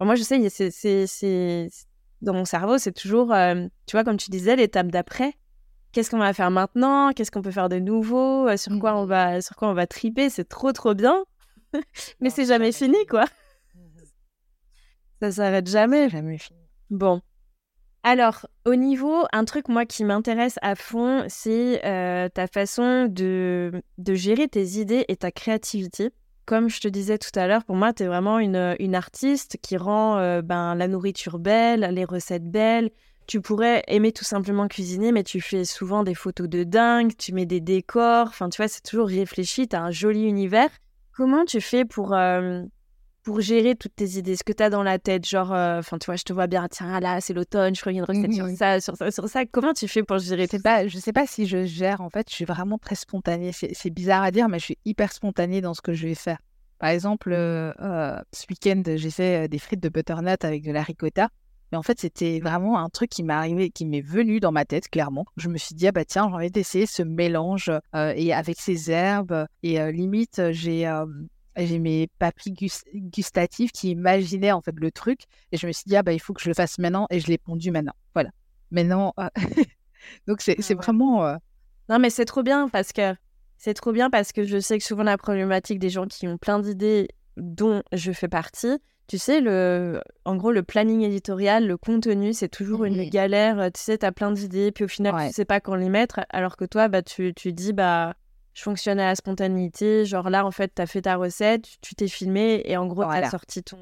moi, 0.00 0.14
je 0.14 0.22
sais, 0.22 0.48
c'est, 1.08 1.68
dans 2.22 2.34
mon 2.34 2.44
cerveau, 2.44 2.78
c'est 2.78 2.92
toujours, 2.92 3.32
euh, 3.32 3.66
tu 3.86 3.96
vois, 3.96 4.04
comme 4.04 4.16
tu 4.16 4.30
disais, 4.30 4.56
l'étape 4.56 4.88
d'après. 4.88 5.34
Qu'est-ce 5.92 6.10
qu'on 6.10 6.18
va 6.18 6.32
faire 6.32 6.52
maintenant? 6.52 7.12
Qu'est-ce 7.12 7.32
qu'on 7.32 7.42
peut 7.42 7.50
faire 7.50 7.68
de 7.68 7.78
nouveau? 7.80 8.48
Euh, 8.48 8.56
Sur 8.56 8.78
quoi 8.78 8.94
on 8.96 9.06
va, 9.06 9.40
sur 9.40 9.56
quoi 9.56 9.68
on 9.68 9.74
va 9.74 9.88
triper? 9.88 10.30
C'est 10.30 10.48
trop, 10.48 10.72
trop 10.72 10.94
bien. 10.94 11.24
Mais 12.20 12.30
c'est 12.30 12.44
jamais 12.44 12.70
fini, 12.72 12.98
quoi. 13.08 13.24
Ça 15.20 15.30
s'arrête 15.30 15.68
jamais. 15.68 16.08
Jamais 16.08 16.38
fini. 16.38 16.58
Bon. 16.90 17.20
Alors, 18.02 18.46
au 18.64 18.74
niveau, 18.74 19.24
un 19.32 19.44
truc, 19.44 19.68
moi, 19.68 19.84
qui 19.84 20.04
m'intéresse 20.04 20.58
à 20.62 20.74
fond, 20.74 21.24
c'est 21.28 21.84
euh, 21.84 22.30
ta 22.30 22.46
façon 22.46 23.06
de, 23.06 23.82
de 23.98 24.14
gérer 24.14 24.48
tes 24.48 24.80
idées 24.80 25.04
et 25.08 25.16
ta 25.16 25.30
créativité. 25.30 26.10
Comme 26.46 26.70
je 26.70 26.80
te 26.80 26.88
disais 26.88 27.18
tout 27.18 27.38
à 27.38 27.46
l'heure, 27.46 27.64
pour 27.64 27.76
moi, 27.76 27.92
tu 27.92 28.04
es 28.04 28.06
vraiment 28.06 28.38
une, 28.38 28.74
une, 28.80 28.94
artiste 28.94 29.58
qui 29.60 29.76
rend 29.76 30.16
euh, 30.16 30.40
ben, 30.40 30.74
la 30.74 30.88
nourriture 30.88 31.38
belle, 31.38 31.80
les 31.92 32.06
recettes 32.06 32.50
belles. 32.50 32.90
Tu 33.26 33.42
pourrais 33.42 33.84
aimer 33.86 34.12
tout 34.12 34.24
simplement 34.24 34.66
cuisiner, 34.66 35.12
mais 35.12 35.22
tu 35.22 35.40
fais 35.40 35.64
souvent 35.64 36.02
des 36.02 36.14
photos 36.14 36.48
de 36.48 36.64
dingue, 36.64 37.12
tu 37.16 37.32
mets 37.34 37.46
des 37.46 37.60
décors. 37.60 38.28
Enfin, 38.28 38.48
tu 38.48 38.56
vois, 38.56 38.66
c'est 38.68 38.82
toujours 38.82 39.08
réfléchi, 39.08 39.68
tu 39.68 39.76
as 39.76 39.82
un 39.82 39.90
joli 39.90 40.24
univers. 40.24 40.70
Comment 41.12 41.44
tu 41.44 41.60
fais 41.60 41.84
pour, 41.84 42.14
euh, 42.14 42.62
pour 43.22 43.40
gérer 43.40 43.74
toutes 43.76 43.94
tes 43.94 44.18
idées 44.18 44.36
Ce 44.36 44.44
que 44.44 44.52
tu 44.52 44.62
as 44.62 44.70
dans 44.70 44.82
la 44.82 44.98
tête, 44.98 45.26
genre, 45.26 45.52
euh, 45.52 45.78
enfin, 45.78 45.98
tu 45.98 46.06
vois, 46.06 46.16
je 46.16 46.24
te 46.24 46.32
vois 46.32 46.46
bien, 46.46 46.66
tiens, 46.68 47.00
là, 47.00 47.20
c'est 47.20 47.34
l'automne, 47.34 47.74
je 47.74 47.80
ferai 47.80 47.92
une 47.92 48.02
recette 48.02 48.32
sur 48.32 48.48
ça, 48.50 48.80
sur 48.80 48.96
ça, 48.96 49.10
sur 49.10 49.28
ça. 49.28 49.44
Comment 49.46 49.72
tu 49.72 49.88
fais 49.88 50.02
pour 50.02 50.18
gérer 50.18 50.48
tout 50.48 50.60
pas, 50.60 50.86
Je 50.86 50.98
sais 50.98 51.12
pas 51.12 51.26
si 51.26 51.46
je 51.46 51.64
gère, 51.64 52.00
en 52.00 52.10
fait, 52.10 52.28
je 52.30 52.34
suis 52.34 52.44
vraiment 52.44 52.78
très 52.78 52.94
spontanée. 52.94 53.52
C'est 53.52 53.90
bizarre 53.90 54.22
à 54.22 54.30
dire, 54.30 54.48
mais 54.48 54.58
je 54.58 54.64
suis 54.64 54.78
hyper 54.84 55.12
spontanée 55.12 55.60
dans 55.60 55.74
ce 55.74 55.82
que 55.82 55.92
je 55.92 56.06
vais 56.06 56.14
faire. 56.14 56.38
Par 56.78 56.90
exemple, 56.90 57.32
euh, 57.32 57.72
euh, 57.80 58.18
ce 58.32 58.46
week-end, 58.48 58.82
j'ai 58.86 59.10
fait 59.10 59.48
des 59.48 59.58
frites 59.58 59.80
de 59.80 59.90
butternut 59.90 60.42
avec 60.44 60.64
de 60.64 60.72
la 60.72 60.82
ricotta. 60.82 61.28
Mais 61.72 61.78
en 61.78 61.82
fait, 61.82 62.00
c'était 62.00 62.40
vraiment 62.40 62.80
un 62.80 62.88
truc 62.88 63.10
qui 63.10 63.22
m'est 63.22 63.34
arrivé, 63.34 63.70
qui 63.70 63.86
m'est 63.86 64.00
venu 64.00 64.40
dans 64.40 64.50
ma 64.50 64.64
tête, 64.64 64.88
clairement. 64.88 65.24
Je 65.36 65.48
me 65.48 65.56
suis 65.56 65.76
dit, 65.76 65.86
ah 65.86 65.92
bah 65.92 66.04
tiens, 66.04 66.26
j'ai 66.28 66.34
envie 66.34 66.50
d'essayer 66.50 66.86
ce 66.86 67.04
mélange 67.04 67.70
et 67.94 68.32
avec 68.32 68.58
ces 68.58 68.90
herbes. 68.90 69.46
Et 69.62 69.92
limite, 69.92 70.42
j'ai 70.50 70.84
j'ai 71.66 71.78
mes 71.78 72.08
papilles 72.18 72.54
gustatives 72.94 73.70
qui 73.70 73.90
imaginaient 73.90 74.52
en 74.52 74.60
fait 74.60 74.74
le 74.76 74.90
truc 74.90 75.20
et 75.52 75.56
je 75.56 75.66
me 75.66 75.72
suis 75.72 75.84
dit 75.86 75.96
ah 75.96 76.02
bah 76.02 76.12
il 76.12 76.20
faut 76.20 76.32
que 76.32 76.42
je 76.42 76.48
le 76.48 76.54
fasse 76.54 76.78
maintenant 76.78 77.06
et 77.10 77.20
je 77.20 77.26
l'ai 77.28 77.38
pondu 77.38 77.70
maintenant. 77.70 77.94
Voilà. 78.14 78.30
Maintenant 78.70 79.14
euh, 79.18 79.28
donc 80.26 80.40
c'est 80.40 80.56
ah 80.58 80.74
vraiment 80.74 81.26
euh 81.26 81.36
non 81.88 81.98
mais 81.98 82.10
c'est 82.10 82.24
trop 82.24 82.42
bien 82.42 82.68
parce 82.68 82.92
que 82.92 83.14
c'est 83.58 83.74
trop 83.74 83.92
bien 83.92 84.10
parce 84.10 84.32
que 84.32 84.44
je 84.44 84.58
sais 84.58 84.78
que 84.78 84.84
souvent 84.84 85.02
la 85.02 85.18
problématique 85.18 85.78
des 85.78 85.90
gens 85.90 86.06
qui 86.06 86.26
ont 86.28 86.38
plein 86.38 86.60
d'idées 86.60 87.08
dont 87.36 87.82
je 87.92 88.12
fais 88.12 88.28
partie 88.28 88.78
tu 89.06 89.18
sais 89.18 89.40
le 89.40 90.00
en 90.24 90.36
gros 90.36 90.52
le 90.52 90.62
planning 90.62 91.00
éditorial 91.02 91.66
le 91.66 91.76
contenu 91.76 92.32
c'est 92.32 92.48
toujours 92.48 92.84
une 92.84 93.08
galère. 93.10 93.70
Tu 93.74 93.80
sais 93.80 93.98
tu 93.98 94.06
as 94.06 94.12
plein 94.12 94.30
d'idées 94.30 94.70
puis 94.70 94.84
au 94.84 94.88
final 94.88 95.26
tu 95.26 95.34
sais 95.34 95.44
pas 95.44 95.60
quand 95.60 95.74
les 95.74 95.88
mettre 95.88 96.20
alors 96.30 96.56
que 96.56 96.64
toi 96.64 96.86
bah 96.86 97.02
tu 97.02 97.34
tu 97.34 97.52
dis 97.52 97.72
bah 97.72 98.14
je 98.60 98.64
fonctionne 98.64 99.00
à 99.00 99.06
la 99.06 99.14
spontanéité. 99.14 100.04
Genre 100.04 100.28
là, 100.28 100.44
en 100.44 100.50
fait, 100.50 100.74
tu 100.74 100.82
as 100.82 100.86
fait 100.86 101.02
ta 101.02 101.16
recette, 101.16 101.64
tu 101.80 101.94
t'es 101.94 102.08
filmé 102.08 102.62
et 102.66 102.76
en 102.76 102.86
gros, 102.86 103.04
tu 103.04 103.10
as 103.10 103.30
sorti 103.30 103.62
ton, 103.62 103.78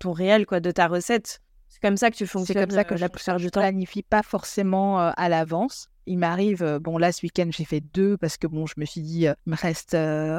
ton 0.00 0.10
réel 0.10 0.46
quoi, 0.46 0.58
de 0.58 0.72
ta 0.72 0.88
recette. 0.88 1.40
C'est 1.68 1.80
comme 1.80 1.96
ça 1.96 2.10
que 2.10 2.16
tu 2.16 2.26
fonctionnes. 2.26 2.56
C'est 2.56 2.60
comme 2.60 2.74
ça 2.74 2.82
que 2.82 2.94
euh, 2.94 2.98
la 2.98 3.08
plupart 3.08 3.36
du 3.36 3.52
temps. 3.52 3.60
Je 3.60 3.66
planifie 3.66 4.02
pas 4.02 4.24
forcément 4.24 5.00
euh, 5.00 5.12
à 5.16 5.28
l'avance. 5.28 5.86
Il 6.06 6.18
m'arrive, 6.18 6.64
euh, 6.64 6.80
bon 6.80 6.98
là 6.98 7.12
ce 7.12 7.24
week-end 7.24 7.48
j'ai 7.52 7.64
fait 7.64 7.82
deux 7.94 8.16
parce 8.16 8.36
que 8.36 8.48
bon 8.48 8.66
je 8.66 8.74
me 8.78 8.84
suis 8.84 9.00
dit 9.00 9.26
il 9.26 9.34
me 9.46 9.54
reste 9.54 9.96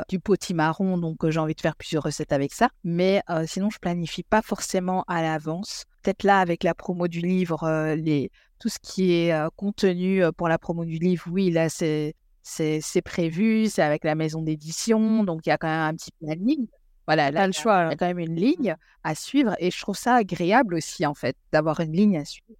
du 0.09 0.19
potimarron 0.19 0.97
donc 0.97 1.29
j'ai 1.29 1.39
envie 1.39 1.55
de 1.55 1.61
faire 1.61 1.77
plusieurs 1.77 2.03
recettes 2.03 2.33
avec 2.33 2.51
ça. 2.51 2.67
Mais 2.83 3.21
sinon 3.45 3.69
je 3.69 3.79
planifie 3.79 4.23
pas 4.23 4.41
forcément 4.41 5.05
à 5.07 5.21
l'avance. 5.21 5.85
Peut-être 6.03 6.23
là 6.23 6.39
avec 6.39 6.63
la 6.63 6.73
promo 6.73 7.07
du 7.07 7.21
livre, 7.21 7.93
les, 7.95 8.31
tout 8.59 8.67
ce 8.67 8.79
qui 8.79 9.13
est 9.13 9.33
contenu 9.55 10.23
pour 10.35 10.49
la 10.49 10.57
promo 10.57 10.83
du 10.83 10.97
livre, 10.97 11.23
oui 11.31 11.51
là 11.51 11.69
c'est 11.69 12.15
c'est 12.41 13.01
prévu, 13.03 13.67
c'est 13.67 13.81
avec 13.83 14.03
la 14.03 14.15
maison 14.15 14.41
d'édition, 14.41 15.23
donc 15.23 15.45
il 15.45 15.49
y 15.49 15.51
a 15.51 15.57
quand 15.57 15.67
même 15.67 15.81
un 15.81 15.95
petit 15.95 16.11
planning. 16.19 16.67
Voilà, 17.07 17.31
là, 17.31 17.47
le 17.47 17.53
choix. 17.53 17.85
Il 17.85 17.89
y 17.89 17.93
a 17.93 17.95
quand 17.95 18.07
même 18.07 18.19
une 18.19 18.35
ligne 18.35 18.75
à 19.03 19.15
suivre 19.15 19.55
et 19.59 19.71
je 19.71 19.81
trouve 19.81 19.97
ça 19.97 20.15
agréable 20.15 20.75
aussi, 20.75 21.05
en 21.05 21.13
fait, 21.13 21.35
d'avoir 21.51 21.79
une 21.79 21.93
ligne 21.93 22.17
à 22.17 22.25
suivre. 22.25 22.57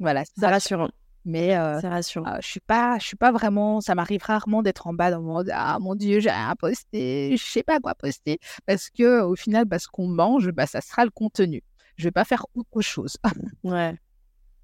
Voilà, 0.00 0.24
c'est 0.24 0.46
rassurant. 0.46 0.90
Mais 1.24 1.56
euh, 1.56 1.80
rassurant. 1.80 2.34
Euh, 2.34 2.38
je 2.40 2.46
suis 2.46 2.60
pas, 2.60 2.98
je 3.00 3.06
suis 3.06 3.16
pas 3.16 3.32
vraiment. 3.32 3.80
Ça 3.80 3.94
m'arrive 3.94 4.22
rarement 4.22 4.62
d'être 4.62 4.86
en 4.86 4.92
bas 4.92 5.10
dans 5.10 5.22
mon 5.22 5.42
ah 5.50 5.78
mon 5.80 5.94
dieu, 5.94 6.20
j'ai 6.20 6.30
rien 6.30 6.54
posté, 6.56 7.36
je 7.36 7.42
sais 7.42 7.64
pas 7.64 7.80
quoi 7.80 7.94
poster, 7.94 8.38
parce 8.64 8.90
que 8.90 9.22
au 9.22 9.34
final, 9.34 9.64
bah, 9.64 9.78
ce 9.78 9.88
qu'on 9.88 10.06
mange, 10.06 10.50
bah, 10.52 10.66
ça 10.66 10.80
sera 10.80 11.04
le 11.04 11.10
contenu. 11.10 11.62
Je 11.96 12.04
vais 12.04 12.12
pas 12.12 12.24
faire 12.24 12.46
autre 12.54 12.80
chose. 12.80 13.16
ouais. 13.64 13.96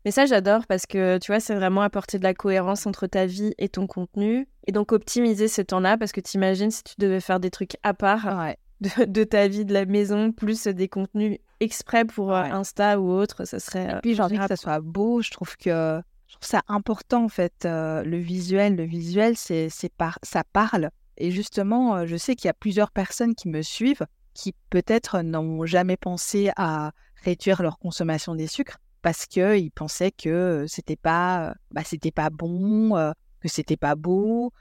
Mais 0.05 0.11
ça, 0.11 0.27
j'adore 0.27 0.67
parce 0.67 0.87
que 0.87 1.19
tu 1.19 1.31
vois, 1.31 1.41
c'est 1.41 1.55
vraiment 1.55 1.83
apporter 1.83 2.19
de 2.19 2.25
la 2.25 2.35
cohérence 2.35 2.87
entre 2.87 3.07
ta 3.07 3.27
vie 3.27 3.55
et 3.59 3.69
ton 3.69 3.87
contenu. 3.87 4.49
Et 4.67 4.73
donc 4.73 4.93
optimiser 4.93 5.49
ce 5.49 5.63
temps-là 5.63 5.97
parce 5.97 6.13
que 6.13 6.21
tu 6.21 6.37
imagines 6.37 6.71
si 6.71 6.83
tu 6.83 6.95
devais 6.99 7.21
faire 7.21 7.41
des 7.41 7.51
trucs 7.51 7.77
à 7.83 7.95
part 7.95 8.55
de, 8.81 9.25
ta 9.25 9.49
vie, 9.49 9.65
de 9.65 9.73
la 9.73 9.85
maison, 9.85 10.33
plus 10.33 10.67
des 10.67 10.89
contenus 10.89 11.39
exprès 11.61 12.05
pour 12.05 12.35
euh, 12.35 12.43
Insta 12.43 13.01
ou 13.01 13.13
autre, 13.13 13.45
ça 13.45 13.61
serait. 13.61 13.97
Et 13.97 14.01
puis 14.03 14.15
j'ai 14.15 14.23
envie 14.23 14.39
que 14.39 14.47
ça 14.49 14.57
soit 14.57 14.81
beau. 14.81 15.23
Je 15.23 15.31
trouve 15.31 15.57
que 15.57 16.01
je 16.27 16.35
trouve 16.35 16.49
ça 16.49 16.63
important 16.69 17.25
en 17.25 17.29
fait. 17.29 17.65
Euh, 17.65 18.03
le 18.03 18.19
visuel, 18.19 18.77
le 18.77 18.85
visuel, 18.85 19.37
c'est 19.37 19.71
par... 19.97 20.19
ça 20.23 20.43
parle. 20.53 20.91
Et 21.19 21.31
justement, 21.31 21.97
euh, 21.97 22.07
je 22.07 22.17
sais 22.17 22.35
qu'il 22.35 22.47
y 22.47 22.51
a 22.51 22.55
plusieurs 22.55 22.91
personnes 22.91 23.35
qui 23.35 23.49
me 23.49 23.63
suivent 23.63 24.07
qui 24.35 24.55
peut-être 24.71 25.21
n'ont 25.21 25.67
jamais 25.67 25.99
pensé 25.99 26.51
à 26.57 26.93
réduire 27.23 27.63
leur 27.63 27.79
consommation 27.79 28.35
des 28.35 28.47
sucres 28.47 28.79
parce 29.03 29.27
qu'ils 29.27 29.71
pensaient 29.73 30.13
que 30.13 30.65
c'était 30.69 30.97
pas, 30.97 31.55
bah, 31.73 31.83
c'était 31.85 32.13
pas 32.13 32.31
bon, 32.31 33.13
que 33.41 33.49
c'était 33.49 33.77
pas 33.77 33.97
beau, 33.97 34.53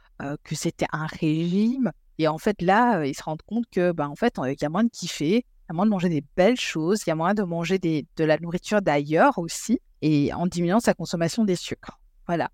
que 0.43 0.56
c'était 0.56 0.88
un 0.91 1.06
régime. 1.06 1.91
Et 2.17 2.27
en 2.27 2.38
fait, 2.38 2.62
là, 2.62 3.06
ils 3.06 3.15
se 3.15 3.23
rendent 3.23 3.41
compte 3.43 3.65
que, 3.71 3.91
bah, 3.91 4.10
en 4.10 4.15
fait, 4.15 4.36
il 4.45 4.56
y 4.62 4.65
a 4.65 4.69
moins 4.69 4.84
de 4.84 4.89
kiffer, 4.89 5.38
il 5.38 5.69
y 5.69 5.71
a 5.71 5.73
moins 5.73 5.86
de 5.86 5.91
manger 5.91 6.10
des 6.10 6.23
belles 6.36 6.60
choses, 6.60 7.04
il 7.06 7.10
y 7.10 7.12
a 7.12 7.15
moins 7.15 7.34
de 7.34 7.43
manger 7.43 7.80
des, 7.80 8.06
de 8.17 8.23
la 8.23 8.38
nourriture 8.38 8.82
d'ailleurs 8.82 9.38
aussi, 9.38 9.80
et 10.01 10.34
en 10.34 10.47
diminuant 10.47 10.80
sa 10.80 10.93
consommation 10.93 11.45
des 11.45 11.56
sucres. 11.56 11.99
Voilà. 12.27 12.49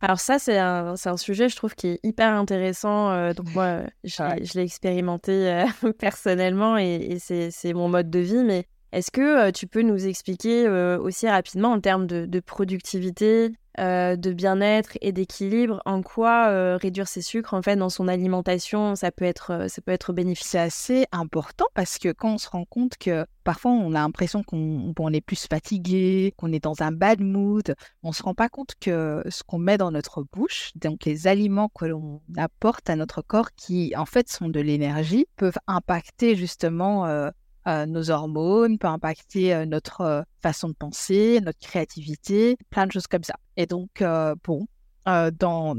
Alors 0.00 0.20
ça, 0.20 0.38
c'est 0.38 0.58
un, 0.58 0.94
un, 1.02 1.16
sujet, 1.16 1.48
je 1.48 1.56
trouve, 1.56 1.74
qui 1.74 1.88
est 1.88 2.00
hyper 2.02 2.32
intéressant. 2.32 3.32
donc 3.32 3.52
moi, 3.54 3.82
je 4.04 4.54
l'ai 4.54 4.62
expérimenté 4.62 5.64
personnellement 5.98 6.76
et, 6.76 7.18
et 7.30 7.50
c'est 7.50 7.72
mon 7.72 7.88
mode 7.88 8.10
de 8.10 8.18
vie. 8.18 8.44
Mais 8.44 8.66
est-ce 8.96 9.10
que 9.10 9.50
tu 9.50 9.66
peux 9.66 9.82
nous 9.82 10.06
expliquer 10.06 10.66
aussi 10.68 11.28
rapidement 11.28 11.72
en 11.72 11.80
termes 11.80 12.06
de, 12.06 12.40
productivité, 12.40 13.52
de 13.78 14.32
bien-être 14.32 14.96
et 15.02 15.12
d'équilibre, 15.12 15.82
en 15.84 16.00
quoi 16.00 16.76
réduire 16.78 17.06
ses 17.06 17.20
sucres 17.20 17.52
en 17.52 17.60
fait 17.60 17.76
dans 17.76 17.90
son 17.90 18.08
alimentation, 18.08 18.94
ça 18.94 19.12
peut 19.12 19.26
être, 19.26 19.66
ça 19.68 19.82
peut 19.82 19.92
être 19.92 20.14
bénéfique? 20.14 20.46
C'est 20.46 20.58
assez 20.58 21.04
important 21.12 21.66
parce 21.74 21.98
que 21.98 22.10
quand 22.10 22.34
on 22.34 22.38
se 22.38 22.48
rend 22.48 22.64
compte 22.64 22.96
que 22.96 23.26
parfois 23.44 23.72
on 23.72 23.90
a 23.90 24.00
l'impression 24.00 24.42
qu'on 24.42 25.12
est 25.12 25.20
plus 25.20 25.46
fatigué, 25.46 26.32
qu'on 26.38 26.50
est 26.50 26.64
dans 26.64 26.80
un 26.80 26.90
bad 26.90 27.20
mood, 27.20 27.74
on 28.02 28.12
se 28.12 28.22
rend 28.22 28.34
pas 28.34 28.48
compte 28.48 28.76
que 28.80 29.22
ce 29.28 29.42
qu'on 29.42 29.58
met 29.58 29.76
dans 29.76 29.90
notre 29.90 30.24
bouche, 30.32 30.70
donc 30.74 31.04
les 31.04 31.26
aliments 31.26 31.68
que 31.68 31.84
l'on 31.84 32.22
apporte 32.38 32.88
à 32.88 32.96
notre 32.96 33.20
corps 33.20 33.50
qui 33.56 33.94
en 33.94 34.06
fait 34.06 34.30
sont 34.30 34.48
de 34.48 34.60
l'énergie, 34.60 35.26
peuvent 35.36 35.58
impacter 35.66 36.34
justement 36.34 37.04
euh, 37.04 37.28
nos 37.66 38.10
hormones, 38.10 38.78
peut 38.78 38.86
impacter 38.86 39.54
euh, 39.54 39.66
notre 39.66 40.00
euh, 40.00 40.22
façon 40.42 40.68
de 40.68 40.74
penser, 40.74 41.40
notre 41.42 41.58
créativité, 41.58 42.56
plein 42.70 42.86
de 42.86 42.92
choses 42.92 43.06
comme 43.06 43.24
ça. 43.24 43.34
Et 43.56 43.66
donc, 43.66 44.02
bon, 44.44 44.66
dans, 45.04 45.76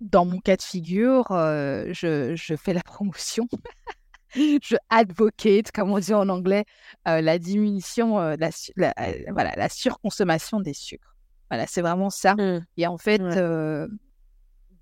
dans 0.00 0.24
mon 0.24 0.38
cas 0.38 0.56
de 0.56 0.62
figure, 0.62 1.26
je, 1.30 2.34
je, 2.36 2.56
fais 2.56 2.74
la 2.74 2.82
promotion. 2.84 3.48
je 4.34 4.76
advocate, 4.90 5.72
comme 5.72 5.90
on 5.90 5.98
dit 5.98 6.14
en 6.14 6.28
anglais, 6.28 6.64
la 7.06 7.38
diminution, 7.38 8.18
la, 8.18 8.50
voilà, 9.32 9.54
la 9.56 9.68
surconsommation 9.68 10.60
des 10.60 10.74
sucres. 10.74 11.16
Voilà, 11.50 11.66
c'est 11.66 11.80
vraiment 11.80 12.10
ça. 12.10 12.34
Mmh. 12.34 12.66
Et 12.76 12.86
en 12.86 12.98
fait, 12.98 13.22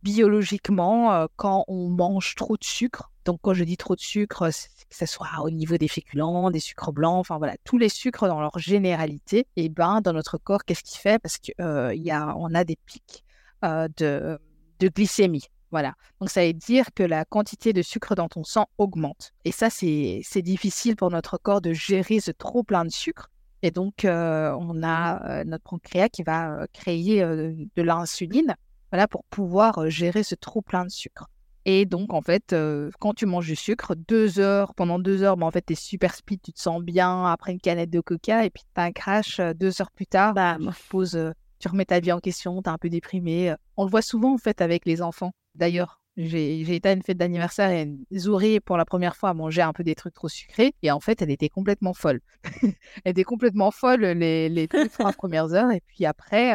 biologiquement, 0.03 1.29
quand 1.37 1.65
on 1.69 1.89
mange 1.89 2.35
trop 2.35 2.57
de 2.57 2.65
sucre, 2.65 3.13
donc 3.25 3.41
quand 3.43 3.55
je 3.55 3.65
dis 3.65 3.77
trop 3.77 3.95
de 3.95 4.01
sucre, 4.01 4.49
que 4.49 4.97
ce 4.97 5.07
soit 5.07 5.29
au 5.43 5.51
niveau 5.51 5.77
des 5.77 5.89
féculents, 5.89 6.51
des 6.51 6.61
sucres 6.61 6.93
blancs, 6.93 7.19
enfin 7.21 7.39
voilà, 7.39 7.57
tous 7.65 7.79
les 7.79 7.89
sucres 7.89 8.27
dans 8.29 8.41
leur 8.41 8.59
généralité, 8.59 9.47
et 9.57 9.69
ben 9.69 10.01
dans 10.01 10.13
notre 10.13 10.39
corps, 10.39 10.65
qu'est-ce 10.65 10.83
qu'il 10.83 10.99
fait? 10.99 11.19
Parce 11.19 11.39
qu'on 11.39 11.91
y 11.91 12.11
a, 12.11 12.35
on 12.37 12.55
a 12.55 12.65
des 12.65 12.77
pics 12.85 13.25
de, 13.63 14.39
de 14.79 14.89
glycémie. 14.89 15.47
Voilà. 15.71 15.95
Donc, 16.21 16.31
ça 16.31 16.47
veut 16.47 16.53
dire 16.53 16.87
que 16.95 17.03
la 17.03 17.25
quantité 17.25 17.73
de 17.73 17.83
sucre 17.83 18.15
dans 18.15 18.29
ton 18.29 18.45
sang 18.45 18.67
augmente. 18.79 19.33
Et 19.45 19.51
ça, 19.51 19.71
c'est 19.71 20.23
difficile 20.43 20.95
pour 20.95 21.11
notre 21.11 21.37
corps 21.37 21.61
de 21.61 21.73
gérer 21.73 22.21
ce 22.21 22.31
trop 22.31 22.63
plein 22.63 22.85
de 22.85 22.91
sucre. 22.91 23.29
Et 23.63 23.73
donc, 23.73 24.05
on 24.05 24.83
a 24.85 25.45
notre 25.45 25.65
pancréas 25.65 26.11
qui 26.11 26.23
va 26.23 26.67
créer 26.73 27.23
de 27.23 27.83
l'insuline 27.83 28.55
voilà, 28.93 29.09
pour 29.09 29.25
pouvoir 29.25 29.91
gérer 29.91 30.23
ce 30.23 30.37
trop 30.37 30.63
plein 30.63 30.85
de 30.85 30.91
sucre. 30.91 31.27
Et 31.67 31.87
donc, 31.87 32.13
en 32.13 32.21
fait, 32.21 32.55
quand 33.01 33.15
tu 33.15 33.27
manges 33.27 33.47
du 33.47 33.57
sucre, 33.57 33.95
deux 33.95 34.39
heures, 34.39 34.75
pendant 34.75 34.99
deux 34.99 35.23
heures, 35.23 35.37
ben, 35.37 35.47
en 35.47 35.51
fait, 35.51 35.65
tu 35.67 35.73
es 35.73 35.77
super 35.77 36.15
speed, 36.15 36.43
tu 36.43 36.53
te 36.53 36.61
sens 36.61 36.83
bien 36.83 37.25
après 37.25 37.53
une 37.53 37.61
canette 37.61 37.91
de 37.91 38.01
coca, 38.01 38.45
et 38.45 38.51
puis 38.51 38.63
tu 38.63 38.81
as 38.81 38.85
un 38.85 38.93
crash 38.93 39.41
deux 39.57 39.81
heures 39.81 39.91
plus 39.91 40.07
tard, 40.07 40.35
bah, 40.35 40.59
tu, 40.61 41.69
remets 41.69 41.87
ta 41.87 42.01
vie 42.01 42.13
en 42.13 42.21
question, 42.21 42.61
tu 42.61 42.69
es 42.69 42.73
un 42.73 42.79
peu 42.79 42.91
déprimé. 42.91 43.55
On 43.77 43.85
le 43.85 43.91
voit 43.91 44.03
souvent, 44.03 44.35
en 44.35 44.39
fait, 44.39 44.61
avec 44.61 44.85
les 44.85 45.01
enfants. 45.01 45.33
D'ailleurs, 45.55 46.01
j'ai 46.17 46.61
été 46.75 46.89
à 46.89 46.93
une 46.93 47.03
fête 47.03 47.19
d'anniversaire 47.19 47.71
et 47.71 47.93
Zouri, 48.17 48.61
pour 48.61 48.77
la 48.77 48.85
première 48.85 49.17
fois, 49.17 49.31
a 49.31 49.35
mangé 49.35 49.63
un 49.63 49.73
peu 49.73 49.83
des 49.83 49.97
trucs 49.97 50.15
trop 50.15 50.29
sucrés. 50.29 50.75
Et 50.83 50.91
en 50.91 51.01
fait, 51.01 51.21
elle 51.23 51.31
était 51.31 51.49
complètement 51.49 51.93
folle. 51.93 52.21
elle 52.63 53.11
était 53.11 53.25
complètement 53.25 53.73
folle 53.73 54.03
les, 54.03 54.49
les 54.49 54.69
trois 54.69 55.13
premières 55.13 55.53
heures. 55.55 55.73
Et 55.73 55.83
puis 55.87 56.07
après, 56.07 56.55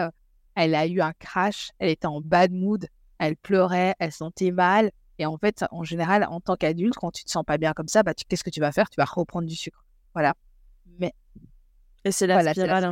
elle 0.55 0.75
a 0.75 0.87
eu 0.87 1.01
un 1.01 1.11
crash. 1.13 1.71
Elle 1.79 1.89
était 1.89 2.07
en 2.07 2.21
bad 2.21 2.53
mood. 2.53 2.87
Elle 3.17 3.35
pleurait. 3.35 3.95
Elle 3.99 4.13
sentait 4.13 4.51
mal. 4.51 4.91
Et 5.19 5.25
en 5.25 5.37
fait, 5.37 5.65
en 5.71 5.83
général, 5.83 6.25
en 6.29 6.39
tant 6.39 6.55
qu'adulte, 6.55 6.95
quand 6.95 7.11
tu 7.11 7.25
te 7.25 7.29
sens 7.29 7.43
pas 7.45 7.57
bien 7.57 7.73
comme 7.73 7.89
ça, 7.89 8.03
bah, 8.03 8.13
qu'est-ce 8.13 8.43
que 8.43 8.49
tu 8.49 8.61
vas 8.61 8.71
faire? 8.71 8.89
Tu 8.89 8.95
vas 8.97 9.05
reprendre 9.05 9.47
du 9.47 9.55
sucre. 9.55 9.83
Voilà. 10.13 10.33
Mais. 10.97 11.13
Et 12.05 12.11
c'est 12.11 12.25
la, 12.25 12.41
spirale, 12.53 12.89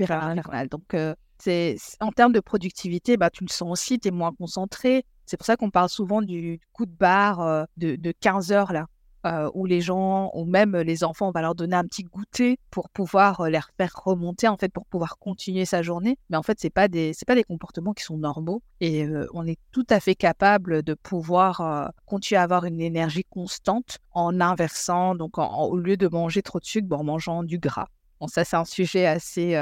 Donc, 0.70 0.94
euh, 0.94 1.16
c'est 1.40 1.78
en 2.02 2.12
termes 2.12 2.34
de 2.34 2.42
productivité, 2.42 3.16
bah, 3.16 3.30
tu 3.30 3.46
le 3.46 3.50
sens 3.50 3.72
aussi, 3.72 3.98
tu 3.98 4.10
es 4.10 4.12
moins 4.12 4.34
concentré. 4.34 5.06
C'est 5.26 5.38
pour 5.38 5.46
ça 5.46 5.56
qu'on 5.56 5.70
parle 5.72 5.90
souvent 5.90 6.22
du 6.22 6.60
coup 6.74 6.86
de 6.86 6.92
barre 6.92 7.42
euh, 7.42 7.63
de, 7.78 8.12
15 8.20 8.52
heures 8.52 8.74
là, 8.74 8.88
euh, 9.28 9.52
où 9.54 9.66
les 9.66 9.82
gens, 9.82 10.32
ou 10.34 10.46
même 10.46 10.76
les 10.76 11.04
enfants, 11.04 11.28
on 11.28 11.32
va 11.32 11.42
leur 11.42 11.56
donner 11.56 11.76
un 11.76 11.84
petit 11.84 12.04
goûter 12.04 12.58
pour 12.72 12.90
pouvoir 12.90 13.42
euh, 13.42 13.50
les 13.50 13.60
faire 13.78 13.92
remonter, 14.04 14.48
en 14.48 14.58
fait, 14.58 14.72
pour 14.72 14.86
pouvoir 14.86 15.18
continuer 15.20 15.66
sa 15.66 15.82
journée. 15.82 16.18
Mais 16.30 16.38
en 16.38 16.44
fait, 16.44 16.60
c'est 16.60 16.70
pas 16.70 16.88
des, 16.88 17.13
pas 17.26 17.36
des 17.36 17.44
comportements 17.44 17.94
qui 17.94 18.04
sont 18.04 18.18
normaux 18.18 18.62
et 18.80 19.08
on 19.34 19.46
est 19.48 19.60
tout 19.72 19.86
à 19.90 20.00
fait 20.00 20.16
capable 20.16 20.84
de 20.84 20.94
pouvoir 20.94 21.92
continuer 22.06 22.40
à 22.40 22.44
avoir 22.44 22.66
une 22.66 22.80
énergie 22.80 23.24
constante 23.24 23.98
en 24.12 24.40
inversant, 24.40 25.16
donc 25.16 25.38
au 25.38 25.78
lieu 25.78 25.98
de 25.98 26.08
manger 26.08 26.42
trop 26.42 26.60
de 26.60 26.66
sucre, 26.66 26.88
en 26.92 27.04
mangeant 27.04 27.44
du 27.44 27.58
gras. 27.58 27.88
Bon, 28.19 28.27
ça, 28.27 28.43
c'est 28.43 28.56
un 28.56 28.65
sujet 28.65 29.06
assez 29.06 29.56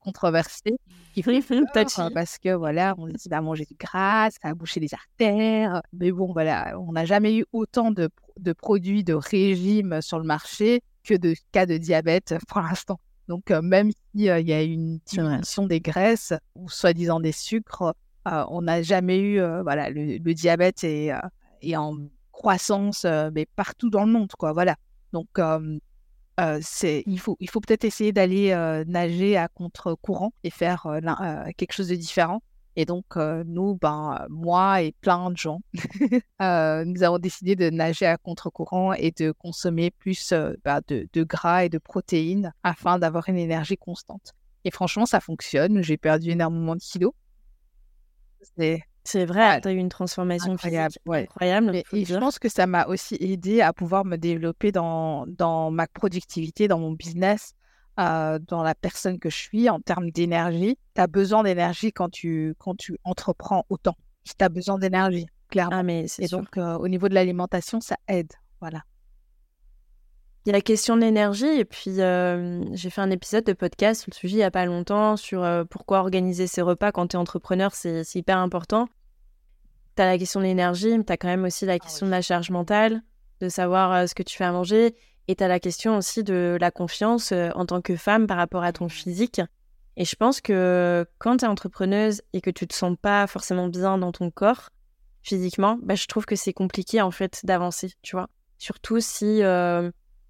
controversé 0.00 0.76
qui 1.14 1.22
fait 1.22 1.40
peur, 1.72 2.10
parce 2.12 2.38
que 2.38 2.54
voilà, 2.54 2.94
on 2.98 3.06
dit 3.06 3.28
bah, 3.28 3.40
manger 3.40 3.64
du 3.64 3.74
gras, 3.74 4.30
ça 4.30 4.48
va 4.48 4.54
boucher 4.54 4.80
les 4.80 4.92
artères. 4.92 5.80
Mais 5.92 6.10
bon, 6.10 6.32
voilà, 6.32 6.74
on 6.78 6.92
n'a 6.92 7.04
jamais 7.04 7.36
eu 7.36 7.44
autant 7.52 7.92
de, 7.92 8.10
de, 8.40 8.52
produits 8.52 9.04
de 9.04 9.14
régime 9.14 10.02
sur 10.02 10.18
le 10.18 10.24
marché 10.24 10.82
que 11.04 11.14
de 11.14 11.34
cas 11.52 11.66
de 11.66 11.76
diabète 11.76 12.34
pour 12.48 12.60
l'instant. 12.60 12.98
Donc, 13.28 13.50
même 13.50 13.90
s'il 13.90 14.22
y 14.22 14.30
a 14.30 14.62
une 14.62 14.98
diminution 15.06 15.66
des 15.66 15.80
graisses 15.80 16.34
ou 16.56 16.68
soi-disant 16.68 17.20
des 17.20 17.32
sucres, 17.32 17.94
on 18.26 18.62
n'a 18.62 18.82
jamais 18.82 19.18
eu, 19.20 19.40
voilà, 19.62 19.88
le, 19.90 20.18
diabète 20.34 20.82
est, 20.82 21.12
est, 21.62 21.76
en 21.76 21.96
croissance, 22.32 23.06
mais 23.32 23.46
partout 23.54 23.88
dans 23.88 24.04
le 24.04 24.10
monde, 24.10 24.32
quoi, 24.36 24.52
voilà. 24.52 24.74
Donc, 25.12 25.28
il 26.38 27.18
faut, 27.18 27.36
il 27.40 27.48
faut 27.48 27.60
peut-être 27.60 27.84
essayer 27.84 28.12
d'aller 28.12 28.54
nager 28.86 29.36
à 29.36 29.48
contre-courant 29.48 30.32
et 30.42 30.50
faire 30.50 30.86
quelque 31.56 31.72
chose 31.72 31.88
de 31.88 31.94
différent. 31.94 32.42
Et 32.76 32.86
donc, 32.86 33.16
nous, 33.16 33.76
ben, 33.76 34.26
moi 34.28 34.82
et 34.82 34.92
plein 35.00 35.30
de 35.30 35.36
gens, 35.36 35.60
nous 36.40 37.02
avons 37.02 37.18
décidé 37.18 37.54
de 37.54 37.70
nager 37.70 38.06
à 38.06 38.16
contre-courant 38.16 38.92
et 38.94 39.12
de 39.12 39.30
consommer 39.30 39.92
plus 39.92 40.34
bah, 40.64 40.80
de, 40.88 41.08
de, 41.12 41.22
gras 41.22 41.64
et 41.64 41.68
de 41.68 41.78
protéines 41.78 42.52
afin 42.64 42.98
d'avoir 42.98 43.28
une 43.28 43.38
énergie 43.38 43.76
constante. 43.76 44.32
Et 44.64 44.70
franchement, 44.70 45.06
ça 45.06 45.20
fonctionne. 45.20 45.82
J'ai 45.82 45.96
perdu 45.96 46.30
énormément 46.30 46.74
de 46.74 46.80
kilos. 46.80 47.12
C'est 49.04 49.26
vrai, 49.26 49.60
tu 49.60 49.68
as 49.68 49.72
eu 49.72 49.76
une 49.76 49.90
transformation 49.90 50.52
incroyable. 50.52 50.94
incroyable 51.06 51.82
et, 51.92 52.04
je 52.06 52.16
pense 52.16 52.38
que 52.38 52.48
ça 52.48 52.66
m'a 52.66 52.86
aussi 52.86 53.16
aidé 53.20 53.60
à 53.60 53.74
pouvoir 53.74 54.06
me 54.06 54.16
développer 54.16 54.72
dans, 54.72 55.26
dans 55.26 55.70
ma 55.70 55.86
productivité, 55.86 56.68
dans 56.68 56.78
mon 56.78 56.92
business, 56.92 57.52
euh, 58.00 58.38
dans 58.48 58.62
la 58.62 58.74
personne 58.74 59.18
que 59.18 59.28
je 59.28 59.36
suis 59.36 59.68
en 59.68 59.78
termes 59.78 60.10
d'énergie. 60.10 60.78
Tu 60.94 61.00
as 61.02 61.06
besoin 61.06 61.42
d'énergie 61.42 61.92
quand 61.92 62.08
tu, 62.08 62.54
quand 62.58 62.76
tu 62.76 62.96
entreprends 63.04 63.66
autant. 63.68 63.94
Tu 64.24 64.42
as 64.42 64.48
besoin 64.48 64.78
d'énergie, 64.78 65.26
clairement. 65.50 65.76
Ah, 65.76 65.82
mais 65.82 66.06
et 66.18 66.28
donc, 66.28 66.56
euh, 66.56 66.78
au 66.78 66.88
niveau 66.88 67.10
de 67.10 67.14
l'alimentation, 67.14 67.80
ça 67.82 67.96
aide. 68.08 68.32
Voilà. 68.60 68.82
Il 70.44 70.50
y 70.50 70.52
a 70.52 70.58
la 70.58 70.60
question 70.60 70.94
de 70.94 71.00
l'énergie, 71.00 71.46
et 71.46 71.64
puis 71.64 72.02
euh, 72.02 72.62
j'ai 72.74 72.90
fait 72.90 73.00
un 73.00 73.10
épisode 73.10 73.44
de 73.44 73.54
podcast 73.54 74.02
sur 74.02 74.10
le 74.12 74.14
sujet 74.14 74.34
il 74.34 74.38
n'y 74.38 74.42
a 74.42 74.50
pas 74.50 74.66
longtemps, 74.66 75.16
sur 75.16 75.42
euh, 75.42 75.64
pourquoi 75.64 76.00
organiser 76.00 76.46
ses 76.46 76.60
repas 76.60 76.92
quand 76.92 77.06
tu 77.06 77.16
es 77.16 77.18
entrepreneur, 77.18 77.74
c'est 77.74 78.04
hyper 78.14 78.36
important. 78.36 78.86
Tu 79.96 80.02
as 80.02 80.04
la 80.04 80.18
question 80.18 80.40
de 80.40 80.44
l'énergie, 80.44 80.98
mais 80.98 81.04
tu 81.04 81.12
as 81.14 81.16
quand 81.16 81.28
même 81.28 81.44
aussi 81.44 81.64
la 81.64 81.74
ah 81.74 81.78
question 81.78 82.04
de 82.04 82.10
la 82.10 82.20
charge 82.20 82.50
mentale, 82.50 83.00
de 83.40 83.48
savoir 83.48 83.90
euh, 83.92 84.06
ce 84.06 84.14
que 84.14 84.22
tu 84.22 84.36
fais 84.36 84.44
à 84.44 84.52
manger, 84.52 84.94
et 85.28 85.34
tu 85.34 85.42
as 85.42 85.48
la 85.48 85.60
question 85.60 85.96
aussi 85.96 86.22
de 86.22 86.58
la 86.60 86.70
confiance 86.70 87.32
en 87.32 87.64
tant 87.64 87.80
que 87.80 87.96
femme 87.96 88.26
par 88.26 88.36
rapport 88.36 88.64
à 88.64 88.72
ton 88.74 88.90
physique. 88.90 89.40
Et 89.96 90.04
je 90.04 90.14
pense 90.14 90.42
que 90.42 91.06
quand 91.16 91.38
tu 91.38 91.46
es 91.46 91.48
entrepreneuse 91.48 92.20
et 92.34 92.42
que 92.42 92.50
tu 92.50 92.66
te 92.66 92.74
sens 92.74 92.98
pas 93.00 93.26
forcément 93.26 93.68
bien 93.68 93.96
dans 93.96 94.12
ton 94.12 94.30
corps, 94.30 94.68
physiquement, 95.22 95.78
bah, 95.82 95.94
je 95.94 96.04
trouve 96.04 96.26
que 96.26 96.36
c'est 96.36 96.52
compliqué 96.52 97.00
en 97.00 97.10
fait 97.10 97.40
d'avancer, 97.44 97.94
tu 98.02 98.14
vois. 98.14 98.28
Surtout 98.58 99.00
si 99.00 99.40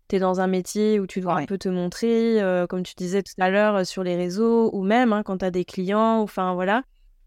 tu 0.08 0.16
es 0.16 0.18
dans 0.18 0.40
un 0.40 0.46
métier 0.46 1.00
où 1.00 1.06
tu 1.06 1.20
dois 1.20 1.36
un 1.36 1.46
peu 1.46 1.58
te 1.58 1.68
montrer, 1.68 2.40
euh, 2.42 2.66
comme 2.66 2.82
tu 2.82 2.94
disais 2.94 3.22
tout 3.22 3.34
à 3.38 3.50
l'heure, 3.50 3.76
euh, 3.76 3.84
sur 3.84 4.02
les 4.02 4.16
réseaux, 4.16 4.70
ou 4.74 4.82
même 4.82 5.12
hein, 5.12 5.22
quand 5.22 5.38
tu 5.38 5.44
as 5.44 5.50
des 5.50 5.64
clients, 5.64 6.20
enfin 6.20 6.54
voilà, 6.54 6.82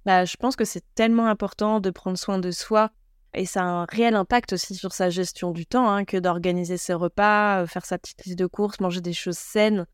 bah, 0.05 0.25
je 0.25 0.37
pense 0.37 0.55
que 0.55 0.65
c'est 0.65 0.83
tellement 0.95 1.27
important 1.27 1.79
de 1.79 1.89
prendre 1.89 2.17
soin 2.17 2.39
de 2.39 2.51
soi. 2.51 2.91
Et 3.33 3.45
ça 3.45 3.61
a 3.61 3.65
un 3.65 3.85
réel 3.85 4.15
impact 4.15 4.53
aussi 4.53 4.73
sur 4.73 4.93
sa 4.93 5.09
gestion 5.09 5.51
du 5.51 5.65
temps 5.65 5.89
hein, 5.89 6.05
que 6.05 6.17
d'organiser 6.17 6.77
ses 6.77 6.93
repas, 6.93 7.61
euh, 7.61 7.67
faire 7.67 7.85
sa 7.85 7.97
petite 7.97 8.23
liste 8.25 8.39
de 8.39 8.45
courses, 8.45 8.79
manger 8.79 9.01
des 9.01 9.13
choses 9.13 9.37
saines. 9.37 9.85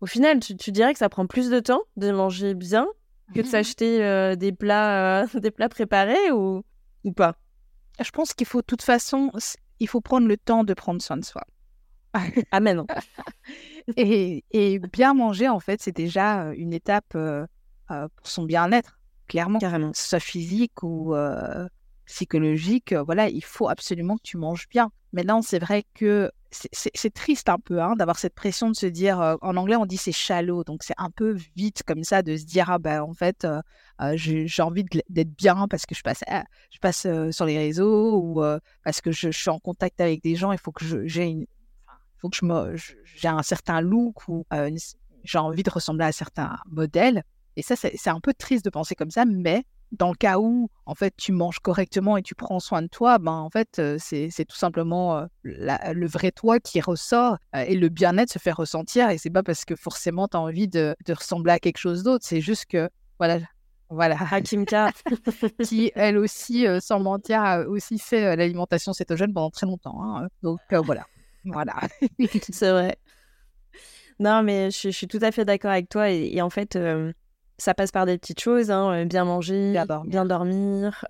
Au 0.00 0.06
final, 0.06 0.40
tu, 0.40 0.72
dirais 0.72 0.92
que 0.92 0.98
ça 0.98 1.08
prend 1.08 1.26
plus 1.26 1.50
de 1.50 1.60
temps 1.60 1.82
de 1.96 2.10
manger 2.10 2.54
bien 2.54 2.86
que 3.34 3.40
de 3.40 3.46
mmh 3.46 3.50
s'acheter 3.50 4.36
des, 4.36 4.52
plats, 4.52 5.26
des 5.34 5.50
plats 5.50 5.68
préparés 5.68 6.30
ou, 6.32 6.64
ou 7.04 7.12
pas? 7.12 7.34
Je 8.00 8.10
pense 8.10 8.32
qu'il 8.32 8.46
faut 8.46 8.60
de 8.60 8.66
toute 8.66 8.82
façon, 8.82 9.30
il 9.80 9.88
faut 9.88 10.00
prendre 10.00 10.28
le 10.28 10.36
temps 10.36 10.64
de 10.64 10.72
prendre 10.72 11.02
soin 11.02 11.16
de 11.16 11.24
soi. 11.24 11.42
Amen. 12.50 12.84
et, 13.96 14.44
et, 14.50 14.78
bien 14.78 15.14
manger, 15.14 15.48
en 15.48 15.60
fait, 15.60 15.80
c'est 15.82 15.96
déjà 15.96 16.52
une 16.54 16.72
étape 16.72 17.16
pour 17.88 18.26
son 18.26 18.44
bien-être, 18.44 18.98
clairement. 19.26 19.58
Carrément. 19.58 19.92
soit 19.94 20.20
physique 20.20 20.82
ou 20.82 21.14
psychologique, 22.06 22.94
voilà, 22.94 23.28
il 23.28 23.44
faut 23.44 23.68
absolument 23.68 24.16
que 24.16 24.22
tu 24.22 24.38
manges 24.38 24.68
bien. 24.68 24.90
Maintenant, 25.12 25.42
c'est 25.42 25.58
vrai 25.58 25.84
que 25.94 26.30
c'est 26.50 27.12
triste 27.12 27.50
un 27.50 27.58
peu 27.58 27.82
hein, 27.82 27.94
d'avoir 27.96 28.18
cette 28.18 28.34
pression 28.34 28.70
de 28.70 28.74
se 28.76 28.86
dire, 28.86 29.36
en 29.42 29.56
anglais 29.56 29.76
on 29.76 29.84
dit 29.84 29.98
c'est 29.98 30.12
shallow, 30.12 30.64
donc 30.64 30.82
c'est 30.82 30.94
un 30.96 31.10
peu 31.10 31.36
vite 31.56 31.82
comme 31.86 32.04
ça 32.04 32.22
de 32.22 32.36
se 32.36 32.44
dire, 32.44 32.70
ah 32.70 32.78
ben 32.78 33.02
en 33.02 33.12
fait, 33.12 33.46
j'ai 34.14 34.62
envie 34.62 34.84
d'être 35.08 35.36
bien 35.36 35.68
parce 35.68 35.84
que 35.84 35.94
je 35.94 36.02
passe, 36.02 36.24
je 36.70 36.78
passe 36.78 37.06
sur 37.30 37.44
les 37.44 37.58
réseaux 37.58 38.16
ou 38.16 38.42
parce 38.82 39.02
que 39.02 39.12
je, 39.12 39.30
je, 39.30 39.38
suis 39.38 39.50
en 39.50 39.58
contact 39.58 40.00
avec 40.00 40.22
des 40.22 40.36
gens, 40.36 40.52
il 40.52 40.58
faut 40.58 40.72
que 40.72 41.06
j'ai 41.06 41.24
une, 41.24 41.46
faut 42.18 42.28
que 42.28 42.36
je 42.36 42.44
me, 42.44 42.76
j'ai 43.04 43.28
un 43.28 43.42
certain 43.42 43.80
look 43.80 44.28
ou 44.28 44.46
euh, 44.52 44.70
j'ai 45.24 45.38
envie 45.38 45.62
de 45.62 45.70
ressembler 45.70 46.04
à 46.04 46.12
certains 46.12 46.58
modèles. 46.66 47.22
Et 47.56 47.62
ça, 47.62 47.74
c'est 47.76 48.10
un 48.10 48.20
peu 48.20 48.32
triste 48.34 48.64
de 48.64 48.70
penser 48.70 48.94
comme 48.94 49.10
ça, 49.10 49.24
mais 49.24 49.64
dans 49.90 50.10
le 50.10 50.14
cas 50.14 50.38
où, 50.38 50.68
en 50.86 50.94
fait, 50.94 51.14
tu 51.16 51.32
manges 51.32 51.58
correctement 51.60 52.16
et 52.16 52.22
tu 52.22 52.34
prends 52.34 52.60
soin 52.60 52.82
de 52.82 52.86
toi, 52.86 53.18
ben, 53.18 53.32
en 53.32 53.50
fait, 53.50 53.78
euh, 53.78 53.96
c'est 53.98 54.44
tout 54.44 54.56
simplement 54.56 55.18
euh, 55.18 55.26
le 55.42 56.06
vrai 56.06 56.30
toi 56.30 56.60
qui 56.60 56.80
ressort 56.80 57.38
et 57.54 57.74
le 57.74 57.88
bien-être 57.88 58.30
se 58.30 58.38
fait 58.38 58.52
ressentir. 58.52 59.10
Et 59.10 59.18
c'est 59.18 59.30
pas 59.30 59.42
parce 59.42 59.64
que 59.64 59.74
forcément 59.74 60.28
tu 60.28 60.36
as 60.36 60.40
envie 60.40 60.68
de, 60.68 60.94
de, 61.04 61.12
ressembler 61.12 61.52
à 61.52 61.58
quelque 61.58 61.78
chose 61.78 62.02
d'autre, 62.02 62.24
c'est 62.28 62.40
juste 62.40 62.66
que, 62.66 62.88
voilà, 63.18 63.40
Voilà. 63.88 64.18
Hakimka. 64.30 64.92
qui, 65.64 65.90
elle 65.96 66.18
aussi, 66.18 66.66
sans 66.80 67.00
mentir, 67.00 67.42
a 67.42 67.62
aussi 67.62 67.98
fait 67.98 68.36
l'alimentation 68.36 68.92
cétogène 68.92 69.32
pendant 69.32 69.50
très 69.50 69.66
longtemps. 69.66 70.00
Hein. 70.04 70.28
Donc, 70.42 70.60
voilà. 70.84 71.06
Voilà. 71.52 71.74
C'est 72.52 72.70
vrai. 72.70 72.96
Non, 74.20 74.42
mais 74.42 74.70
je, 74.70 74.88
suis 74.90 75.06
tout 75.06 75.20
à 75.22 75.30
fait 75.30 75.44
d'accord 75.44 75.70
avec 75.70 75.88
toi. 75.88 76.10
Et, 76.10 76.42
en 76.42 76.50
fait, 76.50 76.76
ça 77.56 77.74
passe 77.74 77.92
par 77.92 78.06
des 78.06 78.18
petites 78.18 78.40
choses, 78.40 78.70
hein, 78.70 79.04
bien 79.04 79.24
manger, 79.24 79.80
bien 80.06 80.24
dormir. 80.24 81.04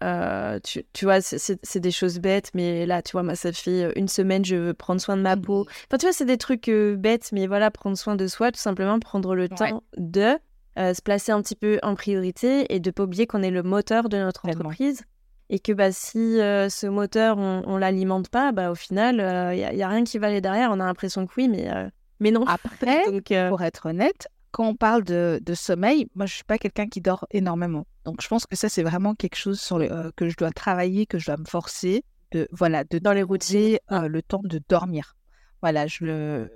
tu, 0.65 0.85
tu, 0.93 1.05
vois, 1.05 1.21
c'est 1.21 1.81
des 1.81 1.91
choses 1.91 2.19
bêtes, 2.19 2.51
mais 2.55 2.85
là, 2.85 3.01
tu 3.03 3.13
vois, 3.13 3.23
moi, 3.23 3.35
ça 3.35 3.53
fait 3.53 3.93
une 3.97 4.09
semaine, 4.09 4.45
je 4.45 4.57
veux 4.57 4.75
prendre 4.75 5.01
soin 5.01 5.17
de 5.17 5.23
ma 5.23 5.37
peau. 5.37 5.67
Enfin, 5.89 5.99
tu 5.99 6.07
vois, 6.07 6.13
c'est 6.13 6.27
des 6.27 6.39
trucs 6.39 6.71
bêtes, 6.71 7.31
mais 7.33 7.47
voilà, 7.47 7.71
prendre 7.71 7.97
soin 7.97 8.15
de 8.15 8.27
soi, 8.27 8.53
tout 8.53 8.61
simplement, 8.61 8.99
prendre 8.99 9.35
le 9.35 9.49
temps 9.49 9.83
de 9.97 10.37
se 10.77 11.03
placer 11.03 11.33
un 11.33 11.41
petit 11.41 11.57
peu 11.57 11.79
en 11.83 11.95
priorité 11.95 12.73
et 12.75 12.79
de 12.79 12.91
pas 12.91 13.05
oublier 13.05 13.27
qu'on 13.27 13.43
est 13.43 13.51
le 13.51 13.63
moteur 13.63 14.11
de 14.11 14.19
notre 14.19 14.47
entreprise. 14.47 15.03
Et 15.51 15.61
que 15.61 15.73
bah, 15.73 15.93
si 15.93 16.19
ce 16.19 16.87
moteur, 16.87 17.39
on 17.39 17.75
ne 17.75 17.79
l'alimente 17.79 18.29
pas, 18.29 18.53
bah, 18.53 18.71
au 18.71 18.75
final, 18.75 19.15
il 19.55 19.77
n'y 19.77 19.83
a, 19.83 19.87
a, 19.87 19.91
rien 19.91 20.05
qui 20.05 20.19
va 20.19 20.27
aller 20.27 20.41
derrière. 20.43 20.71
On 20.71 20.81
a 20.81 20.85
l'impression 20.85 21.27
que 21.27 21.33
oui, 21.39 21.49
mais 21.49 21.91
mais 22.21 22.31
non. 22.31 22.45
Après, 22.47 23.03
euh, 23.33 23.49
pour 23.49 23.63
être 23.63 23.87
honnête, 23.87 24.29
quand 24.51 24.69
on 24.69 24.75
parle 24.75 25.05
de, 25.05 25.41
sommeil, 25.55 26.09
moi, 26.15 26.27
je 26.27 26.35
suis 26.35 26.45
pas 26.45 26.59
quelqu'un 26.59 26.89
qui 26.89 27.01
dort 27.01 27.27
énormément. 27.31 27.87
Donc, 28.05 28.23
je 28.23 28.29
pense 28.29 28.47
que 28.47 28.57
ça, 28.57 28.69
c'est 28.69 28.83
vraiment 28.83 29.15
quelque 29.15 29.37
chose 29.37 29.61
sur 29.61 29.79
le, 29.79 29.91
euh, 29.91 30.11
que 30.17 30.29
je 30.29 30.37
dois 30.37 30.51
travailler, 30.51 31.07
que 31.07 31.19
je 31.19 31.27
dois 31.27 31.37
me 31.37 31.45
forcer, 31.45 32.05
de, 32.33 32.49
voilà, 32.53 32.85
de 32.85 32.99
dans 32.99 33.13
les 33.13 33.23
routiers, 33.23 33.81
euh, 33.93 34.09
le 34.09 34.23
temps 34.23 34.43
de 34.43 34.61
dormir. 34.69 35.17
Voilà, 35.61 35.87
je 35.87 36.05
le... 36.05 36.53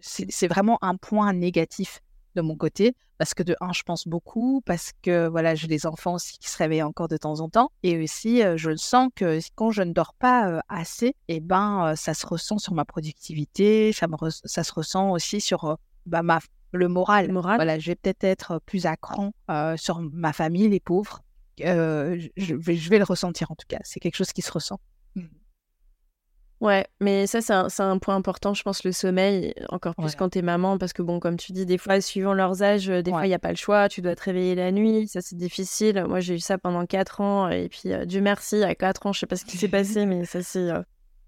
c'est 0.00 0.46
vraiment 0.46 0.78
un 0.82 0.96
point 0.96 1.32
négatif 1.32 2.00
de 2.34 2.42
mon 2.42 2.56
côté 2.56 2.94
parce 3.18 3.34
que 3.34 3.42
de 3.42 3.56
un, 3.60 3.72
je 3.72 3.82
pense 3.84 4.08
beaucoup, 4.08 4.60
parce 4.66 4.90
que 5.02 5.28
voilà, 5.28 5.54
j'ai 5.54 5.68
des 5.68 5.86
enfants 5.86 6.14
aussi 6.14 6.38
qui 6.38 6.50
se 6.50 6.58
réveillent 6.58 6.82
encore 6.82 7.08
de 7.08 7.16
temps 7.16 7.40
en 7.40 7.48
temps, 7.48 7.70
et 7.82 8.02
aussi 8.02 8.42
je 8.56 8.74
sens 8.76 9.08
que 9.14 9.38
quand 9.54 9.70
je 9.70 9.82
ne 9.82 9.92
dors 9.92 10.14
pas 10.14 10.60
assez, 10.68 11.14
et 11.28 11.36
eh 11.36 11.40
ben 11.40 11.94
ça 11.96 12.12
se 12.12 12.26
ressent 12.26 12.58
sur 12.58 12.74
ma 12.74 12.84
productivité, 12.84 13.92
ça, 13.92 14.08
me 14.08 14.16
ça 14.30 14.64
se 14.64 14.72
ressent 14.72 15.12
aussi 15.12 15.40
sur 15.40 15.78
bah, 16.06 16.22
ma 16.22 16.40
le 16.72 16.88
moral. 16.88 17.30
moral. 17.30 17.56
Voilà, 17.56 17.78
je 17.78 17.86
vais 17.86 17.94
peut-être 17.94 18.24
être 18.24 18.60
plus 18.66 18.86
à 18.86 18.96
cran 18.96 19.32
sur 19.76 20.00
ma 20.00 20.32
famille, 20.32 20.68
les 20.68 20.80
pauvres. 20.80 21.20
je, 21.58 22.54
vais, 22.54 22.76
je 22.76 22.90
vais 22.90 22.98
le 22.98 23.04
ressentir 23.04 23.50
en 23.52 23.54
tout 23.54 23.66
cas. 23.68 23.78
C'est 23.84 24.00
quelque 24.00 24.16
chose 24.16 24.32
qui 24.32 24.42
se 24.42 24.50
ressent. 24.50 24.80
Ouais, 26.60 26.86
mais 27.00 27.26
ça, 27.26 27.40
c'est 27.40 27.52
un, 27.52 27.68
un, 27.90 27.98
point 27.98 28.14
important, 28.14 28.54
je 28.54 28.62
pense, 28.62 28.84
le 28.84 28.92
sommeil, 28.92 29.54
encore 29.68 29.94
plus 29.94 30.14
quand 30.14 30.30
t'es 30.30 30.42
maman, 30.42 30.78
parce 30.78 30.92
que, 30.92 31.02
bon, 31.02 31.20
comme 31.20 31.36
tu 31.36 31.52
dis, 31.52 31.66
des 31.66 31.78
fois, 31.78 32.00
suivant 32.00 32.32
leurs 32.32 32.62
âges, 32.62 32.86
des 32.86 33.10
fois, 33.10 33.26
il 33.26 33.28
n'y 33.28 33.34
a 33.34 33.38
pas 33.38 33.50
le 33.50 33.56
choix, 33.56 33.88
tu 33.88 34.00
dois 34.00 34.14
te 34.14 34.22
réveiller 34.22 34.54
la 34.54 34.72
nuit, 34.72 35.08
ça, 35.08 35.20
c'est 35.20 35.36
difficile. 35.36 36.04
Moi, 36.08 36.20
j'ai 36.20 36.34
eu 36.34 36.38
ça 36.38 36.56
pendant 36.56 36.86
4 36.86 37.20
ans, 37.20 37.48
et 37.48 37.68
puis, 37.68 37.90
Dieu 38.06 38.20
merci, 38.20 38.62
à 38.62 38.74
4 38.74 39.06
ans, 39.06 39.12
je 39.12 39.20
sais 39.20 39.26
pas 39.26 39.36
ce 39.36 39.44
qui 39.44 39.58
s'est 39.58 39.68
passé, 39.68 40.06
mais 40.06 40.24
ça, 40.24 40.42
c'est. 40.42 40.70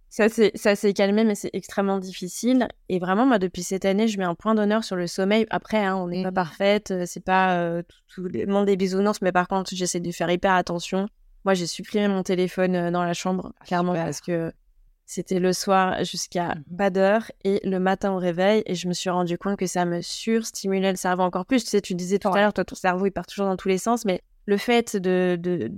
ça, 0.09 0.77
s'est 0.77 0.93
calmé, 0.93 1.25
mais 1.25 1.35
c'est 1.35 1.51
extrêmement 1.53 1.99
difficile. 1.99 2.69
Et 2.89 2.99
vraiment, 2.99 3.27
moi, 3.27 3.39
depuis 3.39 3.63
cette 3.63 3.85
année, 3.85 4.09
je 4.09 4.19
mets 4.19 4.25
un 4.25 4.37
point 4.37 4.55
d'honneur 4.55 4.85
sur 4.85 4.97
le 4.97 5.07
sommeil. 5.07 5.45
Après, 5.51 5.85
hein, 5.85 5.97
on 5.97 6.07
n'est 6.07 6.23
pas 6.23 6.31
mmh. 6.31 6.35
parfaite, 6.35 6.95
c'est 7.05 7.25
pas 7.25 7.83
tout, 8.09 8.23
le 8.23 8.47
monde 8.47 8.67
des 8.67 8.77
bisounours, 8.77 9.21
mais 9.21 9.33
par 9.33 9.49
contre, 9.49 9.75
j'essaie 9.75 10.01
de 10.01 10.13
faire 10.13 10.31
hyper 10.31 10.55
attention. 10.55 11.09
Moi, 11.45 11.55
j'ai 11.55 11.67
supprimé 11.67 12.09
mon 12.09 12.23
téléphone 12.23 12.91
dans 12.91 13.05
la 13.05 13.13
chambre, 13.13 13.53
ah, 13.61 13.65
clairement, 13.65 13.93
parce 13.93 14.21
que 14.21 14.53
c'était 15.07 15.39
le 15.39 15.53
soir 15.53 16.05
jusqu'à 16.05 16.49
mmh 16.49 16.63
pas 16.77 16.91
d'heure 16.91 17.31
et 17.45 17.61
le 17.65 17.79
matin 17.79 18.13
au 18.13 18.19
réveil. 18.19 18.63
Et 18.67 18.75
je 18.75 18.89
me 18.89 18.93
suis 18.93 19.09
rendu 19.09 19.39
compte 19.39 19.57
que 19.57 19.67
ça 19.67 19.85
me 19.85 20.03
surstimulait 20.03 20.91
le 20.91 20.97
cerveau 20.97 21.23
encore 21.23 21.47
plus. 21.47 21.65
Tu 21.65 21.71
sais, 21.71 21.81
tu 21.81 21.95
disais 21.95 22.19
tout 22.19 22.29
à 22.29 22.41
l'heure, 22.41 22.53
toi, 22.53 22.65
ton 22.65 22.75
cerveau, 22.75 23.07
il 23.07 23.13
part 23.13 23.27
toujours 23.27 23.47
dans 23.47 23.57
tous 23.57 23.69
les 23.69 23.79
sens. 23.79 24.05
Mais 24.05 24.21
le 24.47 24.57
fait 24.57 24.97
de, 24.97 25.39
de, 25.41 25.73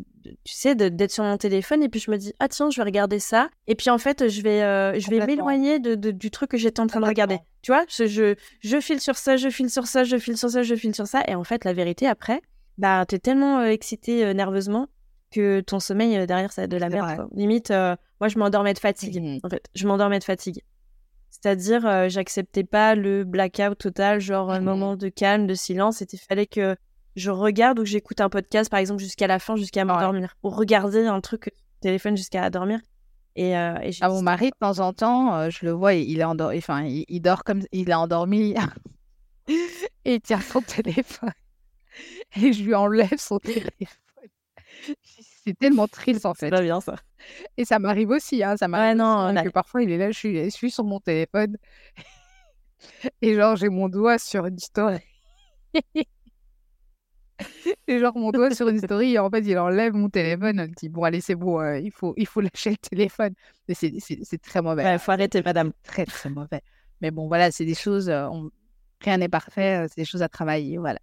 tu 0.44 0.52
sais, 0.52 0.74
d'être 0.74 1.10
sur 1.10 1.24
mon 1.24 1.36
téléphone 1.36 1.82
et 1.82 1.88
puis 1.88 2.00
je 2.00 2.10
me 2.10 2.16
dis, 2.16 2.32
ah 2.38 2.48
tiens, 2.48 2.70
je 2.70 2.76
vais 2.78 2.84
regarder 2.84 3.18
ça. 3.18 3.48
Et 3.66 3.74
puis 3.74 3.90
en 3.90 3.98
fait, 3.98 4.28
je 4.28 4.42
vais, 4.42 4.62
euh, 4.62 4.98
je 4.98 5.10
vais 5.10 5.24
m'éloigner 5.24 5.78
de, 5.78 5.94
du 6.10 6.30
truc 6.30 6.50
que 6.50 6.56
j'étais 6.56 6.80
en 6.80 6.86
train 6.86 7.00
de 7.00 7.06
regarder. 7.06 7.38
Tu 7.62 7.72
vois, 7.72 7.84
je, 7.88 8.06
je, 8.06 8.34
je, 8.60 8.80
file 8.80 9.00
sur 9.00 9.16
ça, 9.16 9.36
je 9.36 9.50
file 9.50 9.70
sur 9.70 9.86
ça, 9.86 10.04
je 10.04 10.16
file 10.16 10.36
sur 10.36 10.50
ça, 10.50 10.62
je 10.62 10.74
file 10.74 10.94
sur 10.94 11.06
ça. 11.06 11.22
Et 11.28 11.34
en 11.34 11.44
fait, 11.44 11.64
la 11.64 11.72
vérité, 11.72 12.06
après, 12.06 12.40
bah, 12.78 13.04
t'es 13.06 13.18
tellement 13.18 13.60
euh, 13.60 13.66
excité 13.66 14.24
euh, 14.24 14.32
nerveusement 14.32 14.88
que 15.30 15.60
ton 15.60 15.80
sommeil, 15.80 16.26
derrière, 16.26 16.52
ça 16.52 16.62
a 16.62 16.66
de 16.66 16.76
la 16.76 16.88
merde. 16.88 17.28
Limite, 17.32 17.72
moi, 18.20 18.28
je 18.28 18.38
m'endormais 18.38 18.74
de 18.74 18.78
fatigue. 18.78 19.22
Mmh 19.22 19.40
en 19.42 19.48
fait, 19.48 19.68
je 19.74 19.86
m'endormais 19.86 20.18
de 20.18 20.24
fatigue. 20.24 20.62
C'est-à-dire, 21.30 21.86
euh, 21.86 22.08
j'acceptais 22.08 22.64
pas 22.64 22.94
le 22.94 23.24
blackout 23.24 23.78
total, 23.78 24.20
genre 24.20 24.50
un 24.50 24.60
mmh 24.60 24.64
moment 24.64 24.96
de 24.96 25.08
calme, 25.08 25.46
de 25.46 25.54
silence. 25.54 26.00
Il 26.00 26.18
fallait 26.18 26.46
que 26.46 26.76
je 27.16 27.30
regarde 27.30 27.78
ou 27.78 27.82
que 27.82 27.88
j'écoute 27.88 28.20
un 28.20 28.28
podcast, 28.28 28.70
par 28.70 28.80
exemple, 28.80 29.00
jusqu'à 29.00 29.26
la 29.26 29.38
fin, 29.38 29.56
jusqu'à 29.56 29.84
m'endormir. 29.84 30.36
Ou 30.42 30.50
regarder 30.50 31.06
un 31.06 31.20
truc 31.20 31.52
téléphone 31.80 32.16
jusqu'à 32.16 32.48
dormir. 32.50 32.80
Et, 33.36 33.56
euh, 33.56 33.78
et 33.82 33.92
ah, 34.00 34.08
mon 34.08 34.22
mari, 34.22 34.46
de 34.46 34.56
temps 34.58 34.80
en 34.80 34.92
temps, 34.92 35.34
euh, 35.34 35.50
je 35.50 35.64
le 35.64 35.70
vois, 35.70 35.94
il 35.94 36.18
est 36.18 36.24
endormi. 36.24 36.58
Enfin, 36.58 36.84
il, 36.84 37.20
dort 37.20 37.44
comme 37.44 37.62
il 37.70 37.88
est 37.88 37.94
endormi. 37.94 38.56
et 39.46 39.54
il 40.14 40.20
tient 40.20 40.40
son 40.40 40.60
téléphone. 40.60 41.30
Et 42.36 42.52
je 42.52 42.64
lui 42.64 42.74
enlève 42.74 43.18
son 43.18 43.38
téléphone 43.38 43.86
c'est 45.44 45.58
tellement 45.58 45.88
triste 45.88 46.26
en 46.26 46.34
fait. 46.34 46.50
C'est 46.50 46.62
bien 46.62 46.80
ça. 46.80 46.96
Et 47.56 47.64
ça 47.64 47.78
m'arrive 47.78 48.10
aussi, 48.10 48.42
hein, 48.42 48.56
ça 48.56 48.68
m'arrive. 48.68 48.90
Ouais, 48.90 48.94
non, 48.94 49.18
hein, 49.18 49.42
que 49.44 49.48
parfois 49.50 49.82
il 49.82 49.90
est 49.90 49.98
là, 49.98 50.10
je 50.10 50.18
suis, 50.18 50.44
je 50.44 50.50
suis 50.50 50.70
sur 50.70 50.84
mon 50.84 51.00
téléphone 51.00 51.56
et 53.22 53.34
genre 53.34 53.56
j'ai 53.56 53.68
mon 53.68 53.88
doigt 53.88 54.18
sur 54.18 54.46
une 54.46 54.58
story. 54.58 54.98
et 57.86 57.98
genre 57.98 58.16
mon 58.16 58.30
doigt 58.30 58.54
sur 58.54 58.68
une 58.68 58.78
story 58.78 59.14
et 59.14 59.18
en 59.18 59.30
fait 59.30 59.40
il 59.40 59.58
enlève 59.58 59.94
mon 59.94 60.08
téléphone, 60.08 60.66
il 60.68 60.74
dit 60.74 60.88
bon 60.88 61.04
allez 61.04 61.20
c'est 61.20 61.34
bon, 61.34 61.60
euh, 61.60 61.78
il 61.78 61.90
faut 61.90 62.14
il 62.16 62.26
faut 62.26 62.40
lâcher 62.40 62.70
le 62.70 62.76
téléphone. 62.76 63.34
Mais 63.68 63.74
c'est 63.74 64.42
très 64.42 64.62
mauvais. 64.62 64.92
Il 64.94 64.98
faut 64.98 65.12
arrêter 65.12 65.42
madame. 65.42 65.72
Très 65.82 66.04
très 66.04 66.30
mauvais. 66.30 66.62
Mais 67.00 67.10
bon 67.10 67.28
voilà, 67.28 67.50
c'est 67.50 67.64
des 67.64 67.74
choses, 67.74 68.08
euh, 68.08 68.28
rien 69.00 69.18
n'est 69.18 69.28
parfait, 69.28 69.84
euh, 69.84 69.86
c'est 69.88 70.00
des 70.00 70.04
choses 70.04 70.22
à 70.22 70.28
travailler, 70.28 70.78
voilà. 70.78 70.98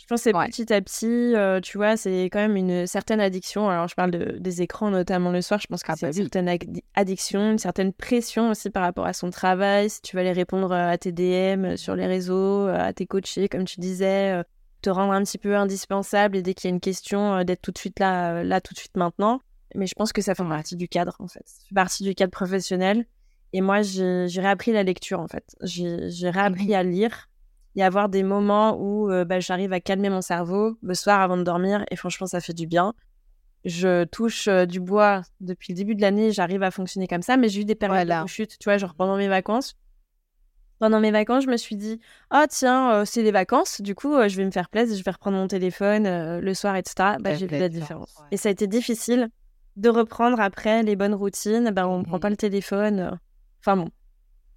Je 0.00 0.06
pense 0.06 0.24
que 0.24 0.30
petit 0.30 0.72
à 0.72 0.80
petit, 0.80 1.34
euh, 1.36 1.60
tu 1.60 1.76
vois, 1.76 1.96
c'est 1.96 2.24
quand 2.24 2.38
même 2.38 2.56
une 2.56 2.86
certaine 2.86 3.20
addiction. 3.20 3.68
Alors, 3.68 3.86
je 3.86 3.94
parle 3.94 4.10
de, 4.10 4.38
des 4.38 4.62
écrans, 4.62 4.90
notamment 4.90 5.30
le 5.30 5.42
soir. 5.42 5.60
Je 5.60 5.66
pense 5.66 5.82
que 5.82 5.92
ah 5.92 5.96
c'est 5.96 6.06
bah 6.06 6.16
une 6.16 6.22
certaine 6.22 6.80
addiction, 6.94 7.52
une 7.52 7.58
certaine 7.58 7.92
pression 7.92 8.50
aussi 8.50 8.70
par 8.70 8.82
rapport 8.82 9.04
à 9.04 9.12
son 9.12 9.30
travail. 9.30 9.90
Si 9.90 10.00
tu 10.00 10.16
vas 10.16 10.22
aller 10.22 10.32
répondre 10.32 10.72
euh, 10.72 10.90
à 10.90 10.96
tes 10.96 11.12
DM 11.12 11.64
euh, 11.64 11.76
sur 11.76 11.94
les 11.96 12.06
réseaux, 12.06 12.66
à 12.66 12.92
tes 12.92 13.06
coachés, 13.06 13.48
comme 13.48 13.64
tu 13.64 13.78
disais, 13.78 14.42
te 14.82 14.88
rendre 14.88 15.12
un 15.12 15.22
petit 15.22 15.38
peu 15.38 15.54
indispensable 15.54 16.36
et 16.36 16.42
dès 16.42 16.54
qu'il 16.54 16.70
y 16.70 16.72
a 16.72 16.74
une 16.74 16.80
question, 16.80 17.44
d'être 17.44 17.60
tout 17.60 17.70
de 17.70 17.78
suite 17.78 18.00
là, 18.00 18.42
là, 18.42 18.60
tout 18.60 18.72
de 18.72 18.78
suite 18.78 18.96
maintenant. 18.96 19.40
Mais 19.74 19.86
je 19.86 19.94
pense 19.94 20.12
que 20.12 20.22
ça 20.22 20.34
fait 20.34 20.44
partie 20.44 20.76
du 20.76 20.88
cadre, 20.88 21.16
en 21.20 21.28
fait. 21.28 21.42
Ça 21.44 21.66
fait 21.68 21.74
partie 21.74 22.02
du 22.02 22.14
cadre 22.14 22.32
professionnel. 22.32 23.06
Et 23.52 23.60
moi, 23.60 23.82
j'ai 23.82 24.26
réappris 24.40 24.72
la 24.72 24.82
lecture, 24.82 25.20
en 25.20 25.28
fait. 25.28 25.44
J'ai 25.62 26.30
réappris 26.30 26.74
à 26.74 26.82
lire 26.82 27.29
y 27.76 27.82
avoir 27.82 28.08
des 28.08 28.22
moments 28.22 28.76
où 28.78 29.10
euh, 29.10 29.24
bah, 29.24 29.40
j'arrive 29.40 29.72
à 29.72 29.80
calmer 29.80 30.10
mon 30.10 30.22
cerveau 30.22 30.76
le 30.82 30.94
soir 30.94 31.20
avant 31.20 31.36
de 31.36 31.42
dormir 31.42 31.84
et 31.90 31.96
franchement 31.96 32.26
ça 32.26 32.40
fait 32.40 32.52
du 32.52 32.66
bien. 32.66 32.94
Je 33.64 34.04
touche 34.04 34.48
euh, 34.48 34.64
du 34.66 34.80
bois 34.80 35.22
depuis 35.40 35.72
le 35.72 35.76
début 35.76 35.94
de 35.94 36.00
l'année, 36.00 36.32
j'arrive 36.32 36.62
à 36.62 36.70
fonctionner 36.70 37.06
comme 37.06 37.22
ça, 37.22 37.36
mais 37.36 37.48
j'ai 37.48 37.60
eu 37.60 37.64
des 37.64 37.74
périodes 37.74 38.08
de 38.08 38.26
chute, 38.26 38.58
tu 38.58 38.64
vois, 38.64 38.78
genre 38.78 38.94
pendant 38.94 39.16
mes 39.16 39.28
vacances. 39.28 39.76
Pendant 40.78 40.98
mes 40.98 41.10
vacances, 41.10 41.44
je 41.44 41.50
me 41.50 41.58
suis 41.58 41.76
dit, 41.76 42.00
ah 42.30 42.46
tiens, 42.48 42.92
euh, 42.92 43.04
c'est 43.04 43.22
les 43.22 43.32
vacances, 43.32 43.82
du 43.82 43.94
coup, 43.94 44.14
je 44.26 44.34
vais 44.34 44.46
me 44.46 44.50
faire 44.50 44.70
plaisir, 44.70 44.96
je 44.96 45.04
vais 45.04 45.10
reprendre 45.10 45.36
mon 45.36 45.46
téléphone 45.46 46.40
le 46.40 46.54
soir, 46.54 46.74
etc. 46.76 47.16
Bah, 47.20 47.34
j'ai 47.34 47.46
vu 47.46 47.58
la 47.58 47.68
différence. 47.68 48.16
Et 48.30 48.38
ça 48.38 48.48
a 48.48 48.52
été 48.52 48.66
difficile 48.66 49.28
de 49.76 49.90
reprendre 49.90 50.40
après 50.40 50.82
les 50.82 50.96
bonnes 50.96 51.14
routines. 51.14 51.70
Bah, 51.70 51.86
on 51.86 51.98
ne 51.98 52.04
prend 52.04 52.16
mmh 52.16 52.20
pas 52.20 52.30
le 52.30 52.36
téléphone. 52.36 53.18
Enfin 53.60 53.76
bon, 53.76 53.90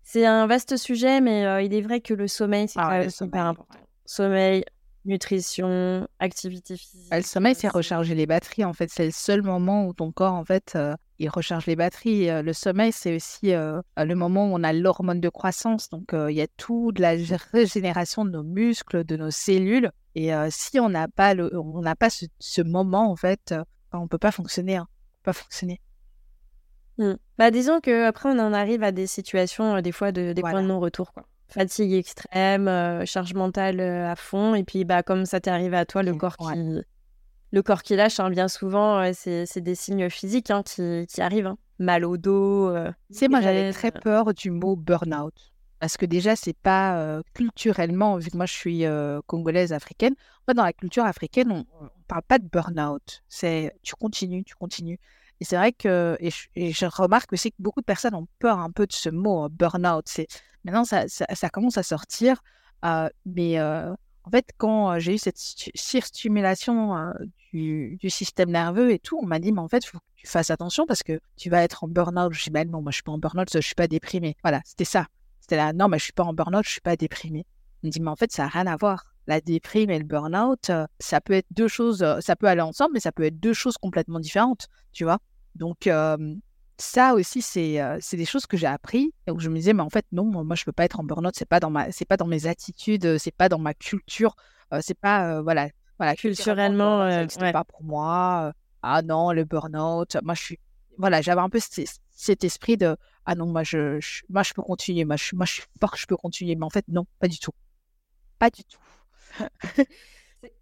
c'est 0.04 0.26
un 0.26 0.46
vaste 0.48 0.78
sujet, 0.78 1.22
mais 1.22 1.46
euh, 1.46 1.62
il 1.62 1.74
est 1.74 1.82
vrai 1.82 2.02
que 2.02 2.14
le 2.14 2.28
sommeil, 2.28 2.68
c'est 2.68 2.80
ah 2.80 3.10
super 3.10 3.46
important. 3.46 3.80
Sommeil, 4.06 4.66
nutrition, 5.06 6.08
activité 6.20 6.76
physique. 6.76 7.14
le 7.14 7.22
sommeil, 7.22 7.56
c'est 7.56 7.70
recharger 7.70 8.14
les 8.14 8.26
batteries. 8.26 8.66
En 8.66 8.74
fait, 8.74 8.90
c'est 8.90 9.06
le 9.06 9.12
seul 9.12 9.42
moment 9.42 9.88
où 9.88 9.94
ton 9.94 10.12
corps, 10.12 10.34
en 10.34 10.44
fait, 10.44 10.74
euh, 10.76 10.96
il 11.20 11.30
recharge 11.30 11.66
les 11.68 11.78
batteries. 11.78 12.30
Euh, 12.30 12.42
le 12.42 12.52
sommeil, 12.52 12.92
c'est 12.92 13.16
aussi 13.16 13.52
le 13.52 14.14
moment 14.14 14.52
où 14.52 14.56
on 14.56 14.64
a 14.64 14.74
l'hormone 14.74 15.22
de 15.22 15.30
croissance. 15.30 15.90
Donc, 15.90 16.10
il 16.14 16.36
y 16.36 16.42
a 16.42 16.48
tout 16.58 16.92
de 16.92 17.02
la 17.02 17.16
régénération 17.52 18.26
de 18.26 18.32
nos 18.32 18.44
muscles, 18.44 19.06
de 19.06 19.16
nos 19.16 19.32
cellules. 19.32 19.90
Et 20.16 20.32
si 20.50 20.80
on 20.82 20.90
n'a 20.90 21.08
pas, 21.08 21.34
le, 21.34 21.50
on 21.58 21.82
n'a 21.82 21.96
pas 21.96 22.10
ce, 22.10 22.62
moment, 22.62 23.10
en 23.10 23.16
fait, 23.16 23.56
on 23.94 24.08
peut 24.10 24.18
pas 24.18 24.32
fonctionner. 24.32 24.76
Hein. 24.76 24.88
peut 25.24 25.32
pas 25.32 25.34
fonctionner. 25.34 25.80
Mmh. 26.98 27.14
Bah, 27.38 27.50
disons 27.52 27.80
qu'après, 27.80 28.30
on 28.30 28.40
en 28.40 28.54
arrive 28.54 28.84
à 28.84 28.92
des 28.92 29.08
situations, 29.08 29.76
euh, 29.76 29.82
des 29.82 29.92
fois, 29.92 30.12
de, 30.12 30.34
des 30.34 30.42
points 30.42 30.62
de 30.62 30.68
non-retour. 30.68 31.14
Quoi. 31.14 31.24
Fatigue 31.48 31.94
extrême, 31.94 32.68
euh, 32.68 33.06
charge 33.06 33.34
mentale 33.34 33.80
euh, 33.80 34.12
à 34.12 34.16
fond. 34.16 34.56
Et 34.56 34.64
puis, 34.64 34.86
bah, 34.86 35.04
comme 35.04 35.26
ça 35.26 35.40
t'est 35.40 35.50
arrivé 35.50 35.78
à 35.78 35.86
toi, 35.86 36.04
le 36.04 36.14
corps 36.14 36.38
qui, 36.38 36.82
le 37.52 37.62
corps 37.62 37.84
qui 37.84 37.96
lâche, 37.96 38.20
hein, 38.20 38.30
bien 38.30 38.48
souvent, 38.48 39.12
c'est, 39.14 39.46
des 39.58 39.76
signes 39.76 40.10
physiques 40.10 40.52
hein, 40.52 40.64
qui, 40.64 41.06
qui, 41.08 41.22
arrivent. 41.22 41.48
Hein. 41.48 41.58
Mal 41.80 42.06
au 42.06 42.18
dos. 42.18 42.74
tu 43.12 43.18
sais, 43.18 43.28
moi, 43.28 43.42
j'avais 43.42 43.72
très 43.72 43.92
peur 43.92 44.34
du 44.34 44.52
mot 44.52 44.76
burn-out. 44.76 45.34
Parce 45.80 45.98
que 45.98 46.06
déjà, 46.06 46.36
c'est 46.36 46.56
pas 46.56 47.22
culturellement, 47.34 48.18
vu 48.18 48.30
que 48.30 48.38
moi 48.38 48.46
je 48.46 48.54
suis 48.54 48.86
congolaise 49.28 49.74
africaine, 49.74 50.16
dans 50.48 50.64
la 50.64 50.74
culture 50.74 51.04
africaine, 51.04 51.52
on 51.52 51.84
ne 51.84 51.90
parle 52.08 52.22
pas 52.22 52.40
de 52.40 52.48
burn-out. 52.48 53.24
C'est 53.28 53.76
tu 53.82 53.96
continues, 53.96 54.44
tu 54.44 54.56
continues. 54.56 55.00
Et 55.40 55.46
c'est 55.46 55.58
vrai 55.58 55.74
que, 55.74 56.18
et 56.20 56.72
je, 56.72 56.86
remarque 56.86 57.34
aussi 57.34 57.52
que 57.52 57.58
beaucoup 57.60 57.82
de 57.82 57.86
personnes 57.86 58.16
ont 58.16 58.28
peur 58.40 58.60
un 58.60 58.72
peu 58.72 58.88
de 58.88 58.94
ce 58.94 59.10
mot, 59.10 59.50
burn-out. 59.50 60.06
C'est, 60.08 60.28
maintenant, 60.64 60.86
ça, 60.86 61.50
commence 61.52 61.78
à 61.78 61.84
sortir. 61.84 62.42
mais 63.26 63.60
en 63.62 64.30
fait, 64.32 64.52
quand 64.58 65.00
j'ai 65.00 65.16
eu 65.16 65.18
cette 65.18 65.38
surstimulation 65.38 67.14
du, 67.52 67.98
du, 68.00 68.10
système 68.10 68.52
nerveux 68.52 68.92
et 68.92 69.00
tout, 69.00 69.20
on 69.22 69.26
m'a 69.26 69.40
dit, 69.40 69.52
mais 69.52 69.60
en 69.60 69.68
fait, 69.68 69.84
il 69.84 69.88
faut 69.88 70.00
que 70.00 70.04
tu 70.16 70.28
fasses 70.28 70.50
attention 70.50 70.86
parce 70.86 71.04
que 71.04 71.20
tu 71.36 71.50
vas 71.50 71.62
être 71.64 71.84
en 71.84 71.88
burn-out. 71.88 72.34
Je 72.34 72.44
dis, 72.46 72.50
ben 72.50 72.70
non, 72.70 72.82
moi, 72.82 72.92
je 72.92 72.96
suis 72.96 73.04
pas 73.04 73.12
en 73.12 73.18
burn-out, 73.18 73.50
je 73.52 73.60
suis 73.60 73.76
pas 73.76 73.88
déprimée. 73.88 74.38
Voilà, 74.44 74.62
c'était 74.64 74.86
ça. 74.86 75.08
C'était 75.42 75.58
là, 75.58 75.74
non, 75.74 75.90
mais 75.90 76.00
je 76.00 76.06
suis 76.06 76.14
pas 76.14 76.24
en 76.24 76.34
burn-out, 76.34 76.64
je 76.66 76.72
suis 76.72 76.82
pas 76.82 76.96
déprimée. 76.96 77.46
On 77.84 77.88
me 77.88 77.92
dit, 77.92 78.00
mais 78.00 78.10
en 78.10 78.16
fait, 78.16 78.32
ça 78.32 78.44
n'a 78.44 78.50
rien 78.50 78.68
à 78.68 78.78
voir. 78.78 79.13
La 79.28 79.42
déprime 79.42 79.90
et 79.90 80.00
le 80.00 80.06
burn-out, 80.06 80.72
ça 81.00 81.22
peut 81.22 81.34
être 81.34 81.48
deux 81.52 81.68
choses, 81.68 82.06
ça 82.20 82.36
peut 82.36 82.48
aller 82.48 82.62
ensemble, 82.62 82.92
mais 82.94 83.00
ça 83.00 83.12
peut 83.12 83.24
être 83.24 83.40
deux 83.40 83.54
choses 83.54 83.78
complètement 83.78 84.20
différentes, 84.20 84.68
tu 84.92 85.04
vois? 85.04 85.20
Donc, 85.56 85.90
ça 86.78 87.14
aussi, 87.14 87.42
c'est 87.42 87.80
c'est 88.02 88.18
des 88.18 88.26
choses 88.26 88.46
que 88.46 88.58
j'ai 88.58 88.68
appris. 88.68 89.14
Et 89.28 89.32
où 89.32 89.40
je 89.40 89.50
me 89.50 89.56
disais, 89.56 89.74
mais 89.74 89.82
en 89.82 89.90
fait, 89.90 90.06
non, 90.12 90.26
moi, 90.26 90.56
je 90.56 90.66
peux 90.66 90.74
pas 90.74 90.84
être 90.84 91.00
en 91.00 91.04
burn-out, 91.04 91.34
c'est 91.38 91.48
pas 91.48 91.62
dans 91.62 91.70
ma, 91.70 91.88
pas 92.08 92.18
dans 92.18 92.28
mes 92.28 92.48
attitudes, 92.48 93.18
c'est 93.18 93.36
pas 93.36 93.48
dans 93.48 93.60
ma 93.60 93.74
culture, 93.74 94.36
c'est 94.82 94.98
pas, 94.98 95.42
voilà, 95.42 95.70
voilà, 95.98 96.16
culturellement, 96.16 97.28
c'est 97.30 97.52
pas 97.52 97.64
pour 97.64 97.84
moi. 97.84 98.52
ah 98.82 99.02
non, 99.02 99.32
le 99.32 99.46
burn-out, 99.46 100.18
moi, 100.22 100.34
je 100.34 100.42
suis, 100.42 100.60
voilà, 100.98 101.22
j'avais 101.22 101.42
un 101.42 101.50
peu 101.50 101.60
cet, 101.60 102.44
esprit 102.44 102.78
de, 102.78 102.96
ah 103.26 103.36
non, 103.36 103.48
moi, 103.48 103.64
je, 103.64 104.00
moi, 104.30 104.44
je 104.44 104.54
peux 104.54 104.62
continuer, 104.62 105.06
moi 105.06 105.16
je, 105.16 105.36
moi, 105.36 105.46
je 105.46 105.54
suis 105.54 105.64
fort, 105.80 105.96
je 105.96 106.06
peux 106.06 106.18
continuer. 106.18 106.56
Mais 106.56 106.66
en 106.66 106.70
fait, 106.70 106.86
non, 106.88 107.06
pas 107.20 107.28
du 107.28 107.40
tout. 107.40 107.54
Pas 108.40 108.50
du 108.50 108.64
tout. 108.64 108.80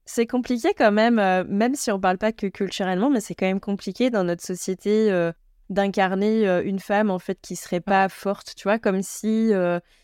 C'est 0.05 0.28
compliqué 0.28 0.74
quand 0.78 0.91
même, 0.91 1.19
euh, 1.19 1.43
même 1.47 1.76
si 1.76 1.91
on 1.91 1.99
parle 1.99 2.17
pas 2.17 2.32
que 2.32 2.47
culturellement, 2.47 3.09
mais 3.09 3.22
c'est 3.22 3.36
quand 3.36 3.45
même 3.45 3.59
compliqué 3.59 4.09
dans 4.09 4.24
notre 4.24 4.43
société 4.43 5.11
euh, 5.11 5.32
d'incarner 5.69 6.47
euh, 6.47 6.61
une 6.63 6.80
femme 6.80 7.09
en 7.09 7.19
fait 7.19 7.39
qui 7.41 7.55
serait 7.55 7.80
pas 7.82 8.09
forte, 8.09 8.53
tu 8.55 8.63
vois, 8.63 8.78
comme 8.78 9.01
si 9.01 9.51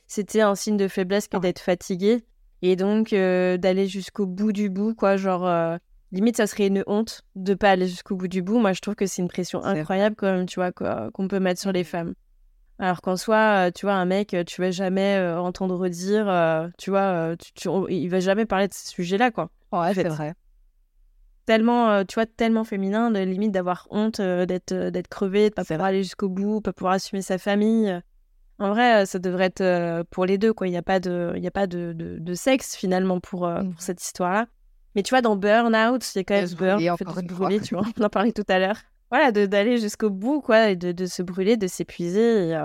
c'était 0.07 0.41
un 0.41 0.55
signe 0.55 0.77
de 0.77 0.87
faiblesse 0.87 1.27
que 1.27 1.37
d'être 1.37 1.59
fatiguée 1.59 2.23
et 2.61 2.75
donc 2.75 3.09
d'aller 3.11 3.87
jusqu'au 3.87 4.25
bout 4.25 4.51
du 4.51 4.69
bout, 4.69 4.95
quoi, 4.95 5.17
genre 5.17 5.77
limite 6.11 6.37
ça 6.37 6.47
serait 6.47 6.67
une 6.67 6.83
honte 6.87 7.23
de 7.35 7.53
pas 7.53 7.71
aller 7.71 7.87
jusqu'au 7.87 8.15
bout 8.15 8.29
du 8.29 8.41
bout. 8.41 8.59
Moi, 8.59 8.73
je 8.73 8.79
trouve 8.79 8.95
que 8.95 9.05
c'est 9.05 9.21
une 9.21 9.27
pression 9.27 9.63
incroyable 9.63 10.15
quand 10.15 10.31
même, 10.31 10.45
tu 10.45 10.59
vois, 10.59 10.71
qu'on 10.71 11.27
peut 11.27 11.39
mettre 11.39 11.59
sur 11.59 11.71
les 11.71 11.81
mmh. 11.81 11.85
femmes. 11.85 12.13
Alors 12.79 13.01
qu'en 13.01 13.17
soi, 13.17 13.71
tu 13.73 13.85
vois, 13.85 13.95
un 13.95 14.05
mec, 14.05 14.35
tu 14.45 14.61
vas 14.61 14.71
jamais 14.71 15.19
entendre 15.35 15.87
dire, 15.87 16.25
tu 16.77 16.91
vois, 16.91 17.35
tu, 17.55 17.69
il 17.89 18.07
va 18.07 18.19
jamais 18.19 18.45
parler 18.45 18.67
de 18.67 18.73
ce 18.73 18.89
sujet-là, 18.89 19.31
quoi. 19.31 19.49
Ouais, 19.71 19.93
c'est 19.93 20.07
vrai. 20.07 20.33
Tellement, 21.45 22.03
tu 22.05 22.15
vois, 22.15 22.25
tellement 22.25 22.63
féminin, 22.63 23.09
de 23.09 23.19
limite 23.19 23.51
d'avoir 23.51 23.87
honte 23.89 24.21
d'être 24.21 24.73
d'être 24.73 25.07
crevé, 25.07 25.49
de 25.49 25.55
pas 25.55 25.63
pouvoir 25.63 25.87
aller 25.87 26.03
jusqu'au 26.03 26.29
bout, 26.29 26.61
pas 26.61 26.73
pouvoir 26.73 26.93
assumer 26.93 27.21
sa 27.21 27.37
famille. 27.37 27.99
En 28.59 28.69
vrai, 28.69 29.05
ça 29.05 29.19
devrait 29.19 29.51
être 29.55 30.03
pour 30.11 30.25
les 30.25 30.37
deux, 30.37 30.53
quoi. 30.53 30.67
Il 30.67 30.71
n'y 30.71 30.77
a 30.77 30.83
pas 30.83 30.99
de, 30.99 31.33
il 31.35 31.43
y 31.43 31.47
a 31.47 31.51
pas 31.51 31.67
de, 31.67 31.93
de, 31.95 32.33
sexe 32.33 32.75
finalement 32.75 33.19
pour, 33.19 33.47
mmh. 33.47 33.71
pour 33.71 33.81
cette 33.81 34.03
histoire-là. 34.03 34.47
Mais 34.95 35.03
tu 35.03 35.11
vois, 35.11 35.21
dans 35.21 35.35
Burnout, 35.35 36.15
il 36.15 36.17
y 36.17 36.21
a 36.21 36.23
quand 36.23 36.33
même 36.33 36.49
burn, 36.55 36.89
en 36.89 36.97
fait, 36.97 37.05
de 37.05 37.33
brûler, 37.33 37.59
tu 37.59 37.75
vois. 37.75 37.85
On 37.99 38.03
en 38.03 38.09
parlait 38.09 38.31
tout 38.31 38.45
à 38.47 38.57
l'heure. 38.57 38.77
Voilà, 39.09 39.31
d'aller 39.31 39.77
jusqu'au 39.77 40.09
bout, 40.09 40.41
quoi, 40.41 40.69
et 40.69 40.75
de, 40.75 40.91
de 40.91 41.05
se 41.05 41.21
brûler, 41.21 41.57
de 41.57 41.67
s'épuiser. 41.67 42.49
Et, 42.49 42.61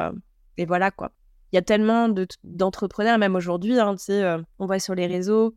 et, 0.59 0.67
voilà, 0.67 0.91
quoi. 0.91 1.13
Il 1.53 1.57
y 1.57 1.59
a 1.59 1.63
tellement 1.63 2.09
d'entrepreneurs, 2.43 3.19
même 3.19 3.37
aujourd'hui, 3.37 3.79
hein, 3.79 3.95
tu 3.95 4.05
sais, 4.05 4.25
on 4.59 4.67
voit 4.67 4.79
sur 4.79 4.95
les 4.95 5.07
réseaux, 5.07 5.55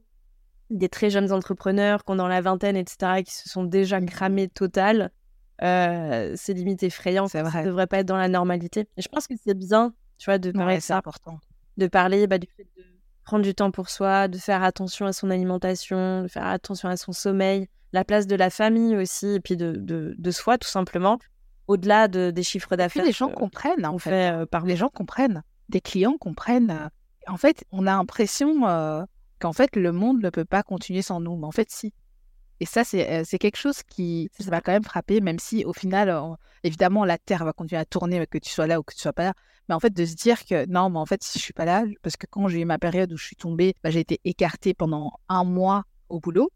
des 0.70 0.90
très 0.90 1.10
jeunes 1.10 1.32
entrepreneurs 1.32 2.04
qui 2.04 2.12
ont 2.12 2.16
dans 2.16 2.28
la 2.28 2.42
vingtaine, 2.42 2.76
etc., 2.76 3.24
qui 3.24 3.34
se 3.34 3.50
sont 3.50 3.64
déjà 3.64 4.00
mmh. 4.00 4.06
cramés 4.06 4.48
total. 4.48 5.12
Euh, 5.62 6.34
c'est 6.36 6.54
limite 6.54 6.84
effrayant. 6.84 7.28
Ça 7.28 7.44
ne 7.44 7.66
devrait 7.66 7.88
pas 7.88 8.00
être 8.00 8.08
dans 8.08 8.18
la 8.18 8.28
normalité. 8.28 8.88
Et 8.98 9.02
je 9.02 9.08
pense 9.08 9.28
que 9.28 9.36
c'est 9.42 9.58
bien, 9.58 9.94
tu 10.18 10.26
vois, 10.26 10.38
de 10.38 10.52
parler 10.52 10.80
ça. 10.80 10.98
important. 10.98 11.40
De 11.78 11.88
parler 11.88 12.28
bah, 12.28 12.38
du 12.38 12.48
fait 12.56 12.68
de 12.78 12.84
prendre 13.24 13.44
du 13.44 13.56
temps 13.56 13.72
pour 13.72 13.90
soi, 13.90 14.28
de 14.28 14.38
faire 14.38 14.64
attention 14.64 15.06
à 15.06 15.14
son 15.14 15.30
alimentation, 15.30 16.24
de 16.24 16.28
faire 16.28 16.46
attention 16.46 16.90
à 16.90 16.98
son 16.98 17.12
sommeil, 17.12 17.68
la 17.96 18.04
place 18.04 18.28
de 18.28 18.36
la 18.36 18.50
famille 18.50 18.96
aussi, 18.96 19.28
et 19.28 19.40
puis 19.40 19.56
de, 19.56 19.72
de, 19.72 20.16
de 20.18 20.32
soi, 20.32 20.58
tout 20.58 20.68
simplement, 20.68 21.18
au-delà 21.68 22.08
de, 22.10 22.30
des 22.30 22.44
chiffres 22.44 22.76
d'affaires. 22.76 23.06
Les 23.06 23.14
gens 23.14 23.30
comprennent, 23.30 23.86
en 23.86 23.98
fait. 23.98 24.32
Euh, 24.32 24.46
par... 24.46 24.66
Les 24.66 24.76
gens 24.76 24.90
comprennent. 24.90 25.44
Des 25.70 25.82
clients 25.82 26.18
comprennent. 26.20 26.92
En 27.28 27.38
fait, 27.38 27.64
on 27.72 27.88
a 27.88 27.96
l'impression 27.96 28.68
euh, 28.68 29.04
qu'en 29.40 29.54
fait, 29.54 29.76
le 29.78 29.92
monde 29.94 30.22
ne 30.22 30.30
peut 30.30 30.46
pas 30.46 30.62
continuer 30.62 31.02
sans 31.02 31.22
nous. 31.22 31.38
Mais 31.38 31.48
en 31.48 31.52
fait, 31.52 31.72
si. 31.72 31.94
Et 32.60 32.66
ça, 32.66 32.84
c'est 32.84 33.10
euh, 33.10 33.38
quelque 33.40 33.58
chose 33.58 33.82
qui 33.84 34.30
ça 34.40 34.52
va 34.52 34.60
quand 34.60 34.74
même 34.74 34.84
frapper, 34.84 35.22
même 35.22 35.40
si 35.40 35.66
au 35.66 35.74
final, 35.74 36.14
évidemment, 36.64 37.06
la 37.06 37.18
Terre 37.18 37.46
va 37.46 37.54
continuer 37.54 37.80
à 37.80 37.86
tourner, 37.86 38.28
que 38.28 38.38
tu 38.38 38.50
sois 38.50 38.68
là 38.68 38.80
ou 38.80 38.84
que 38.84 38.94
tu 38.94 39.02
sois 39.02 39.14
pas 39.14 39.24
là. 39.24 39.34
Mais 39.68 39.76
en 39.76 39.80
fait, 39.80 39.94
de 39.94 40.06
se 40.06 40.16
dire 40.16 40.46
que 40.46 40.66
non, 40.68 40.90
mais 40.90 41.00
en 41.00 41.06
fait, 41.06 41.24
si 41.24 41.40
je 41.40 41.44
suis 41.44 41.54
pas 41.54 41.66
là, 41.66 41.86
parce 42.04 42.18
que 42.18 42.28
quand 42.30 42.48
j'ai 42.50 42.60
eu 42.60 42.66
ma 42.66 42.78
période 42.78 43.12
où 43.14 43.18
je 43.18 43.26
suis 43.26 43.36
tombée, 43.38 43.74
bah, 43.84 43.90
j'ai 43.90 44.02
été 44.02 44.20
écartée 44.26 44.74
pendant 44.74 45.14
un 45.30 45.46
mois 45.46 45.86
au 46.10 46.20
boulot. 46.20 46.52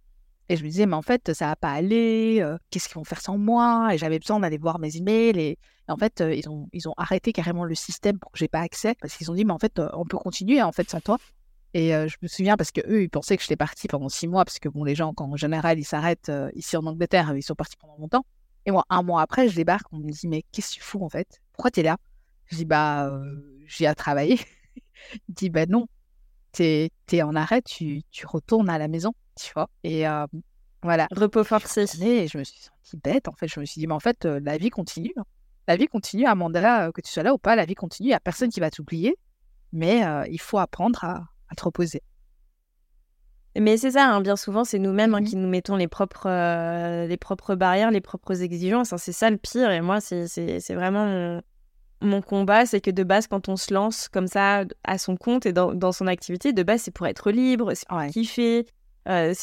Et 0.50 0.56
je 0.56 0.64
me 0.64 0.70
disais, 0.70 0.88
mais 0.88 0.96
en 0.96 1.04
fait, 1.04 1.32
ça 1.34 1.46
va 1.46 1.56
pas 1.56 1.72
aller, 1.72 2.40
euh, 2.42 2.58
qu'est-ce 2.72 2.88
qu'ils 2.88 2.96
vont 2.96 3.04
faire 3.04 3.22
sans 3.22 3.38
moi? 3.38 3.90
Et 3.94 4.00
j'avais 4.00 4.18
besoin 4.18 4.40
d'aller 4.40 4.58
voir 4.58 4.80
mes 4.80 4.98
emails. 4.98 5.40
Et, 5.40 5.60
en 5.88 5.96
fait, 5.96 6.22
euh, 6.22 6.34
ils, 6.34 6.50
ont, 6.50 6.68
ils 6.74 6.90
ont 6.90 6.96
arrêté 6.98 7.32
carrément 7.34 7.64
le 7.64 7.76
système 7.76 8.18
pour 8.18 8.32
que 8.32 8.40
j'ai 8.40 8.48
pas 8.48 8.62
accès, 8.62 8.96
parce 9.00 9.16
qu'ils 9.16 9.30
ont 9.30 9.36
dit, 9.36 9.46
mais 9.46 9.54
en 9.54 9.60
fait, 9.60 9.80
on 9.94 10.06
peut 10.06 10.18
continuer 10.18 10.62
en 10.62 10.72
fait 10.72 10.90
sans 10.90 11.02
toi. 11.02 11.18
Et 11.76 11.92
je 11.92 12.16
me 12.24 12.28
souviens 12.28 12.58
parce 12.58 12.72
que 12.72 12.82
eux, 12.88 13.04
ils 13.04 13.10
pensaient 13.10 13.38
que 13.38 13.44
j'étais 13.44 13.56
partie 13.56 13.88
pendant 13.88 14.10
six 14.10 14.28
mois, 14.28 14.44
parce 14.44 14.58
que 14.58 14.70
bon, 14.70 14.84
les 14.84 14.96
gens, 14.96 15.14
quand 15.14 15.26
en 15.32 15.36
général, 15.36 15.78
ils 15.78 15.84
s'arrêtent 15.86 16.32
ici 16.56 16.76
en 16.78 16.86
Angleterre, 16.88 17.32
ils 17.36 17.44
sont 17.44 17.54
partis 17.54 17.78
pendant 17.78 17.96
longtemps. 17.98 18.26
Et 18.66 18.72
moi, 18.72 18.86
un 18.90 19.04
mois 19.04 19.22
après, 19.22 19.48
je 19.50 19.56
débarque, 19.56 19.86
on 19.92 19.98
me 19.98 20.12
dit, 20.12 20.28
mais 20.28 20.44
qu'est-ce 20.52 20.72
que 20.72 20.76
tu 20.76 20.82
fous 20.82 21.04
en 21.04 21.10
fait? 21.10 21.40
Pourquoi 21.54 21.70
tu 21.70 21.82
es 21.82 21.84
là? 21.84 21.98
Je 22.48 22.58
dis, 22.58 22.66
bah, 22.66 23.12
j'ai 23.68 23.86
à 23.86 23.94
travailler. 23.94 24.40
Il 25.30 25.36
dit, 25.36 25.50
bah 25.52 25.68
non, 25.68 25.88
tu 26.54 26.64
es, 26.64 27.22
en 27.22 27.36
arrêt, 27.36 27.62
tu, 27.62 28.02
tu, 28.12 28.26
retournes 28.26 28.70
à 28.70 28.78
la 28.78 28.88
maison, 28.88 29.14
tu 29.36 29.52
vois. 29.54 29.70
Et 29.84 30.06
voilà. 30.82 31.08
Repos 31.12 31.44
forcé. 31.44 31.86
Et 32.02 32.28
je 32.28 32.38
me 32.38 32.44
suis 32.44 32.60
sentie 32.60 32.98
bête, 32.98 33.28
en 33.28 33.34
fait. 33.34 33.48
Je 33.48 33.60
me 33.60 33.66
suis 33.66 33.80
dit, 33.80 33.88
mais 33.88 33.94
en 33.94 34.00
fait, 34.00 34.26
la 34.26 34.58
vie 34.58 34.70
continue. 34.70 35.14
Hein. 35.18 35.24
La 35.68 35.76
vie 35.76 35.88
continue, 35.88 36.26
Amanda, 36.26 36.92
que 36.92 37.02
tu 37.02 37.12
sois 37.12 37.24
là 37.24 37.34
ou 37.34 37.38
pas, 37.38 37.56
la 37.56 37.66
vie 37.66 37.76
continue. 37.76 38.08
Il 38.08 38.12
n'y 38.12 38.16
a 38.16 38.20
personne 38.20 38.50
qui 38.50 38.60
va 38.60 38.72
t'oublier. 38.72 39.16
Mais 39.72 40.04
il 40.30 40.40
faut 40.40 40.58
apprendre 40.58 41.04
à, 41.04 41.24
à 41.50 41.56
te 41.56 41.64
reposer. 41.64 42.02
Mais 43.56 43.78
c'est 43.78 43.92
ça, 43.92 44.08
hein, 44.08 44.22
bien 44.22 44.36
souvent, 44.36 44.64
c'est 44.64 44.80
nous-mêmes 44.80 45.16
hein, 45.16 45.22
mmh 45.22 45.26
qui 45.26 45.36
nous 45.36 45.48
mettons 45.48 45.76
les 45.76 45.88
propres, 45.88 46.28
euh, 46.28 47.08
les 47.08 47.18
propres 47.18 47.56
barrières, 47.56 47.92
les 47.92 48.02
propres 48.02 48.42
exigences. 48.42 48.94
C'est 48.98 49.12
ça 49.12 49.30
le 49.30 49.38
pire. 49.38 49.72
Et 49.72 49.82
moi, 49.82 50.00
c'est 50.02 50.74
vraiment 50.74 51.42
mon, 52.02 52.22
combat. 52.22 52.66
C'est 52.66 52.82
que 52.82 52.92
de 52.92 53.04
base, 53.04 53.28
quand 53.28 53.50
on 53.50 53.56
se 53.56 53.74
lance 53.74 54.08
comme 54.08 54.28
ça 54.28 54.64
à 54.84 54.98
son 54.98 55.16
compte 55.16 55.46
et 55.46 55.54
dans, 55.54 55.74
dans 55.74 55.92
son 55.92 56.08
activité, 56.08 56.54
de 56.54 56.64
base, 56.64 56.82
c'est 56.82 56.92
pour 56.92 57.08
être 57.08 57.32
libre, 57.32 57.74
c'est 57.74 57.88
pour 57.88 58.06
kiffer. 58.08 58.66
Euh, 59.08 59.34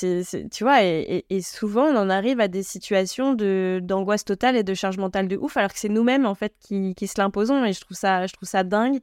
tu 0.52 0.62
vois, 0.62 0.84
et, 0.84 1.24
et, 1.28 1.42
souvent, 1.42 1.86
on 1.86 1.96
en 1.96 2.08
arrive 2.08 2.38
à 2.40 2.46
des 2.46 2.62
situations 2.62 3.34
d'angoisse 3.34 4.24
totale 4.24 4.56
et 4.56 4.62
de 4.62 4.74
charge 4.74 4.98
mentale 4.98 5.26
de 5.26 5.36
ouf, 5.36 5.56
alors 5.56 5.72
que 5.72 5.78
c'est 5.78 5.88
nous-mêmes, 5.88 6.26
en 6.26 6.34
fait, 6.34 6.54
qui, 6.60 6.94
qui 6.94 7.06
se 7.08 7.20
l'imposons. 7.20 7.64
Et 7.64 7.72
je 7.72 7.80
trouve, 7.80 7.96
ça, 7.96 8.26
je 8.26 8.32
trouve 8.34 8.48
ça 8.48 8.62
dingue. 8.62 9.00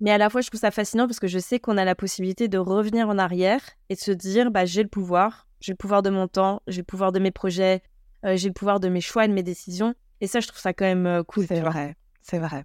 Mais 0.00 0.10
à 0.10 0.18
la 0.18 0.30
fois, 0.30 0.40
je 0.40 0.48
trouve 0.48 0.60
ça 0.60 0.70
fascinant 0.70 1.06
parce 1.06 1.18
que 1.20 1.26
je 1.26 1.38
sais 1.38 1.58
qu'on 1.58 1.76
a 1.78 1.84
la 1.84 1.94
possibilité 1.94 2.48
de 2.48 2.58
revenir 2.58 3.08
en 3.08 3.18
arrière 3.18 3.60
et 3.88 3.94
de 3.94 4.00
se 4.00 4.10
dire, 4.10 4.50
bah, 4.50 4.66
j'ai 4.66 4.82
le 4.82 4.88
pouvoir, 4.88 5.48
j'ai 5.60 5.72
le 5.72 5.76
pouvoir 5.76 6.02
de 6.02 6.10
mon 6.10 6.28
temps, 6.28 6.62
j'ai 6.66 6.82
le 6.82 6.84
pouvoir 6.84 7.10
de 7.10 7.18
mes 7.18 7.30
projets, 7.30 7.82
euh, 8.24 8.36
j'ai 8.36 8.48
le 8.48 8.54
pouvoir 8.54 8.80
de 8.80 8.88
mes 8.88 9.00
choix 9.00 9.24
et 9.24 9.28
de 9.28 9.32
mes 9.32 9.42
décisions. 9.42 9.94
Et 10.20 10.26
ça, 10.26 10.40
je 10.40 10.48
trouve 10.48 10.60
ça 10.60 10.72
quand 10.72 10.84
même 10.84 11.06
euh, 11.06 11.22
cool. 11.22 11.46
C'est 11.46 11.60
vrai, 11.60 11.96
c'est 12.22 12.38
vrai. 12.38 12.64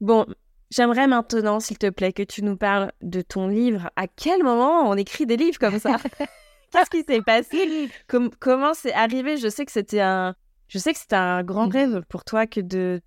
Bon, 0.00 0.26
j'aimerais 0.70 1.06
maintenant, 1.06 1.60
s'il 1.60 1.78
te 1.78 1.90
plaît, 1.90 2.12
que 2.12 2.22
tu 2.22 2.42
nous 2.42 2.56
parles 2.56 2.92
de 3.02 3.20
ton 3.20 3.48
livre. 3.48 3.90
À 3.96 4.06
quel 4.06 4.42
moment 4.42 4.88
on 4.88 4.94
écrit 4.94 5.26
des 5.26 5.36
livres 5.36 5.58
comme 5.58 5.78
ça? 5.78 5.96
Qu'est-ce 6.72 6.90
qui 6.90 7.02
s'est 7.02 7.22
passé? 7.22 7.90
Comment 8.38 8.74
c'est 8.74 8.92
arrivé? 8.92 9.36
Je 9.36 9.48
sais 9.48 9.64
que 9.64 9.72
c'était 9.72 10.00
un, 10.00 10.34
je 10.68 10.78
sais 10.78 10.92
que 10.92 10.98
c'était 10.98 11.16
un 11.16 11.42
grand 11.42 11.66
mmh. 11.66 11.72
rêve 11.72 12.02
pour 12.08 12.24
toi 12.24 12.46
que 12.46 12.60
de 12.60 13.00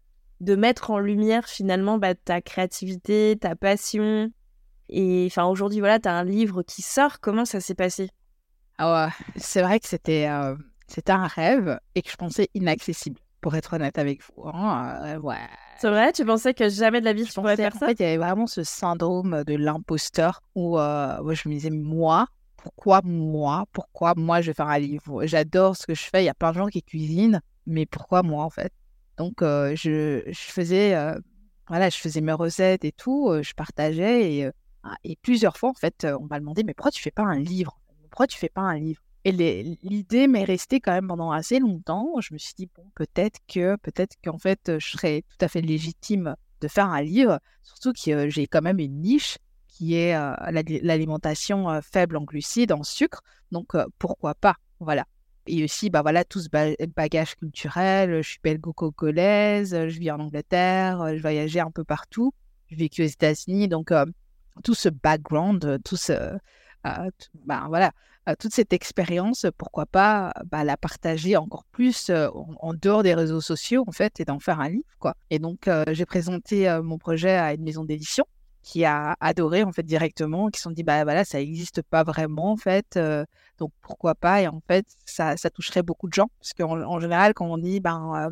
de 0.44 0.56
mettre 0.56 0.92
en 0.92 1.00
lumière 1.00 1.48
finalement 1.48 1.98
bah, 1.98 2.16
ta 2.16 2.42
créativité, 2.42 3.38
ta 3.40 3.56
passion. 3.56 4.30
Et 4.90 5.26
enfin 5.30 5.46
aujourd'hui, 5.46 5.80
voilà, 5.80 6.00
tu 6.00 6.10
as 6.10 6.14
un 6.14 6.26
livre 6.26 6.64
qui 6.64 6.82
sort. 6.82 7.22
Comment 7.22 7.46
ça 7.46 7.62
s'est 7.62 7.76
passé? 7.76 8.10
Ah 8.78 9.10
C'est 9.38 9.62
vrai 9.62 9.80
que 9.80 9.88
c'était 9.88 10.28
euh, 10.28 10.56
c'était 10.88 11.14
un 11.14 11.28
rêve 11.28 11.80
et 11.96 12.02
que 12.02 12.12
je 12.12 12.18
pensais 12.18 12.50
inaccessible, 12.54 13.22
pour 13.44 13.56
être 13.56 13.74
honnête 13.74 14.00
avec 14.00 14.22
vous. 14.24 14.48
Hein, 14.48 15.00
euh, 15.04 15.20
ouais. 15.20 15.36
C'est 15.78 15.90
vrai? 15.90 16.14
Tu 16.14 16.26
pensais 16.26 16.54
que 16.54 16.70
jamais 16.70 17.02
de 17.02 17.06
la 17.06 17.14
vie 17.14 17.26
tu 17.26 17.34
pourrais 17.34 17.58
faire 17.58 17.74
ça 17.76 17.86
En 17.86 17.90
fait, 17.90 18.00
il 18.00 18.04
y 18.04 18.06
avait 18.06 18.18
vraiment 18.18 18.48
ce 18.48 18.64
syndrome 18.64 19.44
de 19.44 19.56
l'imposteur 19.56 20.42
où 20.56 20.80
euh, 20.80 21.34
je 21.34 21.50
me 21.50 21.54
disais, 21.54 21.70
moi, 21.70 22.26
pourquoi 22.56 23.02
moi 23.04 23.66
Pourquoi 23.74 24.14
moi 24.16 24.40
je 24.42 24.48
vais 24.48 24.54
faire 24.54 24.70
un 24.70 24.80
livre? 24.80 25.26
J'adore 25.26 25.76
ce 25.76 25.86
que 25.86 25.94
je 25.94 26.04
fais, 26.04 26.24
il 26.24 26.26
y 26.26 26.30
a 26.30 26.34
plein 26.34 26.54
de 26.54 26.58
gens 26.58 26.68
qui 26.68 26.82
cuisinent, 26.82 27.42
mais 27.68 27.86
pourquoi 27.86 28.24
moi 28.24 28.46
en 28.46 28.50
fait? 28.50 28.72
Donc, 29.18 29.36
je, 29.42 30.24
je, 30.26 30.52
faisais, 30.52 30.96
voilà, 31.68 31.90
je 31.90 31.98
faisais 31.98 32.22
mes 32.22 32.32
recettes 32.32 32.86
et 32.86 32.94
tout, 32.94 33.32
je 33.42 33.54
partageais 33.54 34.34
et, 34.34 34.50
et 35.04 35.18
plusieurs 35.22 35.58
fois, 35.58 35.70
en 35.70 35.76
fait, 35.76 36.08
on 36.20 36.26
m'a 36.26 36.40
demandé, 36.40 36.64
mais 36.64 36.74
pourquoi 36.74 36.92
tu 36.92 37.02
fais 37.02 37.12
pas 37.12 37.24
un 37.24 37.40
livre? 37.40 37.78
Pourquoi 38.10 38.26
tu 38.26 38.38
fais 38.38 38.50
pas 38.50 38.62
un 38.62 38.80
livre? 38.80 39.02
Et 39.26 39.32
l'idée 39.32 40.28
m'est 40.28 40.44
restée 40.44 40.82
quand 40.82 40.92
même 40.92 41.08
pendant 41.08 41.32
assez 41.32 41.60
longtemps. 41.60 42.20
Je 42.20 42.34
me 42.34 42.38
suis 42.38 42.54
dit, 42.58 42.70
bon, 42.76 42.84
peut-être 42.96 43.40
que, 43.48 43.78
peut-être 43.78 44.16
qu'en 44.24 44.38
fait, 44.38 44.80
je 44.80 44.86
serais 44.86 45.24
tout 45.30 45.46
à 45.46 45.48
fait 45.48 45.62
légitime 45.62 46.36
de 46.60 46.68
faire 46.68 46.88
un 46.88 47.02
livre, 47.02 47.40
surtout 47.62 47.94
que 47.94 48.30
j'ai 48.30 48.48
quand 48.48 48.62
même 48.62 48.80
une 48.80 49.02
niche 49.02 49.38
qui 49.68 49.96
est 49.96 50.14
l'alimentation 50.82 51.82
faible 51.82 52.18
en 52.18 52.24
glucides, 52.24 52.74
en 52.74 52.84
sucre. 52.84 53.22
Donc, 53.52 53.74
pourquoi 53.98 54.36
pas? 54.36 54.56
Voilà. 54.80 55.06
Et 55.48 55.64
aussi, 55.64 55.90
bah 55.90 56.02
voilà, 56.02 56.24
tout 56.24 56.40
ce 56.40 56.50
bagage 56.88 57.36
culturel. 57.36 58.22
Je 58.22 58.30
suis 58.30 58.40
belgo-congolaise, 58.44 59.72
je 59.72 60.00
vis 60.00 60.12
en 60.12 60.20
Angleterre, 60.20 61.16
je 61.16 61.22
voyageais 61.22 61.60
un 61.60 61.72
peu 61.72 61.84
partout. 61.84 62.34
J'ai 62.68 62.76
vécu 62.76 63.04
aux 63.04 63.08
États-Unis. 63.08 63.68
Donc, 63.68 63.92
tout 64.64 64.74
ce 64.74 64.90
background, 64.90 65.80
tout 65.84 65.98
ce, 65.98 66.38
bah, 67.46 67.66
voilà, 67.68 67.92
toute 68.40 68.54
cette 68.54 68.74
expérience, 68.74 69.46
pourquoi 69.58 69.86
pas 69.86 70.34
bah, 70.46 70.64
la 70.64 70.78
partager 70.78 71.38
encore 71.38 71.66
plus 71.72 72.10
en, 72.10 72.74
dehors 72.74 73.04
des 73.04 73.14
réseaux 73.14 73.42
sociaux, 73.42 73.84
en 73.88 73.92
fait, 73.92 74.20
et 74.20 74.26
d'en 74.26 74.40
faire 74.40 74.60
un 74.60 74.70
livre, 74.70 74.88
quoi. 75.00 75.16
Et 75.30 75.40
donc, 75.40 75.70
j'ai 75.92 76.06
présenté 76.06 76.80
mon 76.84 76.98
projet 76.98 77.32
à 77.32 77.54
une 77.54 77.64
maison 77.64 77.84
d'édition 77.84 78.26
qui 78.62 78.86
a 78.86 79.18
adoré 79.20 79.64
en 79.64 79.74
fait 79.74 79.84
directement, 79.84 80.48
qui 80.50 80.58
se 80.58 80.64
sont 80.64 80.72
dit 80.72 80.84
bah 80.84 81.04
voilà 81.04 81.26
ça 81.26 81.38
n'existe 81.38 81.82
pas 81.82 82.04
vraiment 82.04 82.54
en 82.54 82.56
fait, 82.56 82.98
donc 83.60 83.72
pourquoi 83.82 84.16
pas 84.16 84.42
et 84.42 84.48
en 84.48 84.62
fait 84.66 84.86
ça, 85.06 85.36
ça 85.36 85.50
toucherait 85.50 85.84
beaucoup 85.84 86.08
de 86.08 86.14
gens 86.14 86.30
parce 86.40 86.54
qu'en 86.54 86.82
en 86.82 87.00
général 87.02 87.34
quand 87.34 87.46
on 87.46 87.58
dit 87.58 87.82
ben 87.82 88.32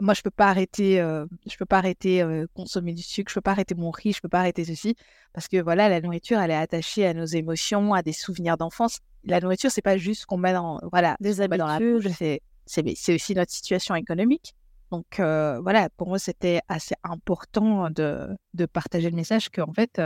moi 0.00 0.14
je 0.14 0.22
peux 0.22 0.30
pas 0.30 0.48
arrêter 0.48 0.96
je 0.96 1.56
peux 1.58 1.66
pas 1.66 1.78
arrêter 1.78 2.24
consommer 2.54 2.92
du 2.92 3.02
sucre, 3.02 3.30
je 3.30 3.34
peux 3.34 3.40
pas 3.40 3.52
arrêter 3.52 3.74
mon 3.74 3.90
riz, 3.90 4.12
je 4.12 4.20
peux 4.20 4.28
pas 4.28 4.40
arrêter 4.40 4.64
ceci 4.64 4.96
parce 5.32 5.48
que 5.48 5.60
voilà 5.60 5.88
la 5.88 6.00
nourriture 6.00 6.38
elle 6.40 6.50
est 6.50 6.56
attachée 6.56 7.06
à 7.06 7.14
nos 7.14 7.26
émotions, 7.26 7.94
à 7.94 8.02
des 8.02 8.12
souvenirs 8.12 8.56
d'enfance. 8.56 8.98
La 9.24 9.40
nourriture 9.40 9.70
c'est 9.70 9.82
pas 9.82 9.96
juste 9.96 10.26
qu'on 10.26 10.38
met 10.38 10.52
dans 10.52 10.80
voilà 10.90 11.16
des 11.20 11.40
habitudes, 11.40 11.58
dans 11.58 11.66
la 11.66 11.78
bouche, 11.78 12.06
c'est 12.16 12.40
c'est 12.66 13.14
aussi 13.14 13.34
notre 13.34 13.52
situation 13.52 13.94
économique. 13.94 14.54
Donc 14.90 15.18
voilà, 15.18 15.88
pour 15.96 16.08
moi, 16.08 16.18
c'était 16.18 16.60
assez 16.68 16.94
important 17.04 17.90
de, 17.90 18.28
de, 18.54 18.66
partager 18.66 19.08
le 19.10 19.16
message 19.16 19.48
qu'en 19.48 19.72
fait, 19.72 20.00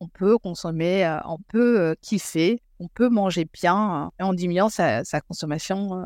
on 0.00 0.08
peut 0.08 0.38
consommer, 0.38 1.18
on 1.24 1.38
peut 1.38 1.96
kiffer, 2.02 2.60
on 2.78 2.88
peut 2.88 3.08
manger 3.08 3.46
bien 3.46 4.10
en 4.20 4.34
diminuant 4.34 4.68
sa, 4.68 5.04
sa 5.04 5.20
consommation 5.20 6.04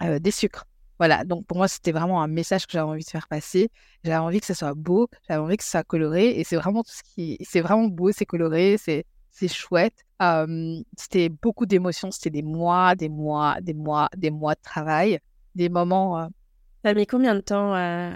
des 0.00 0.30
sucres. 0.30 0.66
Voilà, 1.00 1.24
donc 1.24 1.46
pour 1.46 1.56
moi, 1.56 1.66
c'était 1.66 1.90
vraiment 1.90 2.22
un 2.22 2.28
message 2.28 2.66
que 2.66 2.72
j'avais 2.72 2.88
envie 2.88 3.02
de 3.02 3.10
faire 3.10 3.26
passer. 3.26 3.70
J'avais 4.04 4.18
envie 4.18 4.38
que 4.38 4.46
ça 4.46 4.54
soit 4.54 4.74
beau, 4.74 5.08
j'avais 5.26 5.40
envie 5.40 5.56
que 5.56 5.64
ça 5.64 5.70
soit 5.70 5.82
coloré, 5.82 6.38
et 6.38 6.44
c'est 6.44 6.56
vraiment 6.56 6.84
tout 6.84 6.92
ce 6.92 7.02
qui, 7.02 7.38
c'est 7.40 7.60
vraiment 7.60 7.88
beau, 7.88 8.12
c'est 8.12 8.26
coloré, 8.26 8.76
c'est 8.78 9.04
chouette. 9.48 10.04
c'était 10.96 11.28
beaucoup 11.28 11.66
d'émotions, 11.66 12.12
c'était 12.12 12.30
des 12.30 12.42
mois, 12.42 12.94
des 12.94 13.08
mois, 13.08 13.56
des 13.60 13.74
mois, 13.74 14.08
des 14.16 14.30
mois 14.30 14.54
de 14.54 14.60
travail, 14.62 15.18
des 15.56 15.68
moments 15.68 16.28
ça 16.82 16.90
a 16.90 16.94
mis 16.94 17.06
combien 17.06 17.34
de 17.34 17.40
temps 17.40 17.74
à, 17.74 18.10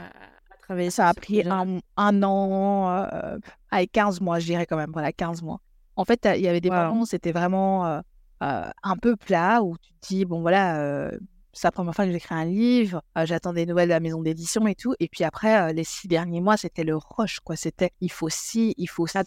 travailler 0.62 0.90
Ça 0.90 1.08
a 1.08 1.14
pris 1.14 1.42
un, 1.46 2.22
an, 2.22 2.88
euh, 2.90 3.38
avec 3.70 3.92
15 3.92 4.20
mois, 4.22 4.38
je 4.38 4.46
dirais 4.46 4.64
quand 4.64 4.76
même, 4.76 4.90
voilà, 4.92 5.12
15 5.12 5.42
mois. 5.42 5.60
En 5.96 6.04
fait, 6.04 6.26
il 6.36 6.40
y 6.40 6.48
avait 6.48 6.62
des 6.62 6.70
moments 6.70 7.00
où 7.00 7.06
c'était 7.06 7.32
vraiment 7.32 7.86
euh, 7.86 8.00
euh, 8.42 8.70
un 8.82 8.96
peu 8.96 9.16
plat, 9.16 9.62
où 9.62 9.76
tu 9.76 9.92
te 9.92 10.06
dis, 10.08 10.24
bon 10.24 10.40
voilà, 10.40 10.80
euh, 10.80 11.10
c'est 11.54 11.66
la 11.66 11.72
première 11.72 11.94
fois 11.94 12.04
que 12.04 12.12
j'écris 12.12 12.34
un 12.34 12.44
livre, 12.44 13.02
j'attends 13.24 13.52
des 13.52 13.64
nouvelles 13.64 13.88
de 13.88 13.94
la 13.94 14.00
maison 14.00 14.22
d'édition 14.22 14.66
et 14.66 14.74
tout. 14.74 14.94
Et 15.00 15.08
puis 15.08 15.24
après, 15.24 15.72
les 15.72 15.84
six 15.84 16.08
derniers 16.08 16.40
mois, 16.40 16.56
c'était 16.56 16.84
le 16.84 16.96
rush, 16.96 17.40
quoi. 17.40 17.56
C'était, 17.56 17.90
il 18.00 18.10
faut 18.10 18.28
ci, 18.28 18.74
il 18.76 18.88
faut 18.88 19.06
ça. 19.06 19.22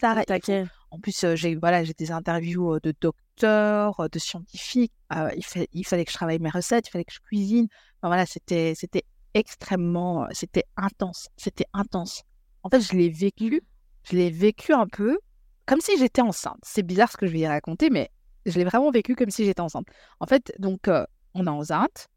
En 0.90 1.00
plus, 1.00 1.26
j'ai 1.34 1.54
voilà, 1.56 1.84
j'ai 1.84 1.94
des 1.94 2.12
interviews 2.12 2.78
de 2.80 2.94
docteurs, 3.00 4.08
de 4.10 4.18
scientifiques. 4.18 4.92
il 5.34 5.84
fallait 5.84 6.04
que 6.04 6.10
je 6.10 6.16
travaille 6.16 6.38
mes 6.38 6.50
recettes, 6.50 6.88
il 6.88 6.90
fallait 6.90 7.04
que 7.04 7.12
je 7.12 7.20
cuisine. 7.20 7.66
Enfin, 8.00 8.08
voilà, 8.08 8.26
c'était, 8.26 8.74
c'était 8.76 9.04
extrêmement, 9.34 10.26
c'était 10.32 10.64
intense, 10.76 11.28
c'était 11.36 11.66
intense. 11.72 12.22
En 12.62 12.70
fait, 12.70 12.80
je 12.80 12.92
l'ai 12.92 13.08
vécu, 13.08 13.62
je 14.04 14.16
l'ai 14.16 14.30
vécu 14.30 14.72
un 14.72 14.86
peu 14.86 15.18
comme 15.66 15.80
si 15.80 15.98
j'étais 15.98 16.22
enceinte. 16.22 16.58
C'est 16.62 16.82
bizarre 16.82 17.10
ce 17.10 17.16
que 17.16 17.26
je 17.26 17.32
vais 17.32 17.40
y 17.40 17.46
raconter, 17.46 17.90
mais 17.90 18.10
je 18.46 18.58
l'ai 18.58 18.64
vraiment 18.64 18.90
vécu 18.90 19.14
comme 19.16 19.30
si 19.30 19.44
j'étais 19.44 19.60
enceinte. 19.60 19.86
En 20.20 20.26
fait, 20.26 20.52
donc, 20.58 20.88
on 21.34 21.46
est 21.46 21.50
enceinte, 21.50 22.08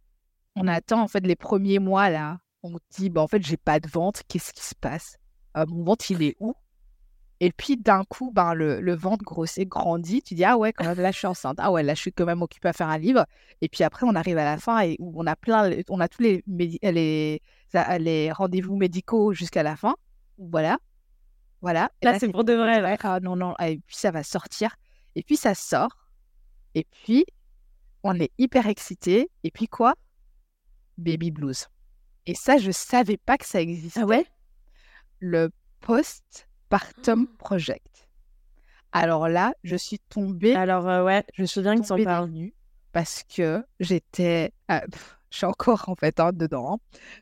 on 0.55 0.67
attend 0.67 1.01
en 1.01 1.07
fait 1.07 1.25
les 1.25 1.35
premiers 1.35 1.79
mois 1.79 2.09
là, 2.09 2.39
on 2.63 2.77
dit, 2.91 3.09
bah, 3.09 3.21
en 3.21 3.27
fait, 3.27 3.43
j'ai 3.43 3.57
pas 3.57 3.79
de 3.79 3.89
ventre, 3.89 4.21
qu'est-ce 4.27 4.53
qui 4.53 4.63
se 4.63 4.75
passe? 4.75 5.17
Mon 5.55 5.83
ventre, 5.83 6.09
il 6.11 6.21
est 6.23 6.35
où? 6.39 6.55
Et 7.39 7.51
puis 7.51 7.75
d'un 7.75 8.03
coup, 8.03 8.31
ben, 8.31 8.53
le, 8.53 8.79
le, 8.81 8.95
ventre 8.95 9.23
grossit, 9.23 9.67
grandit. 9.67 10.21
Tu 10.21 10.35
dis, 10.35 10.45
ah 10.45 10.57
ouais, 10.57 10.71
quand 10.71 10.85
même, 10.85 10.99
là, 10.99 11.11
je 11.11 11.17
suis 11.17 11.27
enceinte. 11.27 11.57
Ah 11.59 11.71
ouais, 11.71 11.81
là, 11.81 11.95
je 11.95 11.99
suis 11.99 12.13
quand 12.13 12.25
même 12.25 12.43
occupée 12.43 12.69
à 12.69 12.73
faire 12.73 12.87
un 12.87 12.99
livre. 12.99 13.25
Et 13.61 13.67
puis 13.67 13.83
après, 13.83 14.05
on 14.07 14.13
arrive 14.13 14.37
à 14.37 14.45
la 14.45 14.57
fin 14.57 14.81
et 14.81 14.95
on 14.99 15.25
a 15.25 15.35
plein, 15.35 15.71
on 15.89 15.99
a 15.99 16.07
tous 16.07 16.21
les, 16.21 16.43
les, 16.47 17.41
les 17.99 18.31
rendez-vous 18.31 18.77
médicaux 18.77 19.33
jusqu'à 19.33 19.63
la 19.63 19.75
fin. 19.75 19.95
Voilà. 20.37 20.77
Voilà. 21.61 21.89
là, 22.03 22.19
c'est 22.19 22.29
pour 22.29 22.43
de 22.43 22.53
vrai. 22.53 22.97
Ah 23.01 23.19
non, 23.19 23.35
non. 23.35 23.55
Et 23.59 23.79
puis 23.87 23.95
ça 23.95 24.11
va 24.11 24.21
sortir. 24.21 24.75
Et 25.15 25.23
puis 25.23 25.35
ça 25.35 25.55
sort. 25.55 25.97
Et 26.75 26.85
puis, 26.91 27.25
on 28.03 28.19
est 28.19 28.31
hyper 28.37 28.67
excité. 28.67 29.31
Et 29.43 29.49
puis 29.49 29.67
quoi? 29.67 29.95
Baby 31.01 31.31
blues. 31.31 31.67
Et 32.25 32.35
ça, 32.35 32.57
je 32.57 32.71
savais 32.71 33.17
pas 33.17 33.37
que 33.37 33.45
ça 33.45 33.61
existait. 33.61 33.99
Ah 33.99 34.05
ouais? 34.05 34.25
Le 35.19 35.49
post 35.79 36.47
Partum 36.69 37.27
Project. 37.37 38.07
Alors 38.91 39.27
là, 39.27 39.53
je 39.63 39.75
suis 39.75 39.99
tombée. 39.99 40.55
Alors 40.55 40.87
euh, 40.87 41.03
ouais, 41.03 41.23
je 41.33 41.41
me 41.41 41.47
souviens 41.47 41.75
que 41.79 41.85
tu 41.85 41.91
en 41.91 42.03
parles. 42.03 42.31
Parce 42.91 43.23
que 43.23 43.63
j'étais, 43.79 44.51
euh, 44.69 44.79
je 45.29 45.37
suis 45.37 45.45
encore 45.45 45.87
en 45.87 45.95
fait 45.95 46.19
hein, 46.19 46.31
dedans, 46.33 46.79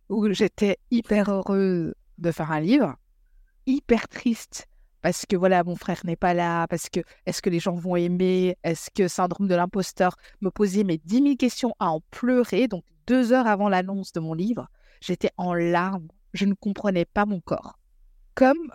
où 0.09 0.31
j'étais 0.33 0.77
hyper 0.89 1.29
heureuse 1.29 1.93
de 2.17 2.31
faire 2.31 2.51
un 2.51 2.59
livre, 2.59 2.95
hyper 3.67 4.07
triste 4.07 4.67
parce 5.01 5.25
que 5.25 5.35
voilà, 5.37 5.63
mon 5.63 5.75
frère 5.75 6.01
n'est 6.03 6.17
pas 6.17 6.33
là, 6.33 6.67
parce 6.67 6.89
que 6.89 6.99
est-ce 7.25 7.41
que 7.41 7.49
les 7.49 7.59
gens 7.59 7.73
vont 7.73 7.95
aimer, 7.95 8.57
est-ce 8.63 8.89
que 8.93 9.07
syndrome 9.07 9.47
de 9.47 9.55
l'imposteur, 9.55 10.15
me 10.41 10.49
posait 10.49 10.83
mes 10.83 10.97
10 10.97 11.23
000 11.23 11.35
questions 11.37 11.73
à 11.79 11.91
en 11.91 12.01
pleurer. 12.11 12.67
Donc 12.67 12.83
deux 13.09 13.33
heures 13.33 13.47
avant 13.47 13.67
l'annonce 13.69 14.13
de 14.13 14.19
mon 14.19 14.33
livre, 14.33 14.69
j'étais 15.01 15.31
en 15.35 15.53
larmes, 15.55 16.07
je 16.33 16.45
ne 16.45 16.53
comprenais 16.53 17.05
pas 17.05 17.25
mon 17.25 17.41
corps. 17.41 17.79
Comme 18.35 18.71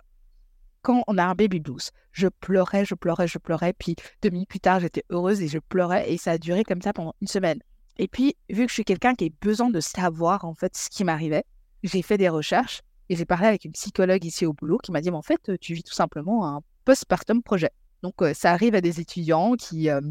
quand 0.85 1.03
on 1.07 1.17
a 1.17 1.23
un 1.23 1.33
baby 1.33 1.59
blues. 1.59 1.89
Je 2.11 2.27
pleurais, 2.27 2.85
je 2.85 2.93
pleurais, 2.93 3.27
je 3.27 3.39
pleurais. 3.39 3.73
Puis 3.73 3.95
deux 4.21 4.29
minutes 4.29 4.49
plus 4.49 4.59
tard, 4.59 4.79
j'étais 4.79 5.03
heureuse 5.09 5.41
et 5.41 5.47
je 5.47 5.57
pleurais. 5.57 6.11
Et 6.11 6.17
ça 6.17 6.31
a 6.31 6.37
duré 6.37 6.63
comme 6.63 6.81
ça 6.81 6.93
pendant 6.93 7.15
une 7.21 7.27
semaine. 7.27 7.59
Et 7.97 8.07
puis, 8.07 8.35
vu 8.49 8.65
que 8.65 8.69
je 8.69 8.73
suis 8.73 8.83
quelqu'un 8.83 9.15
qui 9.15 9.25
a 9.25 9.29
besoin 9.41 9.71
de 9.71 9.79
savoir 9.79 10.45
en 10.45 10.53
fait 10.53 10.75
ce 10.75 10.89
qui 10.89 11.03
m'arrivait, 11.03 11.43
j'ai 11.81 12.03
fait 12.03 12.17
des 12.17 12.29
recherches 12.29 12.81
et 13.09 13.15
j'ai 13.15 13.25
parlé 13.25 13.47
avec 13.47 13.65
une 13.65 13.71
psychologue 13.71 14.23
ici 14.25 14.45
au 14.45 14.53
boulot 14.53 14.77
qui 14.77 14.91
m'a 14.91 15.01
dit, 15.01 15.09
en 15.09 15.21
fait, 15.23 15.51
tu 15.59 15.73
vis 15.73 15.83
tout 15.83 15.93
simplement 15.93 16.47
un 16.47 16.61
postpartum 16.83 17.41
projet. 17.41 17.71
Donc, 18.03 18.21
euh, 18.21 18.33
ça 18.35 18.51
arrive 18.51 18.75
à 18.75 18.81
des 18.81 18.99
étudiants 18.99 19.55
qui, 19.55 19.89
euh, 19.89 20.01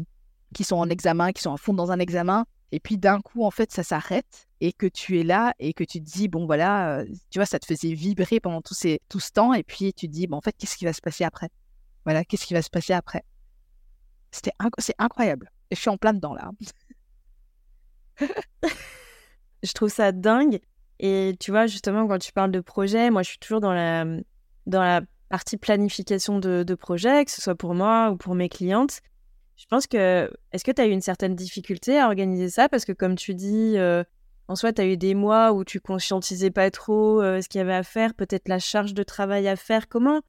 qui 0.53 0.65
sont 0.65 0.75
en 0.75 0.89
examen, 0.89 1.31
qui 1.31 1.41
sont 1.41 1.53
à 1.53 1.57
fond 1.57 1.73
dans 1.73 1.91
un 1.91 1.99
examen, 1.99 2.45
et 2.71 2.79
puis 2.79 2.97
d'un 2.97 3.21
coup, 3.21 3.43
en 3.43 3.51
fait, 3.51 3.71
ça 3.71 3.83
s'arrête 3.83 4.47
et 4.59 4.73
que 4.73 4.87
tu 4.87 5.19
es 5.19 5.23
là 5.23 5.53
et 5.59 5.73
que 5.73 5.83
tu 5.83 5.99
te 5.99 6.05
dis, 6.05 6.27
bon, 6.27 6.45
voilà, 6.45 7.03
tu 7.29 7.39
vois, 7.39 7.45
ça 7.45 7.59
te 7.59 7.65
faisait 7.65 7.93
vibrer 7.93 8.39
pendant 8.39 8.61
tout, 8.61 8.73
ces, 8.73 9.01
ce 9.11 9.31
temps. 9.31 9.53
Et 9.53 9.63
puis 9.63 9.93
tu 9.93 10.07
te 10.07 10.11
dis, 10.11 10.27
bon, 10.27 10.37
en 10.37 10.41
fait, 10.41 10.55
qu'est-ce 10.57 10.77
qui 10.77 10.85
va 10.85 10.93
se 10.93 11.01
passer 11.01 11.23
après? 11.23 11.49
Voilà, 12.05 12.23
qu'est-ce 12.23 12.45
qui 12.45 12.53
va 12.53 12.61
se 12.61 12.69
passer 12.69 12.93
après? 12.93 13.23
C'était 14.31 14.51
C'est 14.79 14.95
incroyable. 14.97 15.51
Et 15.71 15.75
je 15.75 15.81
suis 15.81 15.89
en 15.89 15.97
plein 15.97 16.13
dedans 16.13 16.33
là. 16.33 16.51
je 19.63 19.73
trouve 19.73 19.89
ça 19.89 20.11
dingue. 20.11 20.59
Et 20.99 21.35
tu 21.39 21.51
vois, 21.51 21.67
justement, 21.67 22.07
quand 22.07 22.19
tu 22.19 22.31
parles 22.31 22.51
de 22.51 22.61
projet, 22.61 23.09
moi, 23.09 23.23
je 23.23 23.29
suis 23.29 23.39
toujours 23.39 23.61
dans 23.61 23.73
la, 23.73 24.05
dans 24.65 24.81
la 24.81 25.01
partie 25.29 25.57
planification 25.57 26.39
de, 26.39 26.63
de 26.63 26.75
projet, 26.75 27.25
que 27.25 27.31
ce 27.31 27.41
soit 27.41 27.55
pour 27.55 27.73
moi 27.73 28.11
ou 28.11 28.17
pour 28.17 28.35
mes 28.35 28.49
clientes. 28.49 29.01
Je 29.57 29.65
pense 29.69 29.87
que. 29.87 30.29
Est-ce 30.51 30.63
que 30.63 30.71
tu 30.71 30.81
as 30.81 30.85
eu 30.85 30.91
une 30.91 31.01
certaine 31.01 31.35
difficulté 31.35 31.99
à 31.99 32.07
organiser 32.07 32.49
ça? 32.49 32.69
Parce 32.69 32.85
que, 32.85 32.91
comme 32.91 33.15
tu 33.15 33.33
dis, 33.33 33.73
euh, 33.77 34.03
en 34.47 34.55
soi, 34.55 34.73
tu 34.73 34.81
as 34.81 34.85
eu 34.85 34.97
des 34.97 35.15
mois 35.15 35.53
où 35.53 35.63
tu 35.63 35.79
conscientisais 35.79 36.51
pas 36.51 36.69
trop 36.71 37.21
euh, 37.21 37.41
ce 37.41 37.49
qu'il 37.49 37.59
y 37.59 37.61
avait 37.61 37.73
à 37.73 37.83
faire, 37.83 38.13
peut-être 38.13 38.47
la 38.47 38.59
charge 38.59 38.93
de 38.93 39.03
travail 39.03 39.47
à 39.47 39.55
faire. 39.55 39.87
Comment 39.87 40.21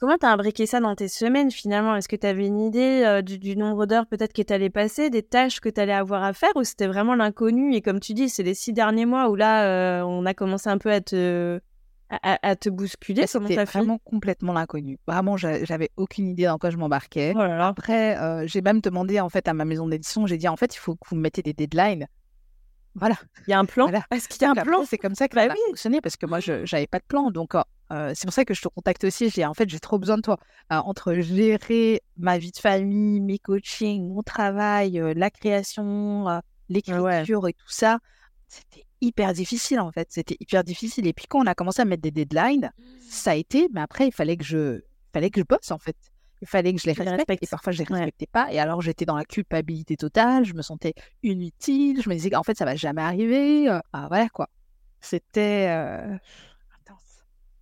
comment 0.00 0.16
tu 0.16 0.26
as 0.26 0.30
imbriqué 0.30 0.64
ça 0.64 0.78
dans 0.78 0.94
tes 0.94 1.08
semaines 1.08 1.50
finalement? 1.50 1.96
Est-ce 1.96 2.08
que 2.08 2.14
tu 2.14 2.26
avais 2.26 2.46
une 2.46 2.60
idée 2.60 3.02
euh, 3.04 3.20
du, 3.20 3.56
nombre 3.56 3.86
d'heures 3.86 4.06
peut-être 4.06 4.32
que 4.32 4.42
tu 4.42 4.52
allais 4.52 4.70
passer, 4.70 5.10
des 5.10 5.24
tâches 5.24 5.58
que 5.58 5.68
tu 5.68 5.80
allais 5.80 5.92
avoir 5.92 6.22
à 6.22 6.32
faire, 6.32 6.52
ou 6.54 6.62
c'était 6.62 6.86
vraiment 6.86 7.16
l'inconnu? 7.16 7.74
Et 7.74 7.82
comme 7.82 7.98
tu 7.98 8.14
dis, 8.14 8.28
c'est 8.28 8.44
les 8.44 8.54
six 8.54 8.72
derniers 8.72 9.06
mois 9.06 9.28
où 9.28 9.34
là, 9.34 10.04
on 10.06 10.24
a 10.24 10.34
commencé 10.34 10.68
un 10.68 10.78
peu 10.78 10.92
à 10.92 11.00
te 11.00 11.60
à, 12.10 12.56
te 12.56 12.68
bousculer 12.68 13.26
C'était 13.26 13.64
vraiment 13.64 13.98
complètement 13.98 14.52
l'inconnu. 14.52 14.98
Vraiment, 15.06 15.36
j'avais 15.36 15.90
aucune 15.96 16.28
idée 16.28 16.44
dans 16.44 16.58
quoi 16.58 16.70
je 16.70 16.76
m'embarquais. 16.76 17.32
Oh 17.36 17.40
Après, 17.40 18.18
euh, 18.18 18.46
j'ai 18.46 18.62
même 18.62 18.80
demandé 18.80 19.20
en 19.20 19.28
fait 19.28 19.46
à 19.48 19.54
ma 19.54 19.64
maison 19.64 19.86
d'édition, 19.88 20.26
j'ai 20.26 20.38
dit 20.38 20.48
en 20.48 20.56
fait, 20.56 20.74
il 20.74 20.78
faut 20.78 20.94
que 20.94 21.08
vous 21.08 21.16
me 21.16 21.22
mettez 21.22 21.42
des 21.42 21.52
deadlines. 21.52 22.06
Voilà. 22.94 23.16
Il 23.46 23.50
y 23.50 23.52
a 23.52 23.58
un 23.58 23.64
plan? 23.64 23.90
Est-ce 24.10 24.28
qu'il 24.28 24.42
y 24.42 24.44
a 24.44 24.50
un 24.50 24.54
plan? 24.54 24.84
C'est 24.84 24.98
comme 24.98 25.14
ça 25.14 25.28
que 25.28 25.36
bah 25.36 25.46
ça 25.46 25.52
a 25.52 25.56
fonctionné 25.68 26.00
parce 26.00 26.16
que 26.16 26.26
moi, 26.26 26.40
je 26.40 26.64
n'avais 26.72 26.86
pas 26.86 26.98
de 26.98 27.04
plan. 27.04 27.30
Donc, 27.30 27.54
Euh, 27.90 28.12
c'est 28.14 28.26
pour 28.26 28.34
ça 28.34 28.44
que 28.44 28.52
je 28.54 28.60
te 28.60 28.68
contacte 28.68 29.04
aussi. 29.04 29.30
J'ai 29.30 29.46
en 29.46 29.54
fait 29.54 29.68
j'ai 29.68 29.80
trop 29.80 29.98
besoin 29.98 30.16
de 30.16 30.22
toi 30.22 30.38
euh, 30.72 30.76
entre 30.76 31.14
gérer 31.14 32.02
ma 32.18 32.36
vie 32.36 32.50
de 32.50 32.58
famille, 32.58 33.20
mes 33.20 33.38
coachings, 33.38 34.06
mon 34.12 34.22
travail, 34.22 35.00
euh, 35.00 35.14
la 35.16 35.30
création, 35.30 36.26
l'écriture 36.68 37.48
et 37.48 37.54
tout 37.54 37.68
ça. 37.68 37.98
C'était 38.48 38.84
hyper 39.00 39.32
difficile 39.32 39.80
en 39.80 39.92
fait. 39.92 40.08
C'était 40.10 40.36
hyper 40.40 40.64
difficile. 40.64 41.06
Et 41.06 41.12
puis 41.12 41.26
quand 41.28 41.40
on 41.40 41.46
a 41.46 41.54
commencé 41.54 41.82
à 41.82 41.84
mettre 41.84 42.02
des 42.02 42.10
deadlines, 42.10 42.72
ça 43.08 43.32
a 43.32 43.34
été. 43.34 43.68
Mais 43.72 43.80
après 43.80 44.06
il 44.06 44.12
fallait 44.12 44.36
que 44.36 44.44
je, 44.44 44.80
fallait 45.12 45.30
que 45.30 45.40
je 45.40 45.44
bosse 45.46 45.70
en 45.70 45.78
fait. 45.78 45.96
Il 46.40 46.48
fallait 46.48 46.72
que 46.72 46.80
je 46.80 46.86
les 46.86 46.92
respecte. 46.92 47.42
Et 47.42 47.46
parfois 47.46 47.72
je 47.72 47.82
les 47.82 47.84
respectais 47.84 48.26
pas. 48.26 48.52
Et 48.52 48.58
alors 48.58 48.80
j'étais 48.80 49.04
dans 49.04 49.16
la 49.16 49.24
culpabilité 49.24 49.96
totale. 49.96 50.44
Je 50.44 50.54
me 50.54 50.62
sentais 50.62 50.94
inutile. 51.22 52.00
Je 52.02 52.08
me 52.08 52.14
disais 52.14 52.30
qu'en 52.30 52.42
fait 52.42 52.56
ça 52.56 52.64
va 52.64 52.74
jamais 52.74 53.02
arriver. 53.02 53.68
Ah, 53.68 54.06
voilà 54.08 54.28
quoi. 54.28 54.48
C'était 55.00 55.68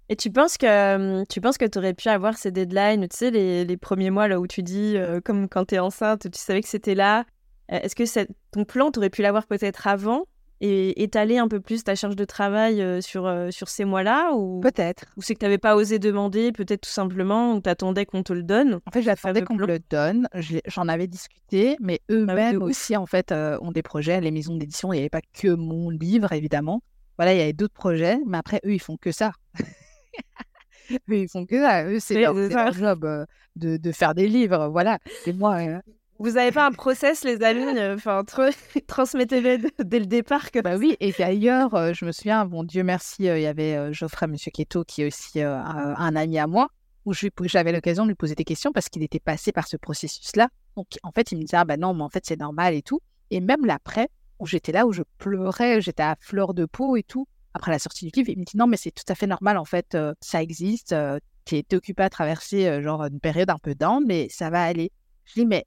et 0.09 0.15
tu 0.15 0.31
penses 0.31 0.57
que 0.57 1.25
tu 1.25 1.41
penses 1.41 1.59
que 1.59 1.65
tu 1.65 1.79
aurais 1.79 1.93
pu 1.93 2.09
avoir 2.09 2.39
ces 2.39 2.53
deadlines, 2.53 3.09
tu 3.09 3.17
sais, 3.17 3.33
les, 3.33 3.65
les 3.65 3.77
premiers 3.77 4.11
mois 4.11 4.29
là 4.29 4.39
où 4.39 4.47
tu 4.47 4.63
dis, 4.63 4.97
comme 5.25 5.49
quand 5.49 5.65
tu 5.65 5.75
es 5.75 5.79
enceinte, 5.81 6.31
tu 6.31 6.39
savais 6.39 6.63
que 6.63 6.69
c'était 6.69 6.95
là. 6.95 7.25
Est-ce 7.69 7.97
que 7.97 8.05
ton 8.53 8.65
plan, 8.65 8.93
tu 8.93 9.01
aurais 9.01 9.11
pu 9.11 9.23
l'avoir 9.23 9.47
peut-être 9.49 9.89
avant? 9.89 10.27
Et 10.61 11.03
étaler 11.03 11.39
un 11.39 11.49
peu 11.49 11.61
plus 11.61 11.85
ta 11.85 11.95
charge 11.95 12.17
de 12.17 12.25
travail 12.25 13.03
sur, 13.03 13.31
sur 13.51 13.69
ces 13.69 13.85
mois-là 13.85 14.33
ou... 14.35 14.61
Peut-être. 14.61 15.07
Ou 15.17 15.23
c'est 15.23 15.35
que 15.35 15.41
tu 15.41 15.45
n'avais 15.45 15.59
pas 15.59 15.77
osé 15.77 15.99
demander, 15.99 16.53
peut-être 16.53 16.83
tout 16.83 16.91
simplement, 16.91 17.55
ou 17.55 17.61
tu 17.61 17.69
attendais 17.69 18.07
qu'on 18.07 18.23
te 18.23 18.33
le 18.33 18.43
donne 18.43 18.81
En 18.87 18.91
fait, 18.91 19.03
j'attendais 19.03 19.43
qu'on 19.43 19.57
me 19.57 19.67
le 19.67 19.79
donne. 19.91 20.29
J'en 20.67 20.89
avais 20.89 21.07
discuté, 21.07 21.77
mais 21.81 22.01
ah 22.09 22.13
eux-mêmes 22.13 22.63
aussi, 22.63 22.97
en 22.97 23.07
fait, 23.07 23.33
ont 23.33 23.73
des 23.73 23.83
projets. 23.83 24.21
Les 24.21 24.31
maisons 24.31 24.57
d'édition, 24.57 24.93
il 24.93 24.97
n'y 24.97 25.01
avait 25.01 25.11
pas 25.11 25.23
que 25.33 25.49
mon 25.49 25.91
livre, 25.91 26.33
évidemment. 26.33 26.83
Voilà, 27.19 27.35
il 27.35 27.39
y 27.39 27.43
avait 27.43 27.53
d'autres 27.53 27.75
projets, 27.75 28.19
mais 28.27 28.39
après, 28.39 28.61
eux, 28.65 28.75
ils 28.75 28.81
font 28.81 28.97
que 28.97 29.11
ça. 29.11 29.33
eux, 30.93 31.17
ils 31.17 31.29
font 31.29 31.47
que 31.47 31.61
ça. 31.61 31.85
Eux, 31.87 31.99
c'est 31.99 32.21
leur, 32.21 32.35
job 32.73 33.05
euh, 33.05 33.25
de, 33.57 33.77
de, 33.79 33.93
faire 33.93 34.15
des 34.15 34.29
livres. 34.29 34.69
Voilà. 34.69 34.99
Et 35.25 35.33
moi. 35.33 35.81
Euh, 36.21 36.25
Vous 36.25 36.33
n'avez 36.33 36.53
pas 36.53 36.67
un 36.67 36.73
process, 36.73 37.25
les 37.25 37.43
amis 37.43 37.79
euh, 37.79 37.95
Enfin, 37.95 38.25
transmettez-le 38.87 39.71
dès 39.85 39.99
le 39.99 40.07
départ. 40.07 40.49
Bah 40.63 40.77
oui, 40.77 40.97
et 41.01 41.13
d'ailleurs, 41.13 41.95
je 41.95 42.05
me 42.05 42.13
souviens, 42.13 42.45
bon 42.45 42.65
Dieu 42.65 42.83
merci, 42.83 43.25
il 43.25 43.41
y 43.41 43.47
avait 43.47 43.93
Geoffrey, 43.93 44.27
Monsieur 44.27 44.51
Keto, 44.51 44.85
qui 44.85 45.03
est 45.03 45.07
aussi 45.07 45.41
un, 45.41 46.17
ami 46.17 46.39
à 46.39 46.47
moi, 46.47 46.69
où 47.05 47.13
j'avais 47.13 47.73
l'occasion 47.73 48.05
de 48.05 48.09
lui 48.09 48.17
poser 48.17 48.35
des 48.35 48.45
questions 48.45 48.73
parce 48.73 48.89
qu'il 48.89 49.03
était 49.03 49.21
passé 49.21 49.53
par 49.53 49.69
ce 49.69 49.77
processus-là. 49.77 50.49
Donc, 50.77 50.87
en 51.03 51.13
fait, 51.13 51.33
il 51.33 51.37
me 51.39 51.43
disait, 51.43 51.57
ah 51.57 51.65
ben 51.65 51.81
non, 51.81 51.95
mais 51.95 52.03
en 52.03 52.11
fait, 52.11 52.25
c'est 52.27 52.39
normal 52.39 52.75
et 52.75 52.83
tout. 52.83 53.01
Et 53.31 53.41
même 53.41 53.65
l'après, 53.65 54.09
où 54.39 54.47
j'étais 54.47 54.73
là, 54.73 54.87
où 54.87 54.93
je 54.93 55.03
pleurais, 55.19 55.81
j'étais 55.81 56.03
à 56.03 56.17
fleur 56.21 56.55
de 56.55 56.67
peau 56.67 56.97
et 56.97 57.03
tout, 57.03 57.27
après 57.55 57.71
la 57.71 57.79
sortie 57.79 58.05
du 58.05 58.11
livre, 58.15 58.29
il 58.31 58.39
me 58.39 58.45
dit 58.45 58.57
non, 58.57 58.67
mais 58.67 58.77
c'est 58.77 58.91
tout 58.91 59.05
à 59.09 59.15
fait 59.15 59.27
normal, 59.27 59.57
en 59.57 59.65
fait, 59.65 59.95
euh, 59.95 60.13
ça 60.21 60.43
existe, 60.43 60.93
euh, 60.93 61.19
tu 61.47 61.57
es 61.57 61.75
occupé 61.75 62.03
à 62.03 62.11
traverser 62.11 62.69
euh, 62.69 62.83
genre 62.83 63.03
une 63.03 63.21
période 63.21 63.51
un 63.51 63.59
peu 63.59 63.75
down, 63.75 64.05
mais 64.07 64.29
ça 64.31 64.51
va 64.51 64.63
aller. 64.63 64.93
Je 65.25 65.41
dis, 65.41 65.47
mais 65.47 65.65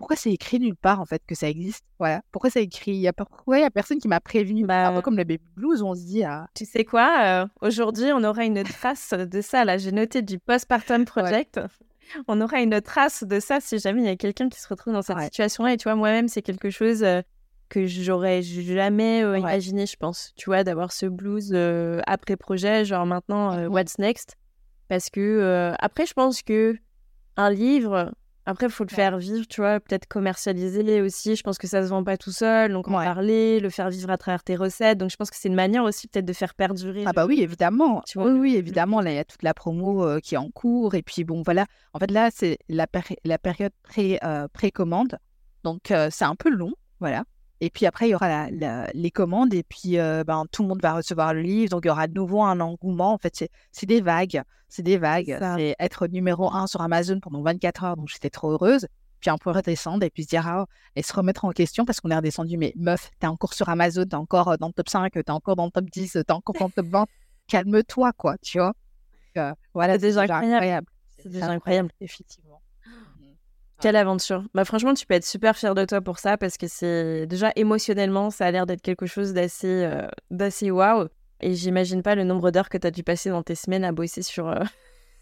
pourquoi 0.00 0.16
c'est 0.16 0.32
écrit 0.32 0.58
nulle 0.58 0.76
part, 0.76 0.98
en 0.98 1.04
fait, 1.04 1.20
que 1.26 1.34
ça 1.34 1.46
existe? 1.46 1.84
Voilà. 1.98 2.22
Pourquoi 2.32 2.48
c'est 2.48 2.62
écrit? 2.62 2.92
Il 2.92 3.00
y 3.00 3.06
a, 3.06 3.12
pourquoi 3.12 3.58
il 3.58 3.60
y 3.60 3.64
a 3.64 3.70
personne 3.70 3.98
qui 3.98 4.08
m'a 4.08 4.18
prévenu? 4.18 4.64
Bah, 4.64 4.98
Comme 5.04 5.18
le 5.18 5.24
baby 5.24 5.44
blues, 5.54 5.82
on 5.82 5.94
se 5.94 6.06
dit. 6.06 6.24
Ah. 6.24 6.48
Tu 6.54 6.64
sais 6.64 6.86
quoi 6.86 7.46
Aujourd'hui, 7.60 8.06
on 8.14 8.24
aura 8.24 8.46
une 8.46 8.62
trace 8.62 9.12
de 9.12 9.40
ça. 9.42 9.66
Là, 9.66 9.76
j'ai 9.76 9.92
noté 9.92 10.22
du 10.22 10.38
postpartum 10.38 11.04
project. 11.04 11.60
On 12.28 12.40
aura 12.40 12.62
une 12.62 12.80
trace 12.80 13.24
de 13.24 13.40
ça 13.40 13.60
si 13.60 13.78
jamais 13.78 14.00
il 14.00 14.06
y 14.06 14.08
a 14.08 14.16
quelqu'un 14.16 14.48
qui 14.48 14.58
se 14.58 14.68
retrouve 14.68 14.94
dans 14.94 15.02
cette 15.02 15.20
situation-là. 15.20 15.74
Et 15.74 15.76
tu 15.76 15.84
vois, 15.84 15.96
moi-même, 15.96 16.28
c'est 16.28 16.40
quelque 16.40 16.70
chose 16.70 17.04
que 17.68 17.86
j'aurais 17.86 18.40
jamais 18.40 19.20
imaginé, 19.20 19.84
je 19.84 19.96
pense, 19.96 20.32
tu 20.34 20.46
vois, 20.46 20.64
d'avoir 20.64 20.92
ce 20.92 21.04
blues 21.04 21.54
après 22.06 22.38
projet, 22.38 22.86
genre 22.86 23.04
maintenant, 23.04 23.54
mmh 23.54 23.66
what's 23.66 23.98
next? 23.98 24.36
Parce 24.88 25.10
que 25.10 25.74
après, 25.78 26.06
je 26.06 26.14
pense 26.14 26.40
que 26.40 26.74
un 27.36 27.50
livre, 27.50 28.12
après, 28.46 28.66
il 28.66 28.72
faut 28.72 28.84
le 28.84 28.94
faire 28.94 29.18
vivre, 29.18 29.46
tu 29.46 29.60
vois, 29.60 29.80
peut-être 29.80 30.06
commercialiser 30.06 31.00
aussi. 31.02 31.36
Je 31.36 31.42
pense 31.42 31.58
que 31.58 31.66
ça 31.66 31.82
se 31.82 31.88
vend 31.88 32.02
pas 32.02 32.16
tout 32.16 32.32
seul, 32.32 32.72
donc 32.72 32.88
en 32.88 32.92
parler, 32.92 33.60
le 33.60 33.70
faire 33.70 33.90
vivre 33.90 34.10
à 34.10 34.16
travers 34.16 34.42
tes 34.42 34.56
recettes. 34.56 34.98
Donc, 34.98 35.10
je 35.10 35.16
pense 35.16 35.30
que 35.30 35.36
c'est 35.36 35.48
une 35.48 35.54
manière 35.54 35.84
aussi 35.84 36.08
peut-être 36.08 36.24
de 36.24 36.32
faire 36.32 36.54
perdurer. 36.54 37.04
Ah 37.06 37.12
bah 37.12 37.26
oui, 37.26 37.42
évidemment. 37.42 38.02
Tu 38.06 38.18
vois 38.18 38.30
oui, 38.30 38.38
oui, 38.38 38.56
évidemment. 38.56 39.00
Là, 39.00 39.12
il 39.12 39.16
y 39.16 39.18
a 39.18 39.24
toute 39.24 39.42
la 39.42 39.54
promo 39.54 40.18
qui 40.20 40.34
est 40.34 40.38
en 40.38 40.50
cours. 40.50 40.94
Et 40.94 41.02
puis, 41.02 41.24
bon, 41.24 41.42
voilà. 41.42 41.66
En 41.92 41.98
fait, 41.98 42.10
là, 42.10 42.30
c'est 42.34 42.58
la, 42.68 42.86
la 43.24 43.38
période 43.38 43.72
pré, 43.82 44.18
précommande. 44.52 45.18
Donc, 45.62 45.92
c'est 46.10 46.24
un 46.24 46.34
peu 46.34 46.48
long, 46.50 46.72
voilà. 46.98 47.24
Et 47.60 47.70
puis 47.70 47.86
après, 47.86 48.08
il 48.08 48.12
y 48.12 48.14
aura 48.14 48.48
les 48.94 49.10
commandes 49.10 49.52
et 49.52 49.62
puis 49.62 49.98
euh, 49.98 50.24
ben, 50.24 50.44
tout 50.50 50.62
le 50.62 50.68
monde 50.68 50.80
va 50.80 50.94
recevoir 50.94 51.34
le 51.34 51.42
livre. 51.42 51.70
Donc, 51.70 51.84
il 51.84 51.88
y 51.88 51.90
aura 51.90 52.06
de 52.06 52.14
nouveau 52.14 52.42
un 52.42 52.58
engouement. 52.60 53.12
En 53.12 53.18
fait, 53.18 53.50
c'est 53.70 53.86
des 53.86 54.00
vagues. 54.00 54.42
C'est 54.68 54.82
des 54.82 54.96
vagues. 54.96 55.36
C'est 55.56 55.76
être 55.78 56.06
numéro 56.06 56.52
un 56.52 56.66
sur 56.66 56.80
Amazon 56.80 57.20
pendant 57.20 57.42
24 57.42 57.84
heures. 57.84 57.96
Donc, 57.96 58.08
j'étais 58.08 58.30
trop 58.30 58.52
heureuse. 58.52 58.86
Puis 59.20 59.30
on 59.30 59.36
peut 59.36 59.50
redescendre 59.50 60.02
et 60.02 60.10
puis 60.10 60.22
se 60.22 60.28
dire, 60.28 60.46
ah, 60.46 60.64
et 60.96 61.02
se 61.02 61.12
remettre 61.12 61.44
en 61.44 61.50
question 61.50 61.84
parce 61.84 62.00
qu'on 62.00 62.10
est 62.10 62.16
redescendu. 62.16 62.56
Mais 62.56 62.72
meuf, 62.76 63.10
t'es 63.18 63.26
encore 63.26 63.52
sur 63.52 63.68
Amazon, 63.68 64.06
t'es 64.06 64.14
encore 64.14 64.48
euh, 64.48 64.56
dans 64.56 64.68
le 64.68 64.72
top 64.72 64.88
5, 64.88 65.12
t'es 65.12 65.30
encore 65.30 65.56
dans 65.56 65.66
le 65.66 65.70
top 65.70 65.84
10, 65.90 66.12
t'es 66.12 66.32
encore 66.32 66.54
dans 66.58 66.66
le 66.66 66.72
top 66.72 66.86
20. 66.86 67.06
Calme-toi, 67.46 68.12
quoi, 68.14 68.38
tu 68.38 68.58
vois. 68.58 68.72
Euh, 69.36 69.52
voilà, 69.74 69.94
c'est 69.94 70.06
déjà 70.06 70.22
incroyable. 70.22 70.86
C'est 71.18 71.28
déjà 71.28 71.50
incroyable. 71.50 71.90
Effectivement. 72.00 72.49
Quelle 73.80 73.96
aventure. 73.96 74.44
Bah, 74.52 74.66
franchement, 74.66 74.92
tu 74.92 75.06
peux 75.06 75.14
être 75.14 75.24
super 75.24 75.56
fier 75.56 75.74
de 75.74 75.84
toi 75.86 76.02
pour 76.02 76.18
ça 76.18 76.36
parce 76.36 76.58
que 76.58 76.66
c'est 76.68 77.26
déjà 77.26 77.50
émotionnellement, 77.56 78.30
ça 78.30 78.46
a 78.46 78.50
l'air 78.50 78.66
d'être 78.66 78.82
quelque 78.82 79.06
chose 79.06 79.32
d'assez 79.32 79.84
euh, 79.84 80.06
d'assez 80.30 80.70
waouh. 80.70 81.08
Et 81.40 81.54
j'imagine 81.54 82.02
pas 82.02 82.14
le 82.14 82.24
nombre 82.24 82.50
d'heures 82.50 82.68
que 82.68 82.76
tu 82.76 82.86
as 82.86 82.90
dû 82.90 83.02
passer 83.02 83.30
dans 83.30 83.42
tes 83.42 83.54
semaines 83.54 83.84
à 83.84 83.92
bosser 83.92 84.20
sur, 84.20 84.48
euh, 84.48 84.62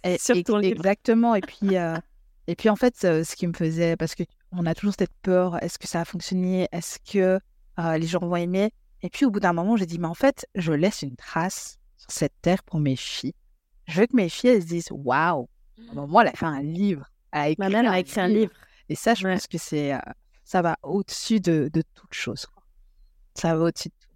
sur 0.18 0.42
ton 0.42 0.56
livre. 0.56 0.78
Exactement. 0.78 1.36
Et 1.36 1.40
puis, 1.40 1.76
euh, 1.76 1.96
et 2.48 2.56
puis 2.56 2.68
en 2.68 2.74
fait, 2.74 2.96
ce 2.96 3.36
qui 3.36 3.46
me 3.46 3.52
faisait, 3.52 3.96
parce 3.96 4.16
qu'on 4.16 4.66
a 4.66 4.74
toujours 4.74 4.94
cette 4.98 5.14
peur, 5.22 5.62
est-ce 5.62 5.78
que 5.78 5.86
ça 5.86 5.98
va 6.00 6.04
fonctionner 6.04 6.68
Est-ce 6.72 6.98
que 6.98 7.38
les 7.96 8.06
gens 8.08 8.18
vont 8.18 8.34
aimer? 8.34 8.72
Et 9.02 9.10
puis 9.10 9.24
au 9.24 9.30
bout 9.30 9.38
d'un 9.38 9.52
moment, 9.52 9.76
j'ai 9.76 9.86
dit, 9.86 10.00
mais 10.00 10.08
en 10.08 10.14
fait, 10.14 10.48
je 10.56 10.72
laisse 10.72 11.02
une 11.02 11.14
trace 11.14 11.78
sur 11.96 12.10
cette 12.10 12.34
terre 12.42 12.64
pour 12.64 12.80
mes 12.80 12.96
filles. 12.96 13.34
Je 13.86 14.00
veux 14.00 14.06
que 14.06 14.16
mes 14.16 14.28
filles, 14.28 14.50
elles 14.50 14.62
se 14.62 14.66
disent, 14.66 14.88
waouh, 14.90 15.48
moi, 15.94 16.22
elle 16.22 16.30
a 16.30 16.32
fait 16.32 16.46
un 16.46 16.62
livre 16.62 17.08
Ma 17.32 17.68
mère 17.68 17.90
a 17.90 17.98
écrit 17.98 18.20
un 18.20 18.28
livre. 18.28 18.52
Et 18.88 18.94
ça, 18.94 19.14
je 19.14 19.26
pense 19.26 19.46
que 19.46 19.58
c'est, 19.58 19.94
euh, 19.94 19.98
ça 20.44 20.62
va 20.62 20.76
au-dessus 20.82 21.40
de, 21.40 21.70
de 21.72 21.82
toute 21.94 22.14
chose. 22.14 22.46
Ça 23.34 23.54
va 23.54 23.64
au-dessus 23.64 23.88
de 23.88 23.94
tout. 24.00 24.08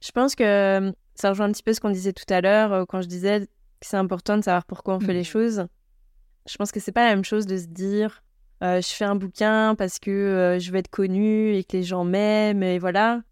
Je 0.00 0.12
pense 0.12 0.34
que 0.34 0.92
ça 1.14 1.30
rejoint 1.30 1.46
un 1.46 1.52
petit 1.52 1.62
peu 1.62 1.72
ce 1.72 1.80
qu'on 1.80 1.90
disait 1.90 2.12
tout 2.12 2.24
à 2.28 2.40
l'heure 2.40 2.86
quand 2.88 3.00
je 3.00 3.06
disais 3.06 3.40
que 3.40 3.46
c'est 3.80 3.96
important 3.96 4.36
de 4.36 4.42
savoir 4.42 4.64
pourquoi 4.64 4.96
on 4.96 5.00
fait 5.00 5.14
les 5.14 5.20
mmh. 5.20 5.24
choses. 5.24 5.66
Je 6.46 6.56
pense 6.56 6.72
que 6.72 6.80
c'est 6.80 6.92
pas 6.92 7.04
la 7.04 7.14
même 7.14 7.24
chose 7.24 7.46
de 7.46 7.56
se 7.56 7.66
dire 7.66 8.22
euh, 8.62 8.80
je 8.80 8.88
fais 8.88 9.04
un 9.04 9.14
bouquin 9.14 9.74
parce 9.76 9.98
que 9.98 10.58
je 10.60 10.70
veux 10.70 10.78
être 10.78 10.90
connue 10.90 11.54
et 11.54 11.64
que 11.64 11.76
les 11.76 11.82
gens 11.82 12.04
m'aiment 12.04 12.62
et 12.62 12.78
voilà. 12.78 13.22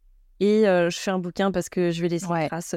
Et 0.40 0.62
je 0.64 0.96
fais 0.98 1.11
un 1.11 1.18
bouquin 1.18 1.53
parce 1.53 1.68
que 1.68 1.90
je 1.90 2.00
vais 2.00 2.09
laisser 2.09 2.26
une 2.26 2.48
trace 2.48 2.74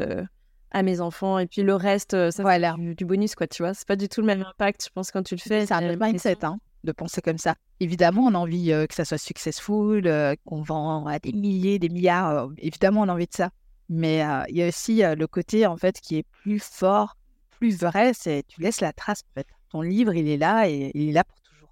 à 0.72 0.84
mes 0.84 1.01
enfants. 1.01 1.39
Et 1.39 1.47
puis 1.47 1.61
le 1.61 1.76
reste, 1.76 2.13
euh, 2.13 2.32
ça 2.32 2.43
voilà. 2.43 2.74
du, 2.78 2.95
du, 2.95 3.05
bonus, 3.05 3.36
quoi, 3.36 3.47
tu 3.47 3.63
vois. 3.63 3.74
C'est 3.74 3.88
pas 3.88 3.95
du 3.95 4.09
tout 4.09 4.22
le 4.22 4.28
même 4.28 4.41
impact, 4.41 4.86
je 4.86 4.89
pense, 4.93 5.11
quand 5.11 5.24
tu 5.24 5.36
le 5.36 5.39
fais. 5.39 5.66
C'est 5.66 5.74
un 5.74 5.95
mindset, 5.95 6.43
hein, 6.43 6.57
de 6.84 6.91
penser 6.91 7.22
comme 7.22 7.38
ça. 7.38 7.55
Évidemment, 7.80 8.24
on 8.24 8.34
a 8.36 8.38
envie 8.38 8.72
euh, 8.72 8.86
que 8.86 8.93
ça 8.93 9.05
soit 9.05 9.18
successful, 9.18 10.05
euh, 10.05 10.36
qu'on 10.45 10.61
vend 10.61 11.05
à 11.05 11.20
des 11.20 11.34
milliers, 11.34 11.80
des 11.80 11.89
milliards. 11.89 12.49
évidemment, 12.57 13.01
on 13.01 13.09
a 13.09 13.13
envie 13.13 13.28
de 13.28 13.34
ça. 13.34 13.49
Mais 13.88 14.24
il 14.49 14.57
y 14.57 14.63
a 14.63 14.68
aussi 14.68 15.03
le 15.03 15.28
côté, 15.28 15.68
en 15.68 15.78
fait, 15.78 16.01
qui 16.01 16.18
est 16.18 16.26
plus 16.41 16.59
fort, 16.59 17.18
plus 17.51 17.78
vrai, 17.78 18.13
c'est 18.16 18.43
tu 18.47 18.59
laisses 18.59 18.82
la 18.82 18.93
trace, 18.93 19.22
en 19.30 19.39
fait. 19.39 19.47
Ton 19.70 19.82
livre, 19.82 20.16
il 20.16 20.28
est 20.28 20.38
là 20.38 20.68
et 20.68 20.91
il 20.95 21.09
est 21.09 21.11
là 21.11 21.24
pour 21.24 21.39
toujours. 21.41 21.70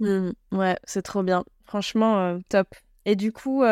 Mmh, 0.00 0.32
ouais, 0.54 0.76
c'est 0.84 1.00
trop 1.00 1.22
bien. 1.22 1.44
Franchement, 1.64 2.38
top. 2.50 2.68
Et 3.06 3.16
du 3.16 3.32
coup, 3.32 3.64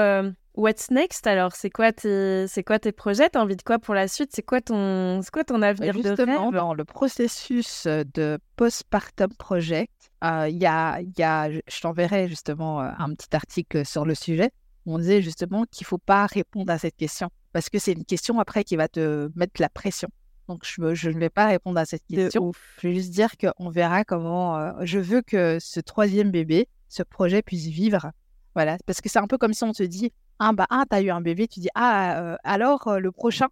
What's 0.57 0.91
next 0.91 1.27
alors? 1.27 1.53
C'est 1.55 1.71
quoi 1.71 1.93
tes 1.93 2.47
c'est 2.49 2.65
quoi 2.65 2.79
tes 2.79 2.93
projets? 2.93 3.31
T'as 3.31 3.41
envie 3.41 3.57
de 3.57 3.63
quoi 3.63 3.79
pour 3.79 3.95
la 3.95 4.09
suite? 4.09 4.31
C'est 4.35 4.43
quoi 4.43 4.61
ton 4.61 5.21
c'est 5.23 5.31
quoi 5.31 5.45
ton 5.45 5.63
avenir 5.63 5.95
Justement, 5.95 6.17
de 6.17 6.47
rêve? 6.47 6.55
Dans 6.55 6.75
le 6.75 6.85
processus 6.85 7.87
de 7.87 8.39
postpartum 8.57 9.33
project, 9.35 10.11
euh, 10.25 10.49
il 10.49 10.59
y 10.59 10.67
a 10.67 11.01
il 11.01 11.13
y 11.17 11.23
a 11.23 11.51
je 11.51 11.81
t'enverrai 11.81 12.29
justement 12.29 12.83
euh, 12.83 12.91
un 12.99 13.15
petit 13.15 13.35
article 13.35 13.87
sur 13.87 14.05
le 14.05 14.15
sujet. 14.15 14.51
On 14.87 14.99
disait 14.99 15.23
justement 15.23 15.65
qu'il 15.71 15.87
faut 15.87 15.99
pas 15.99 16.27
répondre 16.27 16.73
à 16.73 16.79
cette 16.79 16.97
question 16.97 17.31
parce 17.53 17.69
que 17.69 17.79
c'est 17.79 17.93
une 17.93 18.05
question 18.05 18.41
après 18.41 18.65
qui 18.65 18.77
va 18.77 18.89
te 18.89 19.31
mettre 19.37 19.61
la 19.61 19.69
pression. 19.69 20.09
Donc 20.49 20.65
je, 20.65 20.95
je 20.95 21.11
ne 21.11 21.21
vais 21.21 21.31
pas 21.31 21.47
répondre 21.47 21.79
à 21.79 21.85
cette 21.85 22.05
question. 22.07 22.51
Je 22.83 22.89
vais 22.89 22.95
juste 22.95 23.11
dire 23.13 23.31
qu'on 23.37 23.71
verra 23.71 24.05
comment. 24.05 24.59
Euh, 24.59 24.73
je 24.81 24.99
veux 24.99 25.23
que 25.23 25.59
ce 25.61 25.79
troisième 25.79 26.33
bébé, 26.33 26.67
ce 26.89 27.05
projet 27.05 27.41
puisse 27.41 27.67
vivre. 27.67 28.11
Voilà, 28.57 28.77
parce 28.85 29.01
que 29.01 29.09
c'est 29.09 29.21
un 29.21 29.29
peu 29.29 29.39
comme 29.39 29.53
si 29.53 29.63
on 29.63 29.73
te 29.73 29.85
dit 29.85 30.13
ah 30.41 30.53
bah 30.53 30.67
ah 30.71 30.85
t'as 30.91 31.01
eu 31.03 31.11
un 31.11 31.21
bébé, 31.21 31.47
tu 31.47 31.61
dis 31.61 31.69
ah 31.75 32.19
euh, 32.33 32.37
alors 32.45 32.89
euh, 32.89 32.99
le 32.99 33.13
prochain? 33.13 33.47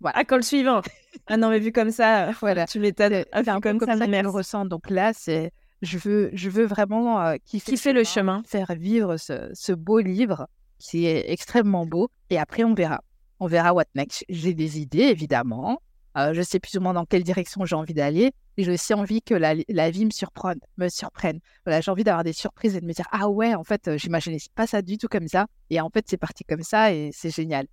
Voilà. 0.00 0.18
Ah 0.18 0.24
quand 0.24 0.36
le 0.36 0.42
suivant. 0.42 0.82
ah 1.26 1.36
non 1.38 1.48
mais 1.48 1.58
vu 1.58 1.72
comme 1.72 1.90
ça, 1.90 2.30
voilà. 2.40 2.66
Tu 2.66 2.78
m'étonnes. 2.80 3.24
Ah, 3.32 3.42
comme, 3.60 3.78
comme 3.78 3.88
ça, 3.88 3.96
ça 3.96 4.06
le 4.06 4.28
ressent. 4.28 4.66
Donc 4.66 4.90
là 4.90 5.12
c'est 5.14 5.52
je 5.82 5.98
veux 5.98 6.30
je 6.34 6.50
veux 6.50 6.66
vraiment 6.66 7.20
euh, 7.22 7.36
kiffer, 7.44 7.92
le 7.94 8.04
chemin, 8.04 8.42
faire 8.46 8.72
vivre 8.74 9.16
ce, 9.16 9.50
ce 9.54 9.72
beau 9.72 10.00
livre 10.00 10.48
qui 10.78 11.06
est 11.06 11.30
extrêmement 11.30 11.86
beau 11.86 12.10
et 12.30 12.38
après 12.38 12.64
on 12.64 12.74
verra. 12.74 13.02
On 13.40 13.46
verra 13.46 13.72
what 13.74 13.84
next. 13.94 14.24
J'ai 14.28 14.54
des 14.54 14.80
idées 14.80 15.00
évidemment. 15.04 15.80
euh, 16.18 16.34
je 16.34 16.42
sais 16.42 16.58
plus 16.60 16.76
ou 16.76 16.80
moins 16.82 16.94
dans 16.94 17.06
quelle 17.06 17.22
direction 17.24 17.64
j'ai 17.64 17.76
envie 17.76 17.94
d'aller. 17.94 18.32
Et 18.56 18.64
j'ai 18.64 18.72
aussi 18.72 18.94
envie 18.94 19.22
que 19.22 19.34
la, 19.34 19.90
vie 19.90 20.04
me 20.04 20.10
surprenne. 20.10 20.60
Me 20.78 20.88
surprenne. 20.88 21.40
Voilà, 21.64 21.80
j'ai 21.80 21.90
envie 21.90 22.04
d'avoir 22.04 22.24
des 22.24 22.32
surprises 22.32 22.76
et 22.76 22.80
de 22.80 22.86
me 22.86 22.92
dire 22.92 23.06
ah 23.12 23.28
ouais, 23.28 23.54
en 23.54 23.64
fait, 23.64 23.88
euh, 23.88 23.98
j'imaginais 23.98 24.38
pas 24.54 24.66
ça 24.66 24.82
du 24.82 24.98
tout 24.98 25.08
comme 25.08 25.28
ça. 25.28 25.46
Et 25.70 25.80
en 25.80 25.90
fait, 25.90 26.06
c'est 26.08 26.16
parti 26.16 26.44
comme 26.44 26.62
ça 26.62 26.92
et 26.92 27.10
c'est 27.12 27.30
génial. 27.30 27.66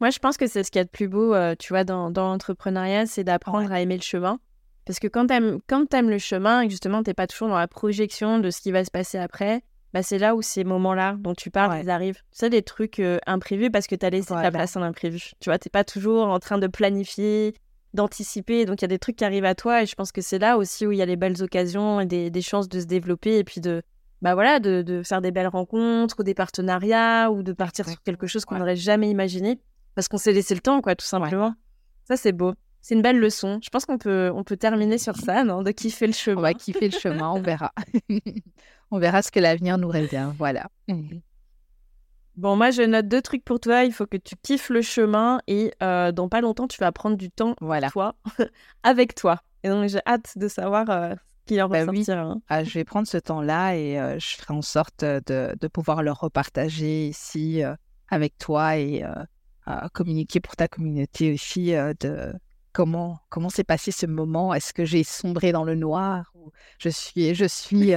Moi, 0.00 0.10
je 0.10 0.18
pense 0.18 0.36
que 0.36 0.46
c'est 0.46 0.62
ce 0.62 0.70
qu'il 0.70 0.78
y 0.78 0.82
a 0.82 0.84
de 0.84 0.90
plus 0.90 1.08
beau, 1.08 1.34
euh, 1.34 1.54
tu 1.58 1.72
vois, 1.72 1.84
dans, 1.84 2.10
l'entrepreneuriat, 2.10 3.06
c'est 3.06 3.24
d'apprendre 3.24 3.72
à 3.72 3.80
aimer 3.80 3.96
le 3.96 4.02
chemin. 4.02 4.38
Parce 4.84 4.98
que 5.00 5.08
quand 5.08 5.26
tu 5.26 5.34
aimes, 5.34 6.10
le 6.10 6.18
chemin 6.18 6.60
et 6.60 6.66
que 6.66 6.70
justement, 6.70 7.02
tu 7.02 7.10
n'es 7.10 7.14
pas 7.14 7.26
toujours 7.26 7.48
dans 7.48 7.58
la 7.58 7.66
projection 7.66 8.38
de 8.38 8.50
ce 8.50 8.60
qui 8.60 8.72
va 8.72 8.84
se 8.84 8.90
passer 8.90 9.18
après, 9.18 9.62
bah, 9.92 10.02
c'est 10.02 10.18
là 10.18 10.36
où 10.36 10.42
ces 10.42 10.62
moments-là 10.62 11.16
dont 11.18 11.34
tu 11.34 11.50
parles, 11.50 11.80
ils 11.82 11.90
arrivent. 11.90 12.20
C'est 12.30 12.50
des 12.50 12.62
trucs 12.62 13.00
euh, 13.00 13.18
imprévus 13.26 13.70
parce 13.70 13.86
que 13.86 13.94
tu 13.94 14.04
as 14.04 14.10
laissé 14.10 14.28
ta 14.28 14.50
place 14.50 14.76
en 14.76 14.82
imprévu. 14.82 15.30
Tu 15.40 15.48
vois, 15.48 15.58
tu 15.58 15.70
pas 15.70 15.84
toujours 15.84 16.28
en 16.28 16.38
train 16.38 16.58
de 16.58 16.66
planifier, 16.66 17.54
d'anticiper. 17.96 18.64
Donc, 18.64 18.80
il 18.80 18.84
y 18.84 18.86
a 18.86 18.88
des 18.88 18.98
trucs 18.98 19.16
qui 19.16 19.24
arrivent 19.24 19.44
à 19.44 19.54
toi 19.54 19.82
et 19.82 19.86
je 19.86 19.94
pense 19.94 20.12
que 20.12 20.20
c'est 20.20 20.38
là 20.38 20.56
aussi 20.56 20.86
où 20.86 20.92
il 20.92 20.98
y 20.98 21.02
a 21.02 21.06
les 21.06 21.16
belles 21.16 21.42
occasions 21.42 22.00
et 22.00 22.06
des, 22.06 22.42
chances 22.42 22.68
de 22.68 22.80
se 22.80 22.86
développer 22.86 23.38
et 23.38 23.44
puis 23.44 23.60
de, 23.60 23.82
bah 24.22 24.34
voilà, 24.34 24.60
de, 24.60 25.02
faire 25.04 25.20
des 25.20 25.32
belles 25.32 25.48
rencontres 25.48 26.20
ou 26.20 26.22
des 26.22 26.34
partenariats 26.34 27.30
ou 27.32 27.42
de 27.42 27.52
partir 27.52 27.88
sur 27.88 28.00
quelque 28.02 28.28
chose 28.28 28.44
qu'on 28.44 28.58
n'aurait 28.58 28.76
jamais 28.76 29.10
imaginé 29.10 29.58
parce 29.96 30.06
qu'on 30.08 30.18
s'est 30.18 30.32
laissé 30.32 30.54
le 30.54 30.60
temps, 30.60 30.80
quoi, 30.80 30.94
tout 30.94 31.06
simplement. 31.06 31.54
Ça, 32.04 32.16
c'est 32.16 32.32
beau. 32.32 32.54
C'est 32.82 32.94
une 32.94 33.02
belle 33.02 33.18
leçon. 33.18 33.58
Je 33.64 33.68
pense 33.68 33.84
qu'on 33.84 33.98
peut, 33.98 34.30
on 34.32 34.44
peut 34.44 34.56
terminer 34.56 34.98
sur 34.98 35.16
ça, 35.16 35.42
non 35.42 35.62
De 35.62 35.72
kiffer 35.72 36.06
le 36.06 36.12
chemin. 36.12 36.38
On 36.38 36.42
va 36.42 36.54
kiffer 36.54 36.88
le 36.88 36.96
chemin, 36.96 37.30
on 37.30 37.40
verra. 37.40 37.72
on 38.92 39.00
verra 39.00 39.22
ce 39.22 39.32
que 39.32 39.40
l'avenir 39.40 39.76
nous 39.76 39.88
réserve. 39.88 40.34
Voilà. 40.38 40.68
Bon, 42.36 42.54
moi, 42.54 42.70
je 42.70 42.82
note 42.82 43.08
deux 43.08 43.22
trucs 43.22 43.44
pour 43.44 43.60
toi. 43.60 43.84
Il 43.84 43.92
faut 43.92 44.06
que 44.06 44.18
tu 44.18 44.36
kiffes 44.36 44.68
le 44.68 44.82
chemin 44.82 45.40
et 45.46 45.72
euh, 45.82 46.12
dans 46.12 46.28
pas 46.28 46.42
longtemps, 46.42 46.68
tu 46.68 46.78
vas 46.78 46.92
prendre 46.92 47.16
du 47.16 47.30
temps 47.30 47.56
voilà. 47.62 47.90
toi, 47.90 48.14
avec 48.82 49.14
toi. 49.14 49.40
Et 49.62 49.70
donc, 49.70 49.88
j'ai 49.88 50.00
hâte 50.06 50.36
de 50.36 50.46
savoir 50.46 50.90
euh, 50.90 51.14
ce 51.14 51.46
qu'il 51.46 51.62
en 51.62 51.68
bah 51.68 51.80
ressortira. 51.80 52.20
Hein. 52.20 52.42
Ah, 52.48 52.62
je 52.62 52.74
vais 52.74 52.84
prendre 52.84 53.08
ce 53.08 53.16
temps-là 53.16 53.76
et 53.76 53.98
euh, 53.98 54.18
je 54.18 54.36
ferai 54.36 54.52
en 54.52 54.60
sorte 54.60 55.02
de, 55.02 55.56
de, 55.58 55.68
pouvoir 55.68 56.02
le 56.02 56.12
repartager 56.12 57.08
ici 57.08 57.62
avec 58.08 58.36
toi 58.36 58.76
et 58.76 59.02
communiquer 59.94 60.40
pour 60.40 60.56
ta 60.56 60.68
communauté 60.68 61.32
aussi 61.32 61.72
de 61.72 62.32
comment 62.72 63.18
comment 63.30 63.48
s'est 63.48 63.64
passé 63.64 63.90
ce 63.90 64.06
moment. 64.06 64.52
Est-ce 64.52 64.74
que 64.74 64.84
j'ai 64.84 65.04
sombré 65.04 65.52
dans 65.52 65.64
le 65.64 65.74
noir 65.74 66.30
ou 66.34 66.52
je 66.78 66.90
suis 66.90 67.34
je 67.34 67.46
suis 67.46 67.94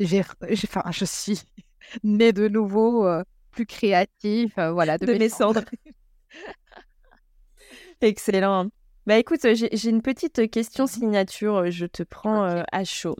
j'ai 0.00 0.20
enfin 0.64 0.82
je 0.90 1.04
suis 1.04 1.42
née 2.02 2.32
de 2.32 2.48
nouveau 2.48 3.06
plus 3.54 3.66
créatif, 3.66 4.54
voilà, 4.56 4.98
de, 4.98 5.12
mes 5.12 5.28
cendres. 5.28 5.64
Excellent. 8.00 8.68
Bah 9.06 9.18
écoute, 9.18 9.40
j'ai 9.54 9.90
une 9.90 10.02
petite 10.02 10.50
question 10.50 10.84
mmh 10.84 10.88
signature, 10.88 11.70
je 11.70 11.84
te 11.84 12.02
prends 12.02 12.44
à 12.44 12.84
chaud. 12.84 13.16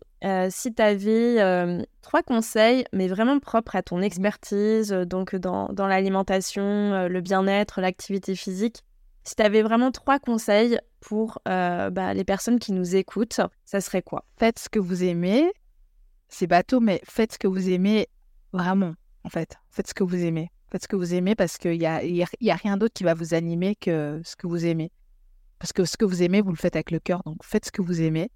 si 0.48 0.74
tu 0.74 0.82
avais 0.82 1.84
trois 2.00 2.22
conseils, 2.22 2.84
mais 2.92 3.06
vraiment 3.06 3.38
propres 3.38 3.76
à 3.76 3.82
ton 3.82 3.98
mmh 3.98 4.02
expertise, 4.02 4.90
donc 4.90 5.36
dans, 5.36 5.68
dans 5.72 5.86
l'alimentation, 5.86 7.06
le 7.06 7.20
bien-être, 7.20 7.80
l'activité 7.80 8.34
physique, 8.34 8.82
si 9.24 9.36
tu 9.36 9.42
avais 9.42 9.62
vraiment 9.62 9.90
trois 9.90 10.18
conseils 10.18 10.78
pour 11.00 11.38
bah, 11.44 12.14
les 12.14 12.24
personnes 12.24 12.58
qui 12.58 12.72
nous 12.72 12.96
écoutent, 12.96 13.40
ça 13.64 13.80
serait 13.80 14.02
quoi? 14.02 14.24
Faites 14.38 14.58
ce 14.58 14.68
que 14.68 14.78
vous 14.78 15.04
aimez. 15.04 15.50
C'est 16.28 16.46
bateau, 16.46 16.80
mais 16.80 17.00
faites 17.04 17.34
ce 17.34 17.38
que 17.38 17.46
vous 17.46 17.68
aimez 17.68 18.08
vraiment 18.52 18.94
en 19.24 19.28
fait. 19.28 19.58
Faites 19.70 19.88
ce 19.88 19.94
que 19.94 20.04
vous 20.04 20.16
aimez. 20.16 20.50
Faites 20.70 20.82
ce 20.82 20.88
que 20.88 20.96
vous 20.96 21.14
aimez 21.14 21.34
parce 21.34 21.58
qu'il 21.58 21.78
n'y 21.78 21.86
a, 21.86 22.04
y 22.04 22.50
a 22.50 22.56
rien 22.56 22.76
d'autre 22.76 22.94
qui 22.94 23.04
va 23.04 23.14
vous 23.14 23.34
animer 23.34 23.74
que 23.76 24.20
ce 24.24 24.36
que 24.36 24.46
vous 24.46 24.64
aimez. 24.66 24.92
Parce 25.58 25.72
que 25.72 25.84
ce 25.84 25.96
que 25.96 26.04
vous 26.04 26.22
aimez, 26.22 26.40
vous 26.40 26.50
le 26.50 26.56
faites 26.56 26.76
avec 26.76 26.90
le 26.90 27.00
cœur. 27.00 27.22
Donc 27.24 27.44
faites 27.44 27.66
ce 27.66 27.72
que 27.72 27.82
vous 27.82 28.00
aimez. 28.02 28.30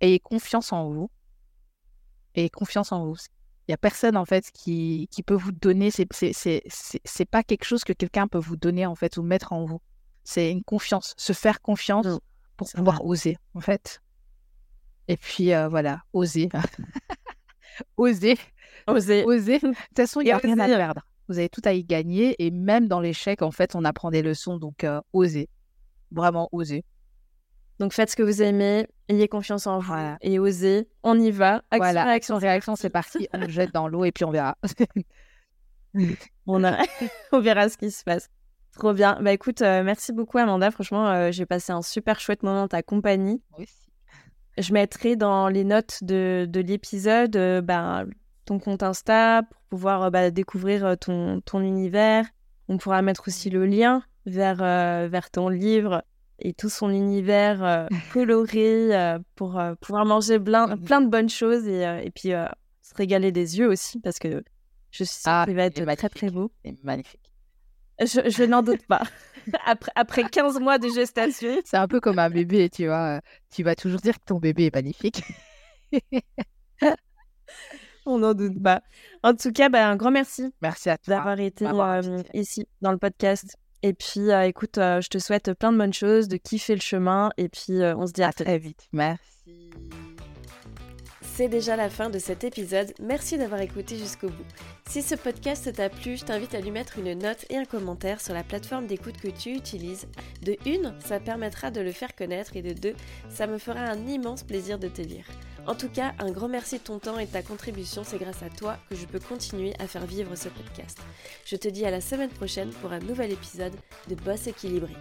Ayez 0.00 0.20
confiance 0.20 0.72
en 0.72 0.90
vous. 0.90 1.10
Ayez 2.34 2.50
confiance 2.50 2.92
en 2.92 3.06
vous. 3.06 3.16
Il 3.66 3.72
n'y 3.72 3.74
a 3.74 3.78
personne 3.78 4.16
en 4.16 4.24
fait 4.24 4.50
qui, 4.52 5.08
qui 5.10 5.22
peut 5.22 5.34
vous 5.34 5.52
donner. 5.52 5.90
C'est, 5.90 6.06
c'est, 6.12 7.24
pas 7.26 7.42
quelque 7.42 7.64
chose 7.64 7.84
que 7.84 7.92
quelqu'un 7.92 8.28
peut 8.28 8.38
vous 8.38 8.56
donner 8.56 8.86
en 8.86 8.94
fait 8.94 9.16
ou 9.16 9.22
mettre 9.22 9.52
en 9.52 9.64
vous. 9.64 9.80
C'est 10.24 10.50
une 10.50 10.64
confiance. 10.64 11.14
Se 11.16 11.32
faire 11.32 11.60
confiance 11.60 12.06
mmh. 12.06 12.18
pour 12.56 12.70
pouvoir 12.70 13.04
oser 13.04 13.36
en 13.54 13.60
fait. 13.60 14.02
Et 15.08 15.16
puis 15.16 15.54
euh, 15.54 15.68
voilà, 15.68 16.02
oser. 16.12 16.48
oser. 17.96 18.38
Oser. 18.88 19.24
Oser. 19.24 19.58
De 19.58 19.68
toute 19.68 19.76
façon, 19.96 20.20
il 20.20 20.24
n'y 20.24 20.32
a 20.32 20.38
rien 20.38 20.58
à 20.58 20.66
perdre. 20.66 21.02
Vous 21.28 21.38
avez 21.38 21.48
tout 21.48 21.60
à 21.64 21.72
y 21.72 21.84
gagner. 21.84 22.34
Et 22.44 22.50
même 22.50 22.88
dans 22.88 23.00
l'échec, 23.00 23.42
en 23.42 23.50
fait, 23.50 23.74
on 23.74 23.84
apprend 23.84 24.10
des 24.10 24.22
leçons. 24.22 24.56
Donc, 24.56 24.84
euh, 24.84 25.00
osez. 25.12 25.48
Vraiment, 26.10 26.48
osez. 26.52 26.84
Donc, 27.78 27.92
faites 27.92 28.10
ce 28.10 28.16
que 28.16 28.22
vous 28.22 28.42
aimez. 28.42 28.86
Ayez 29.08 29.28
confiance 29.28 29.66
en 29.66 29.78
vous. 29.78 29.94
Et 30.22 30.38
osez. 30.38 30.88
On 31.02 31.18
y 31.18 31.30
va. 31.30 31.62
Action, 31.70 31.78
voilà. 31.78 32.04
réaction, 32.04 32.36
réaction, 32.38 32.76
c'est 32.76 32.90
parti. 32.90 33.28
on 33.32 33.38
le 33.38 33.48
jette 33.48 33.72
dans 33.72 33.88
l'eau 33.88 34.04
et 34.04 34.12
puis 34.12 34.24
on 34.24 34.30
verra. 34.30 34.56
on, 36.46 36.64
a... 36.64 36.78
on 37.32 37.40
verra 37.40 37.68
ce 37.68 37.76
qui 37.76 37.90
se 37.90 38.02
passe. 38.04 38.28
Trop 38.72 38.92
bien. 38.92 39.18
Bah 39.20 39.32
écoute, 39.32 39.62
euh, 39.62 39.82
merci 39.82 40.12
beaucoup 40.12 40.38
Amanda. 40.38 40.70
Franchement, 40.70 41.08
euh, 41.08 41.32
j'ai 41.32 41.46
passé 41.46 41.72
un 41.72 41.82
super 41.82 42.20
chouette 42.20 42.42
moment 42.42 42.62
en 42.62 42.68
ta 42.68 42.82
compagnie. 42.82 43.42
Oui. 43.58 43.66
Je 44.56 44.72
mettrai 44.72 45.16
dans 45.16 45.48
les 45.48 45.64
notes 45.64 46.02
de, 46.02 46.46
de 46.48 46.60
l'épisode 46.60 47.36
bah, 47.64 48.04
ton 48.48 48.58
compte 48.58 48.82
Insta 48.82 49.42
pour 49.42 49.60
pouvoir 49.68 50.04
euh, 50.04 50.10
bah, 50.10 50.30
découvrir 50.30 50.84
euh, 50.84 50.96
ton, 50.96 51.42
ton 51.42 51.60
univers. 51.60 52.24
On 52.68 52.78
pourra 52.78 53.02
mettre 53.02 53.28
aussi 53.28 53.50
le 53.50 53.66
lien 53.66 54.02
vers, 54.24 54.62
euh, 54.62 55.06
vers 55.10 55.30
ton 55.30 55.50
livre 55.50 56.02
et 56.38 56.54
tout 56.54 56.70
son 56.70 56.88
univers 56.90 57.88
coloré 58.12 58.90
pour 59.34 59.60
pouvoir 59.80 60.04
manger 60.04 60.38
plein, 60.38 60.68
mmh 60.68 60.84
plein 60.84 61.00
de 61.00 61.08
bonnes 61.08 61.28
choses 61.28 61.66
et, 61.66 61.82
et 62.04 62.10
puis 62.10 62.28
se 62.28 62.94
régaler 62.94 63.32
des 63.32 63.58
yeux 63.58 63.66
aussi 63.66 63.98
parce 63.98 64.20
que 64.20 64.44
je 64.90 65.04
suis 65.04 65.06
sûre 65.06 65.32
ah, 65.32 65.44
qu'il 65.46 65.56
va 65.56 65.64
être 65.64 65.96
très 65.96 66.08
très 66.08 66.30
beau. 66.30 66.52
C'est 66.64 66.84
magnifique. 66.84 67.32
Je, 68.00 68.30
je 68.30 68.44
n'en 68.44 68.62
doute 68.62 68.86
pas. 68.86 69.02
après, 69.66 69.90
après 69.96 70.24
15 70.24 70.60
mois 70.60 70.78
de 70.78 70.88
gestation. 70.88 71.58
C'est 71.64 71.76
un 71.76 71.88
peu 71.88 72.00
comme 72.00 72.20
un 72.20 72.30
bébé, 72.30 72.70
tu 72.70 72.86
vois. 72.86 73.20
Tu 73.50 73.64
vas 73.64 73.74
toujours 73.74 74.00
dire 74.00 74.14
que 74.14 74.24
ton 74.26 74.38
bébé 74.38 74.66
est 74.66 74.74
magnifique. 74.74 75.22
On 78.08 78.18
n'en 78.18 78.32
doute 78.32 78.60
pas. 78.62 78.80
En 79.22 79.34
tout 79.34 79.52
cas, 79.52 79.68
bah, 79.68 79.86
un 79.86 79.96
grand 79.96 80.10
merci. 80.10 80.50
Merci 80.62 80.88
à 80.88 80.96
toi. 80.96 81.16
D'avoir 81.16 81.38
été 81.38 81.66
euh, 81.66 82.22
ici 82.32 82.66
dans 82.80 82.90
le 82.90 82.96
podcast. 82.96 83.58
Et 83.82 83.92
puis, 83.92 84.30
euh, 84.30 84.46
écoute, 84.46 84.78
euh, 84.78 85.02
je 85.02 85.08
te 85.08 85.18
souhaite 85.18 85.52
plein 85.52 85.72
de 85.72 85.76
bonnes 85.76 85.92
choses, 85.92 86.26
de 86.26 86.38
kiffer 86.38 86.74
le 86.74 86.80
chemin. 86.80 87.30
Et 87.36 87.50
puis, 87.50 87.82
on 87.82 88.06
se 88.06 88.12
dit 88.14 88.22
à, 88.22 88.32
très 88.32 88.56
vite. 88.56 88.88
Merci. 88.92 89.70
C'est 91.38 91.48
déjà 91.48 91.76
la 91.76 91.90
fin 91.90 92.08
de 92.08 92.18
cet 92.18 92.44
épisode. 92.44 92.92
Merci 92.98 93.36
d'avoir 93.36 93.60
écouté 93.60 93.96
jusqu'au 93.96 94.28
bout. 94.28 94.46
Si 94.88 95.02
ce 95.02 95.14
podcast 95.14 95.70
t'a 95.72 95.90
plu, 95.90 96.16
je 96.16 96.24
t'invite 96.24 96.54
à 96.54 96.60
lui 96.60 96.70
mettre 96.70 96.98
une 96.98 97.12
note 97.16 97.44
et 97.50 97.56
un 97.56 97.66
commentaire 97.66 98.20
sur 98.22 98.32
la 98.32 98.42
plateforme 98.42 98.86
d'écoute 98.86 99.18
que 99.18 99.28
tu 99.28 99.50
utilises. 99.50 100.08
De 100.42 100.56
une, 100.66 100.94
ça 100.98 101.20
permettra 101.20 101.70
de 101.70 101.82
le 101.82 101.92
faire 101.92 102.16
connaître 102.16 102.56
et 102.56 102.62
de 102.62 102.72
deux, 102.72 102.94
ça 103.28 103.46
me 103.46 103.58
fera 103.58 103.80
un 103.80 104.06
immense 104.08 104.42
plaisir 104.42 104.78
de 104.78 104.88
te 104.88 105.02
lire. 105.02 105.26
En 105.68 105.74
tout 105.74 105.90
cas, 105.90 106.14
un 106.18 106.30
grand 106.30 106.48
merci 106.48 106.78
de 106.78 106.82
ton 106.82 106.98
temps 106.98 107.18
et 107.18 107.26
de 107.26 107.30
ta 107.30 107.42
contribution, 107.42 108.02
c'est 108.02 108.16
grâce 108.16 108.42
à 108.42 108.48
toi 108.48 108.78
que 108.88 108.96
je 108.96 109.04
peux 109.04 109.20
continuer 109.20 109.74
à 109.78 109.86
faire 109.86 110.06
vivre 110.06 110.34
ce 110.34 110.48
podcast. 110.48 110.98
Je 111.44 111.56
te 111.56 111.68
dis 111.68 111.84
à 111.84 111.90
la 111.90 112.00
semaine 112.00 112.30
prochaine 112.30 112.70
pour 112.80 112.90
un 112.90 113.00
nouvel 113.00 113.32
épisode 113.32 113.74
de 114.08 114.14
Boss 114.14 114.46
équilibré. 114.46 114.94